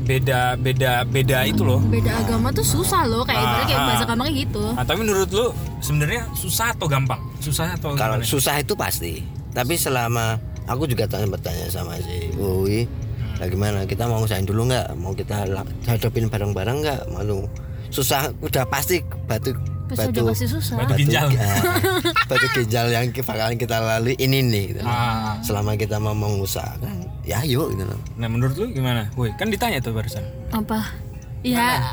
beda 0.00 0.54
beda 0.56 1.02
beda 1.04 1.38
itu 1.44 1.60
loh. 1.60 1.78
beda 1.80 2.10
agama 2.16 2.50
tuh 2.50 2.62
susah 2.62 3.02
loh 3.04 3.22
kayak 3.22 3.36
ibaratnya 3.36 3.66
kayak 3.66 3.78
Ah, 3.78 3.86
bahasa 3.88 3.98
ah. 3.98 4.08
gampangnya 4.08 4.34
gitu 4.36 4.62
Nah, 4.70 4.84
tapi 4.84 4.98
menurut 5.00 5.28
lu 5.28 5.46
sebenarnya 5.78 6.22
susah 6.32 6.66
atau 6.70 6.86
gampang? 6.86 7.18
Susah 7.38 7.74
atau 7.74 7.94
kalau 7.94 8.16
gimana? 8.16 8.22
susah 8.24 8.54
itu 8.56 8.74
pasti 8.74 9.26
tapi 9.58 9.74
selama 9.74 10.38
aku 10.64 10.86
juga 10.86 11.04
tanya 11.04 11.26
bertanya 11.26 11.66
sama 11.66 11.98
si 11.98 12.30
Uwi 12.32 12.86
Hmm. 13.18 13.34
lah 13.36 13.48
gimana 13.48 13.78
kita 13.82 14.06
mau 14.06 14.18
ngusahain 14.18 14.46
dulu 14.46 14.66
nggak 14.66 14.94
mau 14.94 15.10
kita 15.10 15.50
hadapin 15.84 16.26
bareng-bareng 16.26 16.78
nggak 16.78 17.00
malu 17.10 17.50
susah 17.88 18.30
udah 18.38 18.62
pasti 18.64 19.02
batu 19.26 19.50
batu 19.88 20.20
pasti 20.22 20.44
susah 20.44 20.76
Batu 20.76 20.94
ginjal. 20.94 21.26
ah, 21.34 21.58
batu 22.30 22.46
ginjal 22.52 22.86
yang 22.88 23.08
bakalan 23.10 23.56
kita 23.56 23.80
lalui 23.80 24.14
ini 24.16 24.38
nih 24.40 24.64
gitu. 24.70 24.80
Ah. 24.82 25.34
selama 25.40 25.74
kita 25.74 25.96
mau 25.96 26.12
mengusahakan 26.12 27.10
ya 27.24 27.42
yuk 27.42 27.72
gitu 27.72 27.84
loh 27.84 27.98
Nah 28.14 28.28
menurut 28.28 28.54
lu 28.54 28.70
gimana? 28.70 29.10
Woi 29.14 29.34
kan 29.34 29.48
ditanya 29.48 29.80
tuh 29.80 29.90
barusan. 29.92 30.22
apa 30.50 30.94
ya 31.40 31.90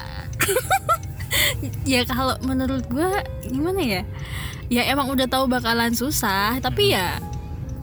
ya 1.88 2.02
kalau 2.04 2.36
menurut 2.42 2.86
gue 2.86 3.10
gimana 3.48 3.82
ya 3.82 4.02
ya 4.68 4.82
emang 4.86 5.08
udah 5.08 5.26
tahu 5.26 5.46
bakalan 5.48 5.94
susah 5.94 6.58
tapi 6.60 6.92
ya 6.92 7.18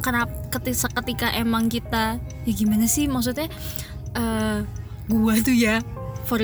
kenapa 0.02 0.34
ketika, 0.58 0.90
ketika 1.00 1.26
emang 1.38 1.70
kita 1.70 2.18
ya 2.44 2.52
gimana 2.52 2.90
sih? 2.90 3.06
Maksudnya 3.06 3.46
eh 4.12 4.58
gua 5.08 5.34
tuh 5.40 5.54
ya 5.54 5.80
for 6.26 6.42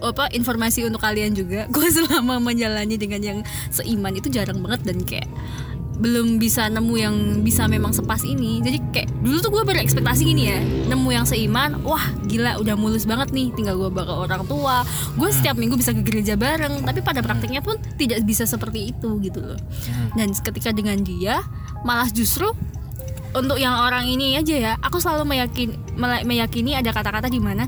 apa 0.00 0.32
informasi 0.32 0.88
untuk 0.88 1.04
kalian 1.04 1.36
juga 1.36 1.68
gue 1.74 1.88
selama 1.92 2.40
menjalani 2.40 2.96
dengan 2.96 3.20
yang 3.20 3.38
seiman 3.68 4.16
itu 4.16 4.32
jarang 4.32 4.64
banget 4.64 4.80
dan 4.88 4.98
kayak 5.04 5.28
belum 6.00 6.40
bisa 6.40 6.64
nemu 6.72 6.94
yang 6.96 7.16
bisa 7.44 7.68
memang 7.68 7.92
sepas 7.92 8.24
ini. 8.24 8.64
Jadi 8.64 8.80
kayak 8.88 9.08
dulu 9.20 9.36
tuh 9.44 9.52
gue 9.52 9.62
berekspektasi 9.68 10.24
gini 10.24 10.48
ya 10.48 10.58
nemu 10.88 11.08
yang 11.12 11.28
seiman 11.28 11.76
wah 11.84 12.00
gila 12.24 12.56
udah 12.56 12.72
mulus 12.72 13.04
banget 13.04 13.36
nih 13.36 13.52
tinggal 13.52 13.76
gue 13.76 13.92
bakal 13.92 14.24
orang 14.24 14.48
tua. 14.48 14.80
Gue 15.20 15.28
setiap 15.28 15.60
minggu 15.60 15.76
bisa 15.76 15.92
ke 15.92 16.00
gereja 16.00 16.40
bareng 16.40 16.80
tapi 16.88 17.04
pada 17.04 17.20
praktiknya 17.20 17.60
pun 17.60 17.76
tidak 18.00 18.24
bisa 18.24 18.48
seperti 18.48 18.96
itu 18.96 19.20
gitu 19.20 19.44
loh. 19.44 19.60
Dan 20.16 20.32
ketika 20.32 20.72
dengan 20.72 21.04
dia 21.04 21.44
malah 21.84 22.08
justru 22.08 22.48
untuk 23.34 23.58
yang 23.60 23.74
orang 23.78 24.06
ini 24.06 24.38
aja 24.38 24.54
ya. 24.56 24.72
Aku 24.82 24.98
selalu 24.98 25.26
meyakini 25.26 25.74
mela- 25.94 26.24
meyakini 26.26 26.74
ada 26.74 26.90
kata-kata 26.90 27.30
di 27.30 27.38
mana 27.38 27.64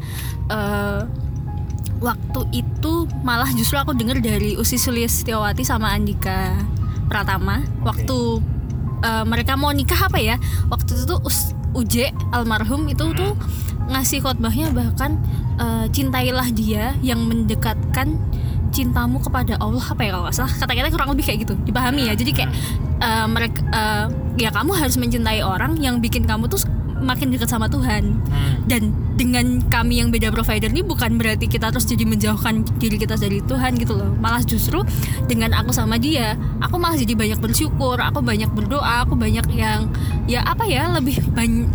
eh, 0.50 1.00
waktu 2.02 2.40
itu 2.50 3.06
malah 3.22 3.48
justru 3.54 3.78
aku 3.78 3.94
dengar 3.94 4.18
dari 4.18 4.58
Usi 4.58 4.74
Sulistyawati 4.74 5.62
sama 5.62 5.94
Andika 5.94 6.58
Pratama. 7.06 7.62
Waktu 7.86 8.18
eh, 9.06 9.24
mereka 9.26 9.54
mau 9.54 9.70
nikah 9.70 10.10
apa 10.10 10.18
ya? 10.18 10.36
Waktu 10.66 10.98
itu 10.98 11.04
tuh 11.06 11.20
Us, 11.22 11.54
Uje 11.72 12.12
almarhum 12.36 12.84
itu 12.84 13.16
tuh 13.16 13.32
ngasih 13.88 14.20
khotbahnya 14.20 14.74
bahkan 14.76 15.16
eh, 15.56 15.86
cintailah 15.88 16.48
dia 16.52 16.92
yang 17.00 17.22
mendekatkan 17.24 18.18
cintamu 18.72 19.20
kepada 19.20 19.60
Allah 19.60 19.84
apa 19.84 20.00
ya 20.02 20.10
kalau 20.16 20.24
nggak 20.26 20.36
salah? 20.36 20.52
Kata-kata 20.56 20.88
kurang 20.90 21.10
lebih 21.12 21.24
kayak 21.28 21.38
gitu 21.44 21.54
dipahami 21.62 22.08
ya. 22.08 22.14
Jadi 22.16 22.32
kayak 22.32 22.50
eh, 22.98 23.26
mereka 23.28 23.60
eh, 23.70 24.06
ya 24.40 24.50
kamu 24.50 24.72
harus 24.74 24.96
mencintai 24.96 25.44
orang 25.44 25.76
yang 25.78 26.00
bikin 26.00 26.24
kamu 26.24 26.48
tuh 26.48 26.64
makin 27.02 27.34
dekat 27.34 27.50
sama 27.50 27.66
Tuhan. 27.66 28.22
Hmm. 28.32 28.52
dan 28.70 28.94
dengan 29.18 29.60
kami 29.68 30.00
yang 30.00 30.08
beda 30.08 30.32
provider 30.32 30.70
ini 30.70 30.80
bukan 30.86 31.18
berarti 31.20 31.50
kita 31.50 31.68
terus 31.74 31.84
jadi 31.84 32.06
menjauhkan 32.06 32.64
diri 32.78 32.96
kita 32.96 33.18
dari 33.18 33.42
Tuhan 33.44 33.76
gitu 33.76 33.98
loh. 33.98 34.14
Malah 34.16 34.40
justru 34.46 34.80
dengan 35.26 35.52
aku 35.52 35.74
sama 35.74 35.98
dia 35.98 36.38
aku 36.62 36.78
malah 36.78 36.96
jadi 36.96 37.12
banyak 37.12 37.38
bersyukur 37.42 37.98
aku 38.00 38.24
banyak 38.24 38.48
berdoa 38.54 39.04
aku 39.04 39.18
banyak 39.18 39.44
yang 39.52 39.90
ya 40.30 40.46
apa 40.46 40.64
ya 40.64 40.88
lebih 40.94 41.18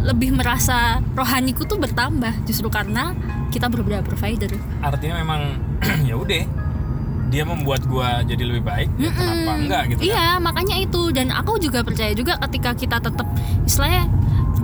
lebih 0.02 0.30
merasa 0.34 1.04
rohaniku 1.14 1.68
tuh 1.68 1.78
bertambah 1.78 2.34
justru 2.48 2.72
karena 2.72 3.14
kita 3.54 3.68
berbeda 3.70 4.02
provider. 4.04 4.52
Artinya 4.82 5.22
memang 5.22 5.42
ya 6.10 6.16
udah 6.18 6.67
dia 7.28 7.44
membuat 7.44 7.84
gua 7.86 8.24
jadi 8.24 8.40
lebih 8.40 8.64
baik. 8.64 8.90
Ya 8.96 9.12
kenapa 9.12 9.52
enggak 9.54 9.84
gitu 9.92 10.00
kan? 10.00 10.08
Iya, 10.08 10.28
makanya 10.40 10.76
itu 10.78 11.02
dan 11.12 11.28
aku 11.30 11.58
juga 11.58 11.84
percaya 11.84 12.12
juga 12.12 12.40
ketika 12.48 12.72
kita 12.74 12.98
tetap 13.00 13.28
istilahnya 13.64 14.08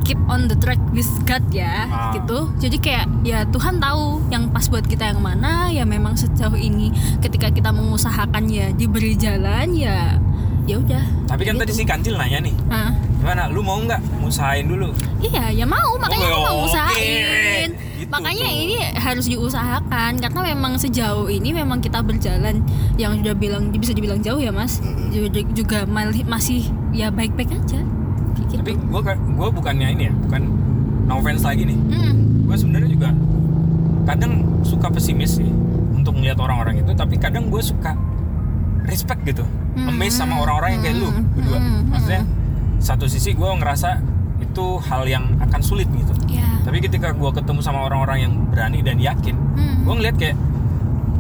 keep 0.04 0.20
on 0.28 0.52
the 0.52 0.58
track 0.58 0.80
with 0.92 1.08
God 1.24 1.44
ya, 1.50 1.88
Ah. 1.88 2.12
gitu. 2.12 2.52
Jadi 2.60 2.78
kayak 2.78 3.06
ya 3.24 3.48
Tuhan 3.48 3.80
tahu 3.80 4.28
yang 4.28 4.52
pas 4.52 4.68
buat 4.68 4.84
kita 4.84 5.16
yang 5.16 5.24
mana, 5.24 5.70
ya 5.70 5.88
memang 5.88 6.16
sejauh 6.16 6.56
ini 6.56 6.92
ketika 7.20 7.48
kita 7.48 7.72
mengusahakan 7.72 8.48
ya 8.48 8.72
diberi 8.72 9.16
jalan 9.16 9.72
ya 9.72 10.20
ya 10.64 10.76
udah. 10.78 11.04
Tapi 11.26 11.42
kan 11.44 11.54
Gitu. 11.54 11.62
tadi 11.62 11.74
si 11.74 11.84
Kancil 11.84 12.16
nanya 12.16 12.40
nih, 12.40 12.56
Hah? 12.68 12.92
gimana? 13.18 13.44
Lu 13.48 13.60
mau 13.60 13.78
nggak 13.78 14.00
ngusahain 14.18 14.64
dulu? 14.64 14.92
Iya, 15.20 15.52
ya 15.54 15.66
mau, 15.66 15.96
makanya 15.98 16.26
aku 16.26 16.40
mau 16.42 16.58
usahain. 16.64 17.70
Gitu 17.94 18.10
makanya 18.10 18.46
tuh. 18.46 18.60
ini 18.60 18.76
harus 18.94 19.26
diusahakan 19.26 20.12
karena 20.18 20.40
memang 20.46 20.76
sejauh 20.76 21.28
ini 21.28 21.50
memang 21.52 21.80
kita 21.80 22.00
berjalan 22.00 22.60
yang 22.96 23.16
sudah 23.16 23.34
bilang 23.34 23.72
bisa 23.72 23.92
dibilang 23.92 24.20
jauh 24.20 24.38
ya, 24.38 24.50
Mas. 24.50 24.80
Juga, 25.10 25.40
juga 25.50 25.80
mal- 25.86 26.26
masih 26.26 26.64
ya 26.92 27.08
baik-baik 27.10 27.52
aja. 27.54 27.80
Gitu. 28.36 28.54
Tapi 28.56 28.76
gua 28.86 29.02
ka- 29.02 29.22
gua 29.32 29.48
bukannya 29.50 29.88
ini 29.92 30.04
ya, 30.06 30.14
bukan 30.20 30.42
no 31.04 31.18
offense 31.18 31.42
lagi 31.42 31.64
nih. 31.66 31.78
Mm, 31.78 32.14
Gua 32.44 32.56
sebenarnya 32.56 32.90
juga 32.90 33.10
kadang 34.04 34.34
suka 34.62 34.88
pesimis 34.90 35.40
sih 35.40 35.48
untuk 35.94 36.14
melihat 36.14 36.40
orang-orang 36.40 36.76
itu, 36.78 36.92
tapi 36.92 37.16
kadang 37.16 37.48
gue 37.48 37.62
suka 37.62 37.96
respect 38.84 39.24
gitu, 39.24 39.44
Hmm. 39.74 39.90
amazed 39.90 40.18
sama 40.18 40.38
orang-orang 40.40 40.78
yang 40.78 40.82
kayak 40.82 40.98
lu 40.98 41.10
berdua. 41.34 41.58
Hmm. 41.58 41.90
Maksudnya 41.90 42.24
satu 42.78 43.06
sisi 43.08 43.32
gue 43.32 43.48
ngerasa 43.48 43.90
itu 44.40 44.66
hal 44.84 45.08
yang 45.08 45.26
akan 45.40 45.62
sulit 45.62 45.88
gitu. 45.90 46.12
ya. 46.28 46.44
Tapi 46.62 46.80
ketika 46.80 47.12
gue 47.12 47.30
ketemu 47.32 47.60
sama 47.60 47.86
orang-orang 47.86 48.18
yang 48.22 48.34
berani 48.50 48.80
dan 48.82 48.98
yakin, 48.98 49.36
Hmm. 49.36 49.84
gue 49.84 49.94
ngeliat 49.94 50.16
kayak 50.16 50.38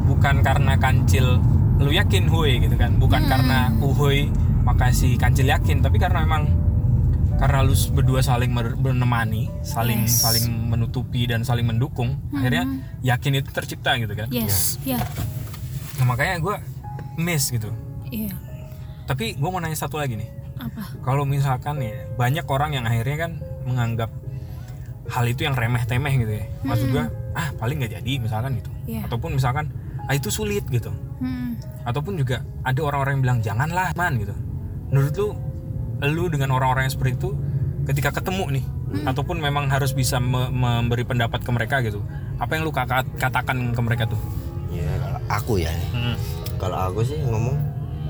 bukan 0.03 0.41
karena 0.41 0.74
kancil 0.76 1.39
lu 1.80 1.89
yakin 1.89 2.28
Huy 2.28 2.59
gitu 2.59 2.76
kan, 2.76 2.95
bukan 2.97 3.24
Hmm. 3.24 3.32
karena 3.32 3.59
uhui 3.80 4.28
makasih 4.64 5.16
kancil 5.16 5.43
yakin, 5.43 5.80
tapi 5.80 5.99
karena 5.99 6.24
emang 6.24 6.47
karena 7.34 7.59
lu 7.59 7.76
berdua 7.91 8.22
saling 8.22 8.53
menemani, 8.53 9.51
saling 9.61 10.05
Yes. 10.07 10.22
saling 10.22 10.70
menutupi 10.70 11.28
dan 11.28 11.43
saling 11.43 11.66
mendukung, 11.66 12.16
akhirnya 12.32 12.64
yakin 13.01 13.41
itu 13.41 13.49
tercipta 13.51 13.97
gitu 13.97 14.14
kan. 14.14 14.28
Yes, 14.32 14.80
ya. 14.84 15.01
Nah, 15.99 16.05
makanya 16.07 16.39
gue 16.39 16.55
miss 17.16 17.49
gitu. 17.49 17.70
Iya. 18.07 18.34
Tapi 19.03 19.36
gue 19.36 19.49
mau 19.49 19.59
nanya 19.59 19.76
satu 19.76 19.97
lagi 19.97 20.16
nih. 20.16 20.30
Apa? 20.57 20.82
Kalau 21.01 21.24
misalkan 21.24 21.82
ya 21.82 22.07
banyak 22.14 22.45
orang 22.45 22.74
yang 22.74 22.86
akhirnya 22.86 23.18
kan 23.20 23.32
menganggap 23.66 24.09
hal 25.09 25.26
itu 25.28 25.43
yang 25.43 25.53
remeh 25.53 25.84
temeh 25.84 26.14
gitu 26.16 26.34
ya. 26.34 26.45
Maksud 26.64 26.88
gue 26.89 27.03
ah 27.34 27.49
paling 27.57 27.82
nggak 27.82 27.99
jadi 27.99 28.14
misalkan 28.18 28.55
gitu. 28.57 28.72
Iya. 28.88 29.01
Ataupun 29.05 29.36
misalkan 29.36 29.66
ah 30.05 30.14
itu 30.14 30.30
sulit 30.30 30.64
gitu. 30.68 30.91
Hmm. 31.20 31.59
Ataupun 31.84 32.16
juga 32.16 32.41
ada 32.64 32.80
orang-orang 32.80 33.20
yang 33.20 33.24
bilang 33.24 33.39
janganlah 33.41 33.91
man 33.93 34.16
gitu. 34.16 34.36
Menurut 34.89 35.14
lu 35.18 35.28
lu 36.03 36.24
dengan 36.28 36.51
orang-orang 36.51 36.88
yang 36.88 36.93
seperti 36.93 37.16
itu 37.16 37.30
ketika 37.84 38.11
ketemu 38.14 38.59
nih 38.59 38.66
ataupun 39.03 39.39
memang 39.39 39.68
harus 39.68 39.91
bisa 39.91 40.20
me- 40.20 40.51
memberi 40.51 41.03
pendapat 41.03 41.41
ke 41.41 41.51
mereka 41.51 41.82
gitu. 41.82 42.03
Apa 42.38 42.55
yang 42.55 42.64
lu 42.64 42.72
katakan 42.72 43.74
ke 43.74 43.82
mereka 43.82 44.05
tuh? 44.05 44.20
ya 44.70 44.89
kalau 44.97 45.22
aku 45.30 45.53
ya 45.61 45.70
Hmm. 45.93 46.18
Kalau 46.64 46.78
aku 46.80 46.99
sih 47.03 47.20
ngomong 47.28 47.59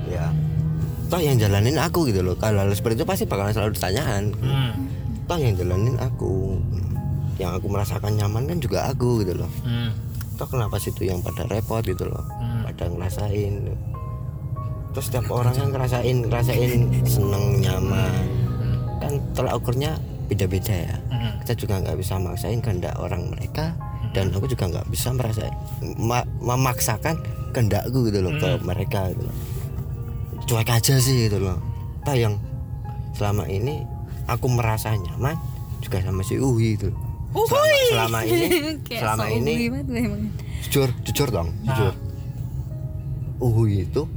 ya 0.05 0.29
toh 1.09 1.21
yang 1.21 1.37
jalanin 1.37 1.77
aku 1.77 2.09
gitu 2.09 2.25
loh. 2.25 2.33
Kalau 2.37 2.65
hal 2.65 2.73
seperti 2.73 3.01
itu 3.01 3.05
pasti 3.05 3.23
bakalan 3.25 3.53
selalu 3.53 3.77
ditanyakan. 3.77 4.23
Hmm. 4.41 4.71
toh 5.29 5.37
yang 5.37 5.53
jalanin 5.53 5.97
aku? 6.01 6.57
Yang 7.37 7.51
aku 7.61 7.67
merasakan 7.69 8.13
nyaman 8.17 8.49
kan 8.49 8.57
juga 8.61 8.89
aku 8.89 9.21
gitu 9.25 9.33
loh. 9.41 9.51
Hmm. 9.65 9.93
toh 10.37 10.49
kenapa 10.49 10.81
situ 10.81 11.05
yang 11.05 11.21
pada 11.21 11.45
repot? 11.49 11.85
gitu 11.85 12.09
loh. 12.09 12.25
Hmm. 12.41 12.65
pada 12.65 12.89
ngerasain. 12.89 13.53
Terus 14.93 15.05
setiap 15.09 15.29
orang 15.33 15.53
kan 15.53 15.69
ngerasain 15.69 16.17
ngerasain 16.29 16.81
seneng 17.05 17.61
nyaman. 17.61 18.25
Kan 18.97 19.13
tolak 19.37 19.57
ukurnya 19.61 19.97
beda-beda 20.29 20.73
ya. 20.73 20.97
Hmm. 21.13 21.37
kita 21.45 21.53
juga 21.53 21.77
nggak 21.77 21.97
bisa 22.01 22.17
maksain 22.17 22.57
kehendak 22.57 22.97
orang 22.97 23.29
mereka 23.29 23.77
dan 24.13 24.29
aku 24.29 24.45
juga 24.45 24.69
nggak 24.69 24.87
bisa 24.87 25.09
merasa 25.11 25.49
ma- 25.97 26.29
memaksakan 26.39 27.17
kehendakku 27.51 28.05
gitu 28.07 28.21
loh 28.21 28.33
ke 28.37 28.49
mereka 28.61 29.09
gitu 29.09 29.25
loh. 29.25 29.35
Cuek 30.45 30.69
aja 30.69 30.95
sih 30.97 31.27
gitu 31.27 31.41
loh. 31.41 31.57
Toh 32.05 32.13
yang 32.13 32.37
selama 33.13 33.45
ini 33.45 33.81
aku 34.25 34.47
merasa 34.47 34.93
nyaman 34.93 35.35
juga 35.81 35.99
sama 35.99 36.23
si 36.23 36.39
Uhi 36.39 36.77
itu 36.77 36.89
selama, 37.33 37.65
selama 37.89 38.19
ini 38.23 38.47
selama 39.01 39.23
so 39.25 39.33
ini 39.33 39.53
jujur 40.63 40.89
jujur 41.03 41.27
dong 41.29 41.49
jujur. 41.65 41.93
Uhuy 43.43 43.83
itu 43.83 44.07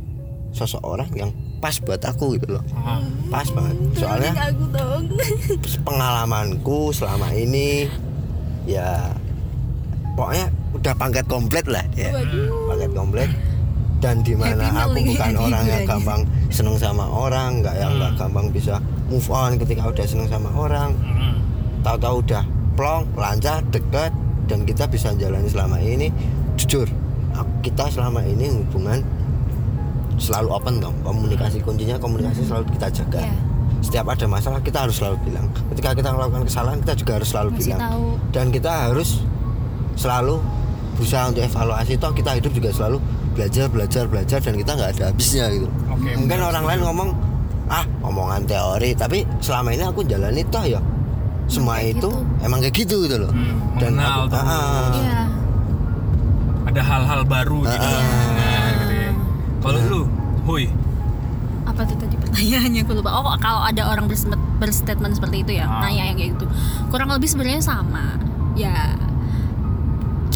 seseorang 0.54 1.10
yang 1.16 1.32
pas 1.58 1.74
buat 1.82 1.98
aku 1.98 2.36
gitu 2.38 2.54
loh. 2.54 2.64
Ah. 2.76 3.00
pas 3.32 3.48
banget. 3.50 3.76
Soalnya 3.96 4.32
pengalamanku 5.82 6.92
selama 6.92 7.32
ini 7.32 7.88
ya 8.68 9.10
pokoknya 10.16 10.46
udah 10.72 10.92
pangkat 10.96 11.24
komplit 11.26 11.66
lah 11.66 11.84
ya. 11.92 12.10
Waduh. 12.10 12.66
pangkat 12.66 12.90
komplit. 12.92 13.30
Dan 13.96 14.20
di 14.20 14.32
mana 14.32 14.68
Happy 14.68 15.00
aku 15.00 15.08
bukan 15.08 15.30
ya, 15.30 15.40
orang 15.46 15.64
yang 15.64 15.82
gampang 15.84 16.20
seneng 16.48 16.76
sama 16.76 17.04
orang 17.06 17.60
nggak 17.60 17.74
yang 17.74 17.92
nggak 17.96 18.12
Hmm. 18.12 18.20
gampang 18.22 18.46
bisa 18.50 18.74
move 19.06 19.28
on 19.30 19.56
ketika 19.56 19.82
udah 19.84 20.04
seneng 20.04 20.26
sama 20.26 20.48
orang. 20.52 20.90
Mm. 20.96 21.34
tahu-tahu 21.80 22.18
udah 22.20 22.42
plong 22.74 23.06
lancar 23.14 23.62
deket 23.66 24.10
dan 24.44 24.62
kita 24.62 24.84
bisa 24.84 25.14
jalani 25.14 25.46
selama 25.46 25.78
ini. 25.78 26.10
Jujur 26.56 26.84
kita 27.62 27.86
selama 27.86 28.20
ini 28.22 28.48
hubungan 28.50 29.00
selalu 30.16 30.48
open 30.50 30.76
dong. 30.78 30.96
Komunikasi 31.02 31.60
kuncinya 31.60 31.96
komunikasi 31.96 32.42
selalu 32.42 32.64
kita 32.72 32.88
jaga. 32.94 33.20
Iya. 33.22 33.36
setiap 33.76 34.08
ada 34.08 34.24
masalah 34.26 34.58
kita 34.58 34.82
harus 34.82 34.96
selalu 34.96 35.20
bilang. 35.22 35.46
Ketika 35.70 35.92
kita 35.92 36.08
melakukan 36.10 36.42
kesalahan 36.44 36.78
kita 36.80 36.94
juga 36.96 37.12
harus 37.14 37.28
selalu 37.28 37.50
Masih 37.50 37.60
bilang. 37.62 37.80
tahu. 37.82 38.06
dan 38.30 38.46
kita 38.50 38.70
harus 38.82 39.08
selalu 39.96 40.38
berusaha 40.94 41.28
untuk 41.28 41.42
evaluasi 41.42 41.96
toh 41.96 42.12
kita 42.12 42.30
hidup 42.32 42.52
juga 42.52 42.70
selalu 42.70 42.98
belajar 43.32 43.66
belajar 43.66 44.04
belajar 44.06 44.38
dan 44.38 44.54
kita 44.54 44.70
nggak 44.72 44.90
ada 44.96 45.04
habisnya 45.10 45.44
gitu 45.50 45.68
Oke, 45.86 46.08
mungkin 46.14 46.38
orang 46.38 46.64
lain 46.64 46.80
ngomong 46.82 47.08
ah 47.66 47.84
omongan 48.00 48.44
teori 48.44 48.94
tapi 48.94 49.24
selama 49.38 49.72
ini 49.72 49.84
aku 49.84 50.00
jalani 50.02 50.40
toh 50.46 50.62
ya 50.62 50.80
semua 51.46 51.78
kayak 51.78 51.96
itu 51.96 52.08
gitu. 52.08 52.10
emang 52.40 52.58
kayak 52.60 52.74
gitu 52.74 52.96
gitu 53.04 53.16
loh 53.18 53.30
Hmm, 53.30 53.56
dan 53.76 53.92
aku 53.94 54.22
tuh. 54.26 54.36
ah, 54.36 54.46
ah. 54.46 54.88
Iya. 54.94 55.20
Ada 56.66 56.82
hal-hal 56.82 57.20
baru 57.24 57.58
gitu. 57.62 57.78
Ah. 57.78 58.02
Nah, 58.34 58.66
gitu 58.74 58.94
ya. 58.94 59.10
Kalau 59.58 59.80
lu, 59.84 60.00
Huy, 60.42 60.64
apa 61.62 61.80
tuh 61.82 61.96
tadi 61.96 62.14
pertanyaannya 62.16 62.80
aku 62.82 62.92
lupa 62.94 63.10
oh 63.12 63.36
kalau 63.36 63.60
ada 63.60 63.82
orang 63.84 64.06
berstatement, 64.06 64.42
berstatement 64.56 65.12
seperti 65.12 65.36
itu 65.42 65.52
ya 65.54 65.66
Ah. 65.66 65.82
nanya 65.82 66.02
yang 66.04 66.16
kayak 66.16 66.30
gitu 66.34 66.46
kurang 66.88 67.10
lebih 67.10 67.26
sebenarnya 67.26 67.60
sama 67.60 68.16
ya 68.54 68.94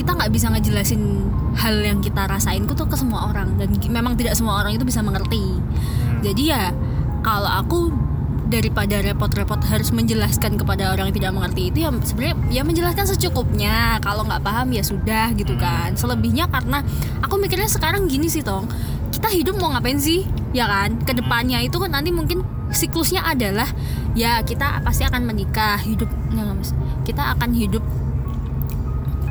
kita 0.00 0.16
nggak 0.16 0.32
bisa 0.32 0.48
ngejelasin 0.48 1.28
hal 1.60 1.76
yang 1.84 2.00
kita 2.00 2.24
rasain 2.24 2.64
tuh 2.64 2.88
ke 2.88 2.96
semua 2.96 3.28
orang. 3.28 3.60
Dan 3.60 3.76
memang 3.92 4.16
tidak 4.16 4.32
semua 4.32 4.64
orang 4.64 4.72
itu 4.72 4.84
bisa 4.88 5.04
mengerti. 5.04 5.60
Hmm. 5.60 6.24
jadi 6.24 6.42
ya 6.42 6.64
kalau 7.20 7.48
aku 7.48 7.92
daripada 8.50 8.98
repot-repot 8.98 9.62
harus 9.70 9.94
menjelaskan 9.94 10.58
kepada 10.58 10.90
orang 10.90 11.14
yang 11.14 11.16
tidak 11.22 11.32
mengerti 11.38 11.62
itu 11.70 11.86
ya 11.86 11.94
sebenarnya 12.02 12.36
ya 12.50 12.62
menjelaskan 12.64 13.04
secukupnya. 13.12 14.00
Kalau 14.00 14.24
nggak 14.24 14.42
paham 14.42 14.72
ya 14.72 14.82
sudah 14.82 15.30
gitu 15.36 15.54
kan. 15.60 15.94
Selebihnya 15.94 16.48
karena 16.48 16.80
aku 17.20 17.36
mikirnya 17.36 17.68
sekarang 17.68 18.08
gini 18.08 18.26
sih 18.26 18.40
tong. 18.40 18.66
Kita 19.12 19.28
hidup 19.30 19.60
mau 19.60 19.70
ngapain 19.70 20.00
sih? 20.00 20.24
Ya 20.56 20.66
kan? 20.66 20.98
Ke 21.04 21.12
depannya 21.14 21.62
itu 21.62 21.76
kan 21.78 21.92
nanti 21.92 22.10
mungkin 22.10 22.42
siklusnya 22.74 23.22
adalah 23.22 23.66
ya 24.14 24.42
kita 24.42 24.82
pasti 24.82 25.06
akan 25.06 25.26
menikah 25.26 25.78
hidup 25.82 26.10
nggak, 26.30 26.44
nggak, 26.46 26.56
Mas. 26.58 26.70
kita 27.06 27.34
akan 27.34 27.50
hidup 27.54 27.82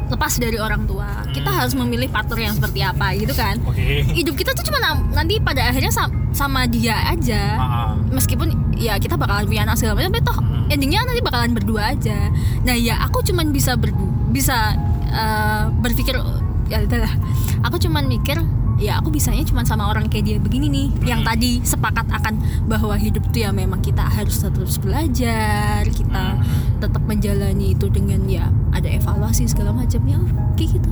lepas 0.09 0.33
dari 0.35 0.57
orang 0.57 0.83
tua 0.83 1.05
kita 1.29 1.47
harus 1.47 1.73
memilih 1.73 2.09
partner 2.09 2.39
yang 2.41 2.53
seperti 2.53 2.81
apa 2.81 3.13
gitu 3.13 3.31
kan 3.31 3.61
oke. 3.61 3.77
hidup 4.09 4.33
kita 4.33 4.51
tuh 4.51 4.63
cuma 4.63 4.81
nanti 5.07 5.37
pada 5.37 5.69
akhirnya 5.69 5.89
sam- 5.89 6.11
sama 6.31 6.65
dia 6.65 6.97
aja 7.05 7.43
ah. 7.55 7.93
meskipun 8.09 8.49
ya 8.75 8.97
kita 8.97 9.15
bakalan 9.15 9.45
punya 9.45 9.63
anak 9.63 9.77
segala 9.77 9.95
macam 9.95 10.11
tapi 10.11 10.23
toh 10.23 10.39
Hmm. 10.39 10.65
endingnya 10.69 11.01
nanti 11.03 11.21
bakalan 11.21 11.51
berdua 11.51 11.93
aja 11.93 12.29
nah 12.61 12.73
ya 12.73 13.01
aku 13.01 13.21
cuman 13.21 13.49
bisa 13.49 13.73
berdu 13.73 14.01
bisa 14.29 14.73
eh, 15.05 15.63
berpikir 15.75 16.17
ya 16.65 16.81
udahlah 16.81 17.13
aku 17.61 17.77
cuman 17.79 18.05
mikir 18.05 18.37
ya 18.79 18.95
aku 18.95 19.11
bisanya 19.11 19.43
cuman 19.43 19.61
sama 19.61 19.85
orang 19.85 20.07
kayak 20.07 20.25
dia 20.25 20.37
begini 20.37 20.67
nih 20.67 20.87
yang 21.05 21.19
Hmm. 21.19 21.29
tadi 21.29 21.59
sepakat 21.61 22.07
akan 22.09 22.33
bahwa 22.65 22.95
hidup 22.95 23.27
tuh 23.27 23.41
ya 23.41 23.51
memang 23.51 23.79
kita 23.79 24.01
harus 24.01 24.39
terus 24.39 24.79
belajar 24.79 25.83
kita 25.85 26.25
Hmm. 26.33 26.79
tetap 26.79 27.03
menjalani 27.03 27.71
itu 27.71 27.85
dengan 27.87 28.23
ya 28.25 28.47
ada 28.71 28.87
evaluasi 28.87 29.45
segala 29.45 29.69
macam 29.71 29.99
ya 30.01 30.19
kayak 30.55 30.69
gitu 30.73 30.91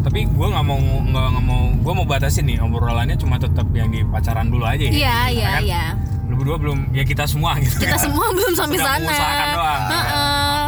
Tapi 0.00 0.24
gue 0.24 0.46
nggak 0.48 0.64
mau 0.64 0.80
nggak 0.80 1.26
nggak 1.30 1.44
mau 1.44 1.62
gue 1.76 1.92
mau 1.94 2.04
batasin 2.04 2.44
nih 2.44 2.56
obrolannya 2.58 3.14
cuma 3.14 3.36
tetap 3.36 3.68
yang 3.70 3.86
di 3.86 4.00
pacaran 4.02 4.48
dulu 4.48 4.64
aja 4.64 4.80
ya. 4.80 4.90
iya 4.90 5.16
iya 5.28 5.48
kan 5.50 5.62
iya 5.62 5.84
Lu 6.24 6.34
berdua 6.36 6.56
belum 6.56 6.90
ya 6.90 7.02
kita 7.02 7.26
semua 7.26 7.58
gitu. 7.58 7.76
kita 7.76 7.98
semua 7.98 8.30
belum 8.30 8.54
sampai 8.54 8.78
Sedang 8.78 9.02
sana 9.04 9.44
doang. 9.52 9.82
Heeh. 9.84 10.59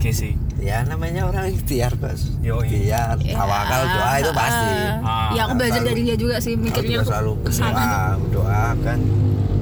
Oke 0.00 0.10
sih. 0.10 0.32
ya 0.58 0.80
namanya 0.82 1.24
orang 1.24 1.48
ikhtiar 1.50 1.92
bos 1.94 2.32
Yoi. 2.40 2.64
ikhtiar 2.66 3.16
Ya, 3.18 3.32
tawakal 3.34 3.80
doa 3.86 4.12
itu 4.16 4.32
pasti. 4.32 4.72
Ah, 4.98 5.28
ya 5.30 5.40
aku 5.44 5.54
belajar 5.54 5.76
selalu- 5.78 5.88
dari 5.90 6.02
dia 6.02 6.16
juga 6.16 6.36
sih 6.36 6.52
aku 6.52 6.62
mikirnya 6.62 6.88
juga 6.94 7.04
selalu 7.06 7.32
ke 7.38 7.50
sana 7.50 7.84
berdoa 8.16 8.44
doakan 8.72 8.98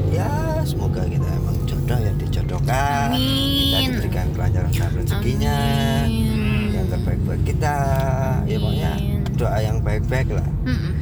ya 0.08 0.30
semoga 0.62 1.02
kita 1.04 1.26
emang 1.28 1.56
jodoh 1.64 1.98
ya 1.98 2.12
dijodohkan 2.16 3.06
kita 3.10 3.26
Amin. 3.74 3.88
diberikan 3.92 4.26
kelancaran 4.32 4.70
dalam 4.72 4.92
rezekinya 4.96 5.56
Amin. 6.04 6.66
yang 6.72 6.86
terbaik 6.88 7.20
buat 7.20 7.40
kita 7.42 7.76
ya 8.44 8.56
pokoknya 8.56 8.92
Amin. 8.94 9.18
doa 9.34 9.58
yang 9.58 9.76
baik-baik 9.80 10.28
lah 10.32 10.48
Mm-mm. 10.64 10.92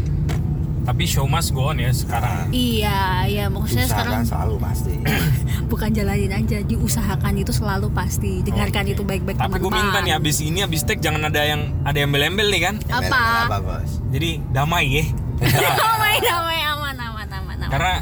Tapi 0.87 1.03
show 1.03 1.27
must 1.27 1.51
go 1.51 1.75
on 1.75 1.83
ya 1.83 1.91
sekarang. 1.91 2.47
Iya, 2.55 3.27
iya 3.27 3.45
maksudnya 3.51 3.91
sekarang 3.91 4.23
usahakan 4.23 4.31
selalu 4.31 4.57
pasti 4.63 4.95
bukan 5.71 5.91
jalanin 5.91 6.31
aja, 6.31 6.59
diusahakan 6.63 7.35
itu 7.43 7.51
selalu 7.51 7.91
pasti. 7.91 8.47
Dengarkan 8.47 8.87
Oke. 8.87 8.95
itu 8.95 9.03
baik-baik 9.03 9.37
Tapi 9.37 9.59
gue 9.59 9.73
minta 9.75 9.99
nih 9.99 10.15
abis 10.15 10.37
ini 10.47 10.63
abis 10.63 10.87
take 10.87 11.03
jangan 11.03 11.27
ada 11.27 11.43
yang 11.43 11.75
ada 11.83 11.99
yang 11.99 12.15
embel-embel 12.15 12.49
nih 12.55 12.63
kan. 12.63 12.75
Apa? 12.87 13.51
apa 13.51 13.59
bos 13.59 13.99
Jadi 14.15 14.39
damai 14.55 14.87
ya. 14.87 15.05
damai 15.43 16.15
damai 16.23 16.59
aman 16.63 16.97
aman 16.97 17.27
aman 17.29 17.57
aman. 17.59 17.69
Karena 17.69 17.95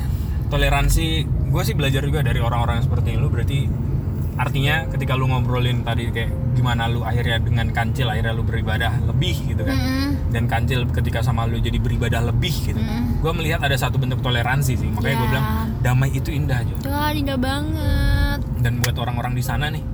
toleransi 0.52 1.06
gue 1.24 1.62
sih 1.64 1.74
belajar 1.74 2.04
juga 2.04 2.20
dari 2.20 2.38
orang-orang 2.44 2.84
seperti 2.84 3.16
lu 3.16 3.32
berarti 3.32 3.66
artinya 4.34 4.82
ketika 4.88 5.14
lu 5.14 5.26
ngobrolin 5.26 5.80
tadi 5.80 6.10
kayak 6.10 6.26
gimana 6.52 6.86
lu 6.86 7.02
akhirnya 7.02 7.38
dengan 7.38 7.70
kancil 7.70 8.08
akhirnya 8.08 8.30
lu 8.30 8.42
beribadah 8.42 8.98
lebih 9.04 9.36
gitu 9.46 9.62
kan 9.62 9.72
Mm-mm. 9.72 10.10
dan 10.30 10.44
kancil 10.44 10.82
ketika 10.88 11.20
sama 11.20 11.44
lu 11.44 11.56
jadi 11.56 11.78
beribadah 11.78 12.18
lebih 12.24 12.50
gitu 12.64 12.74
Mm. 12.74 13.22
gue 13.22 13.32
melihat 13.32 13.62
ada 13.62 13.74
satu 13.74 13.94
bentuk 13.94 14.18
toleransi 14.20 14.74
sih 14.74 14.88
makanya 14.88 15.16
gue 15.16 15.22
Ya. 15.22 15.30
bilang 15.30 15.46
damai 15.80 16.10
itu 16.10 16.28
indah 16.28 16.60
Jo 16.62 16.74
Wah, 16.84 17.10
indah 17.10 17.38
banget. 17.38 18.38
dan 18.58 18.72
buat 18.78 18.96
orang-orang 18.96 19.32
di 19.32 19.40
sana 19.40 19.70
nih 19.70 19.84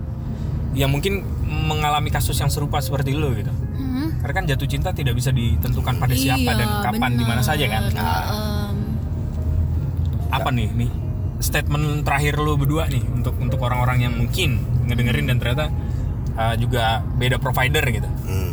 yang 0.72 0.88
mungkin 0.88 1.20
mengalami 1.44 2.08
kasus 2.08 2.34
yang 2.34 2.48
serupa 2.48 2.78
seperti 2.78 3.12
lu 3.12 3.34
gitu 3.34 3.52
Mm. 3.76 4.20
karena 4.20 4.34
kan 4.34 4.44
jatuh 4.46 4.66
cinta 4.66 4.88
tidak 4.90 5.14
bisa 5.14 5.28
ditentukan 5.30 5.94
pada 5.96 6.14
siapa 6.14 6.40
Iya, 6.46 6.56
dan 6.56 6.68
kapan 6.82 7.12
di 7.12 7.24
mana 7.24 7.40
saja 7.40 7.64
kan. 7.66 7.82
Nah, 7.90 8.24
Em, 8.30 8.76
apa 10.30 10.48
nih 10.48 10.68
nih 10.72 10.90
statement 11.40 12.04
terakhir 12.04 12.36
lu 12.36 12.54
berdua 12.54 12.86
nih 12.86 13.02
untuk 13.10 13.34
untuk 13.36 13.58
orang-orang 13.58 14.04
yang 14.04 14.14
mungkin 14.14 14.60
ngedengerin 14.84 15.26
dan 15.26 15.36
ternyata 15.36 15.66
uh, 16.34 16.54
juga 16.54 16.84
beda 17.14 17.36
provider 17.36 17.80
gitu 17.82 18.06
hmm. 18.06 18.52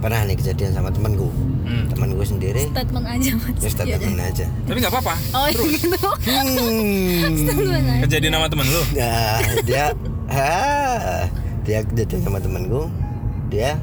pernah 0.00 0.20
nih 0.22 0.36
kejadian 0.36 0.72
sama 0.72 0.88
temanku 0.88 1.28
Hmm. 1.64 1.88
temanku 1.88 2.20
sendiri 2.20 2.68
statement 2.68 3.08
aja 3.08 3.30
mas. 3.34 3.56
ya 3.56 3.70
statement 3.72 4.20
aja 4.20 4.46
tapi 4.62 4.78
nggak 4.78 4.92
apa-apa 4.92 5.14
Oh 5.32 5.48
gitu. 5.48 5.96
hmm. 5.96 7.32
Statement 7.40 7.72
aja. 7.72 7.94
kejadian 8.04 8.32
sama 8.34 8.46
temen 8.48 8.66
lu 8.66 8.82
Nah, 8.94 9.40
dia 9.62 9.84
ah, 10.28 11.24
dia 11.62 11.80
kejadian 11.82 12.20
sama 12.20 12.36
temanku 12.36 12.92
dia 13.48 13.80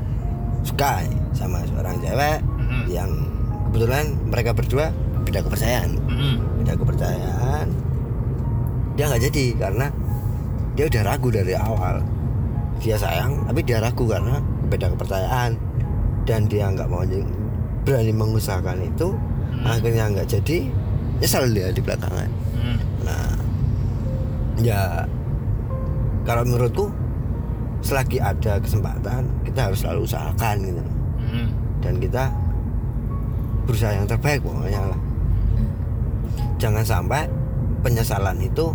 suka 0.62 1.02
sama 1.34 1.66
seorang 1.66 1.98
cewek 1.98 2.38
Mhm. 2.62 2.82
yang 2.88 3.10
kebetulan 3.66 4.06
mereka 4.24 4.52
berdua 4.54 4.94
beda 5.22 5.42
kepercayaan 5.42 5.90
Mm-mm. 6.04 6.34
beda 6.60 6.74
kepercayaan 6.76 7.68
dia 8.96 9.08
nggak 9.08 9.24
jadi 9.32 9.46
karena 9.58 9.88
dia 10.76 10.86
udah 10.88 11.02
ragu 11.04 11.30
dari 11.32 11.54
awal 11.56 12.00
dia 12.82 12.96
sayang 12.98 13.46
tapi 13.46 13.62
dia 13.62 13.78
ragu 13.78 14.08
karena 14.10 14.42
beda 14.72 14.88
kepercayaan 14.96 15.54
dan 16.26 16.48
dia 16.48 16.72
nggak 16.72 16.88
mau 16.90 17.04
berani 17.84 18.14
mengusahakan 18.14 18.82
itu 18.86 19.14
akhirnya 19.62 20.10
nggak 20.10 20.28
jadi 20.30 20.58
nyesel 21.22 21.46
dia 21.54 21.70
di 21.70 21.82
belakangan 21.82 22.30
Mm. 22.62 22.78
Nah, 23.02 23.34
ya 24.62 25.02
kalau 26.22 26.46
menurutku 26.46 26.94
selagi 27.82 28.22
ada 28.22 28.62
kesempatan 28.62 29.26
kita 29.42 29.66
harus 29.66 29.82
selalu 29.82 30.06
usahakan 30.06 30.56
gitu 30.62 30.84
Mm. 31.18 31.48
dan 31.82 31.94
kita 31.98 32.24
berusaha 33.66 33.98
yang 33.98 34.06
terbaik 34.06 34.46
pokoknya 34.46 34.94
lah. 34.94 35.02
Jangan 36.62 36.86
sampai 36.86 37.26
penyesalan 37.82 38.38
itu 38.40 38.72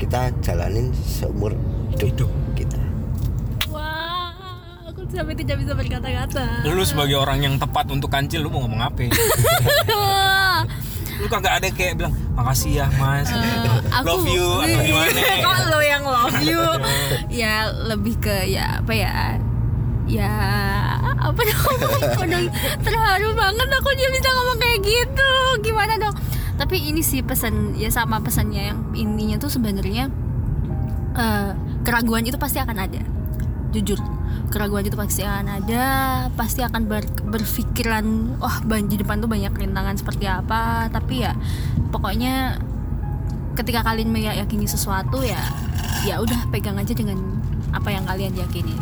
kita 0.00 0.32
jalanin 0.40 0.88
seumur 0.96 1.52
hidup, 1.92 2.08
Hidup. 2.24 2.30
kita. 2.56 2.80
Wah, 3.68 4.32
aku 4.88 5.04
sampai 5.12 5.36
tidak 5.36 5.60
bisa 5.60 5.76
berkata-kata. 5.76 6.64
lu 6.64 6.84
sebagai 6.88 7.20
orang 7.20 7.44
yang 7.44 7.54
tepat 7.60 7.84
untuk 7.92 8.08
kancil 8.08 8.40
lu 8.40 8.48
mau 8.48 8.64
ngomong 8.64 8.80
apa? 8.80 9.12
Lu 11.20 11.28
kagak 11.28 11.60
ada 11.60 11.68
kayak 11.68 12.00
bilang 12.00 12.16
makasih 12.32 12.80
ya 12.80 12.86
mas. 12.96 13.28
Eh, 13.28 13.44
aku 13.92 14.08
love 14.08 14.24
you 14.24 14.48
atau 14.56 14.80
gimana? 14.80 15.20
Kok 15.44 15.58
lo 15.68 15.78
yang 15.84 16.04
love 16.08 16.40
you? 16.40 16.62
Ya 17.28 17.68
lebih 17.68 18.16
ke 18.24 18.48
ya 18.48 18.80
apa 18.80 18.92
ya? 18.96 19.36
Ya 20.08 20.32
apa 21.20 21.40
Udah 22.24 22.40
terharu 22.80 23.30
banget 23.36 23.68
aku 23.68 23.90
dia 24.00 24.08
bisa 24.08 24.28
ngomong 24.32 24.58
kayak 24.58 24.80
gitu. 24.80 25.32
Gimana 25.60 26.00
dong 26.00 26.16
tapi 26.60 26.76
ini 26.76 27.00
sih 27.00 27.24
pesan 27.24 27.72
ya 27.72 27.88
sama 27.88 28.20
pesannya 28.20 28.68
yang 28.68 28.78
intinya 28.92 29.40
tuh 29.40 29.48
sebenarnya 29.48 30.12
eh, 31.16 31.50
keraguan 31.80 32.28
itu 32.28 32.36
pasti 32.36 32.60
akan 32.60 32.76
ada. 32.76 33.00
Jujur 33.72 33.96
keraguan 34.52 34.84
itu 34.84 34.92
pasti 34.92 35.24
akan 35.24 35.46
ada 35.62 35.84
pasti 36.36 36.60
akan 36.60 36.84
ber- 36.84 37.24
berpikiran 37.32 38.36
wah 38.36 38.60
di 38.60 39.00
depan 39.00 39.24
tuh 39.24 39.30
banyak 39.32 39.56
rintangan 39.56 39.96
seperti 39.96 40.28
apa. 40.28 40.92
Tapi 40.92 41.24
ya 41.24 41.32
pokoknya 41.88 42.60
ketika 43.56 43.80
kalian 43.80 44.12
meyakini 44.12 44.68
sesuatu 44.68 45.24
ya 45.24 45.40
ya 46.04 46.20
udah 46.20 46.44
pegang 46.52 46.76
aja 46.76 46.92
dengan 46.92 47.40
apa 47.72 47.88
yang 47.88 48.04
kalian 48.04 48.36
yakini. 48.36 48.76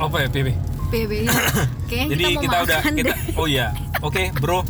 Apa 0.00 0.24
ya 0.24 0.28
PB 0.32 0.77
PB 0.88 1.12
kayaknya 1.90 2.10
jadi 2.10 2.22
kita 2.24 2.30
mau 2.30 2.42
kita, 2.42 2.56
udah 2.58 2.80
kita 2.90 3.06
deh. 3.06 3.16
oh 3.34 3.46
iya 3.46 3.66
oke 4.00 4.22
bro 4.36 4.60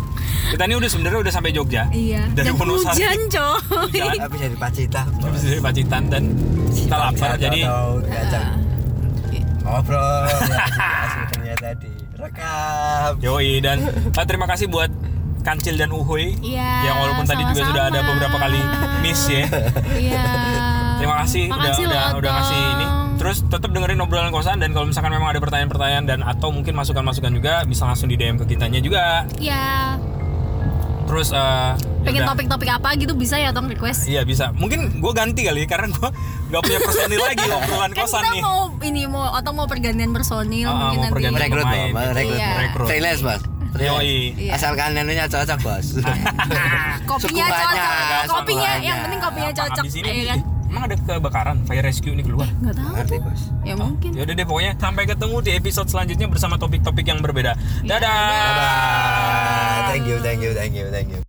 kita 0.49 0.63
ini 0.65 0.75
udah 0.75 0.89
sebenarnya 0.89 1.21
udah 1.21 1.33
sampai 1.33 1.51
Jogja 1.51 1.83
iya 1.91 2.23
dari 2.29 2.47
dan 2.47 2.55
Wonosari. 2.57 2.95
hujan 2.97 3.21
coy 3.29 3.57
Hujan. 3.69 4.17
Tapi 4.19 4.37
dari 4.39 4.57
Pacita. 4.57 5.03
habis 5.05 5.43
dari 5.43 5.61
Pacitan 5.61 6.03
dan 6.07 6.23
kita 6.71 6.97
lapar 6.97 7.31
jadi 7.37 7.61
Atau 7.63 7.85
Ah. 7.95 8.03
diajak 8.03 8.45
ngobrol 9.61 10.25
ya, 10.25 10.37
asik 10.99 11.25
ternyata 11.35 11.69
di 11.77 11.91
rekam. 12.15 13.11
Yoi 13.21 13.51
dan 13.61 13.79
ah, 14.11 14.25
terima 14.25 14.47
kasih 14.47 14.67
buat 14.67 14.89
Kancil 15.39 15.77
dan 15.77 15.89
Uhuy 15.89 16.35
Iya, 16.41 16.69
yang 16.83 16.97
walaupun 16.99 17.25
tadi 17.25 17.41
juga 17.43 17.63
sudah 17.65 17.85
ada 17.87 18.01
beberapa 18.03 18.37
kali 18.39 18.61
miss 19.01 19.23
ya. 19.27 19.45
iya 19.95 20.25
Terima 20.99 21.15
kasih 21.21 21.47
udah 21.47 21.57
Makasih 21.63 21.85
udah 21.85 22.05
udah 22.17 22.31
ngasih 22.33 22.59
Tong. 22.59 22.73
ini. 22.75 22.87
Terus 23.19 23.43
tetap 23.43 23.69
dengerin 23.69 23.99
obrolan 23.99 24.31
kosan 24.31 24.57
dan 24.57 24.71
kalau 24.71 24.87
misalkan 24.87 25.11
memang 25.11 25.29
ada 25.29 25.43
pertanyaan-pertanyaan 25.43 26.05
dan 26.07 26.21
atau 26.23 26.49
mungkin 26.49 26.73
masukan-masukan 26.73 27.33
juga 27.33 27.67
bisa 27.67 27.83
langsung 27.85 28.07
di 28.07 28.15
DM 28.15 28.39
ke 28.39 28.47
kitanya 28.49 28.79
juga. 28.79 29.27
ya 29.37 29.99
Terus 31.05 31.33
eh, 31.33 31.73
pengen 32.05 32.23
topik-topik 32.23 32.69
apa 32.69 32.93
gitu 32.95 33.17
bisa 33.17 33.41
ya 33.41 33.49
tong 33.49 33.65
request 33.65 34.05
Iya 34.05 34.23
bisa. 34.23 34.53
Mungkin 34.53 35.01
gue 35.01 35.13
ganti 35.13 35.41
kali 35.41 35.65
karena 35.65 35.89
gue 35.89 36.09
nggak 36.49 36.63
punya 36.63 36.79
personil 36.79 37.21
lagi 37.33 37.47
obrolan 37.49 37.91
kan 37.91 38.05
kosan 38.05 38.21
kita 38.21 38.31
nih. 38.31 38.43
mau 38.45 38.61
ini 38.79 39.03
mau 39.09 39.33
atau 39.33 39.51
mau 39.51 39.65
pergantian 39.65 40.13
personil 40.13 40.69
Ah, 40.69 40.93
mungkin 40.93 40.99
mau 41.01 41.03
nanti 41.03 41.15
pergantian 41.17 41.43
Rekrut. 41.43 41.65
Bang. 41.65 42.13
Rekrut. 42.13 42.37
Iya. 42.37 42.51
Rekrut. 42.61 42.87
Freelance, 42.87 43.23
Bos. 43.25 43.43
Yoi. 43.79 44.17
Iya. 44.37 44.53
Asalkan 44.55 44.91
menunya 44.93 45.25
cocok, 45.27 45.59
Bos. 45.61 45.87
kopinya 47.11 47.47
cocok 47.49 48.29
kopinya 48.29 48.71
yang 48.79 48.99
penting 49.01 49.21
kopinya 49.21 49.51
cocok 49.57 49.85
ya 50.05 50.25
kan 50.29 50.39
emang 50.69 50.83
ada 50.87 50.97
kebakaran 50.97 51.57
fire 51.65 51.83
rescue 51.83 52.13
ini 52.13 52.23
keluar. 52.23 52.49
nggak 52.61 52.77
tahu 52.77 52.93
Ngerti, 52.95 53.17
Bos. 53.21 53.43
ya 53.65 53.75
mungkin 53.75 54.11
Ya 54.13 54.23
udah 54.25 54.35
deh 54.35 54.47
pokoknya 54.47 54.73
sampai 54.77 55.05
ketemu 55.05 55.37
di 55.41 55.51
episode 55.53 55.89
selanjutnya 55.89 56.27
bersama 56.29 56.55
topik-topik 56.57 57.05
yang 57.05 57.21
berbeda. 57.21 57.53
Ya, 57.83 57.99
Dadah. 57.99 58.21
Bye. 58.53 59.87
Thank 59.89 60.05
you, 60.07 60.17
thank 60.21 60.41
you, 60.45 60.53
thank 60.53 60.75
you, 60.77 60.87
thank 60.93 61.09
you. 61.11 61.28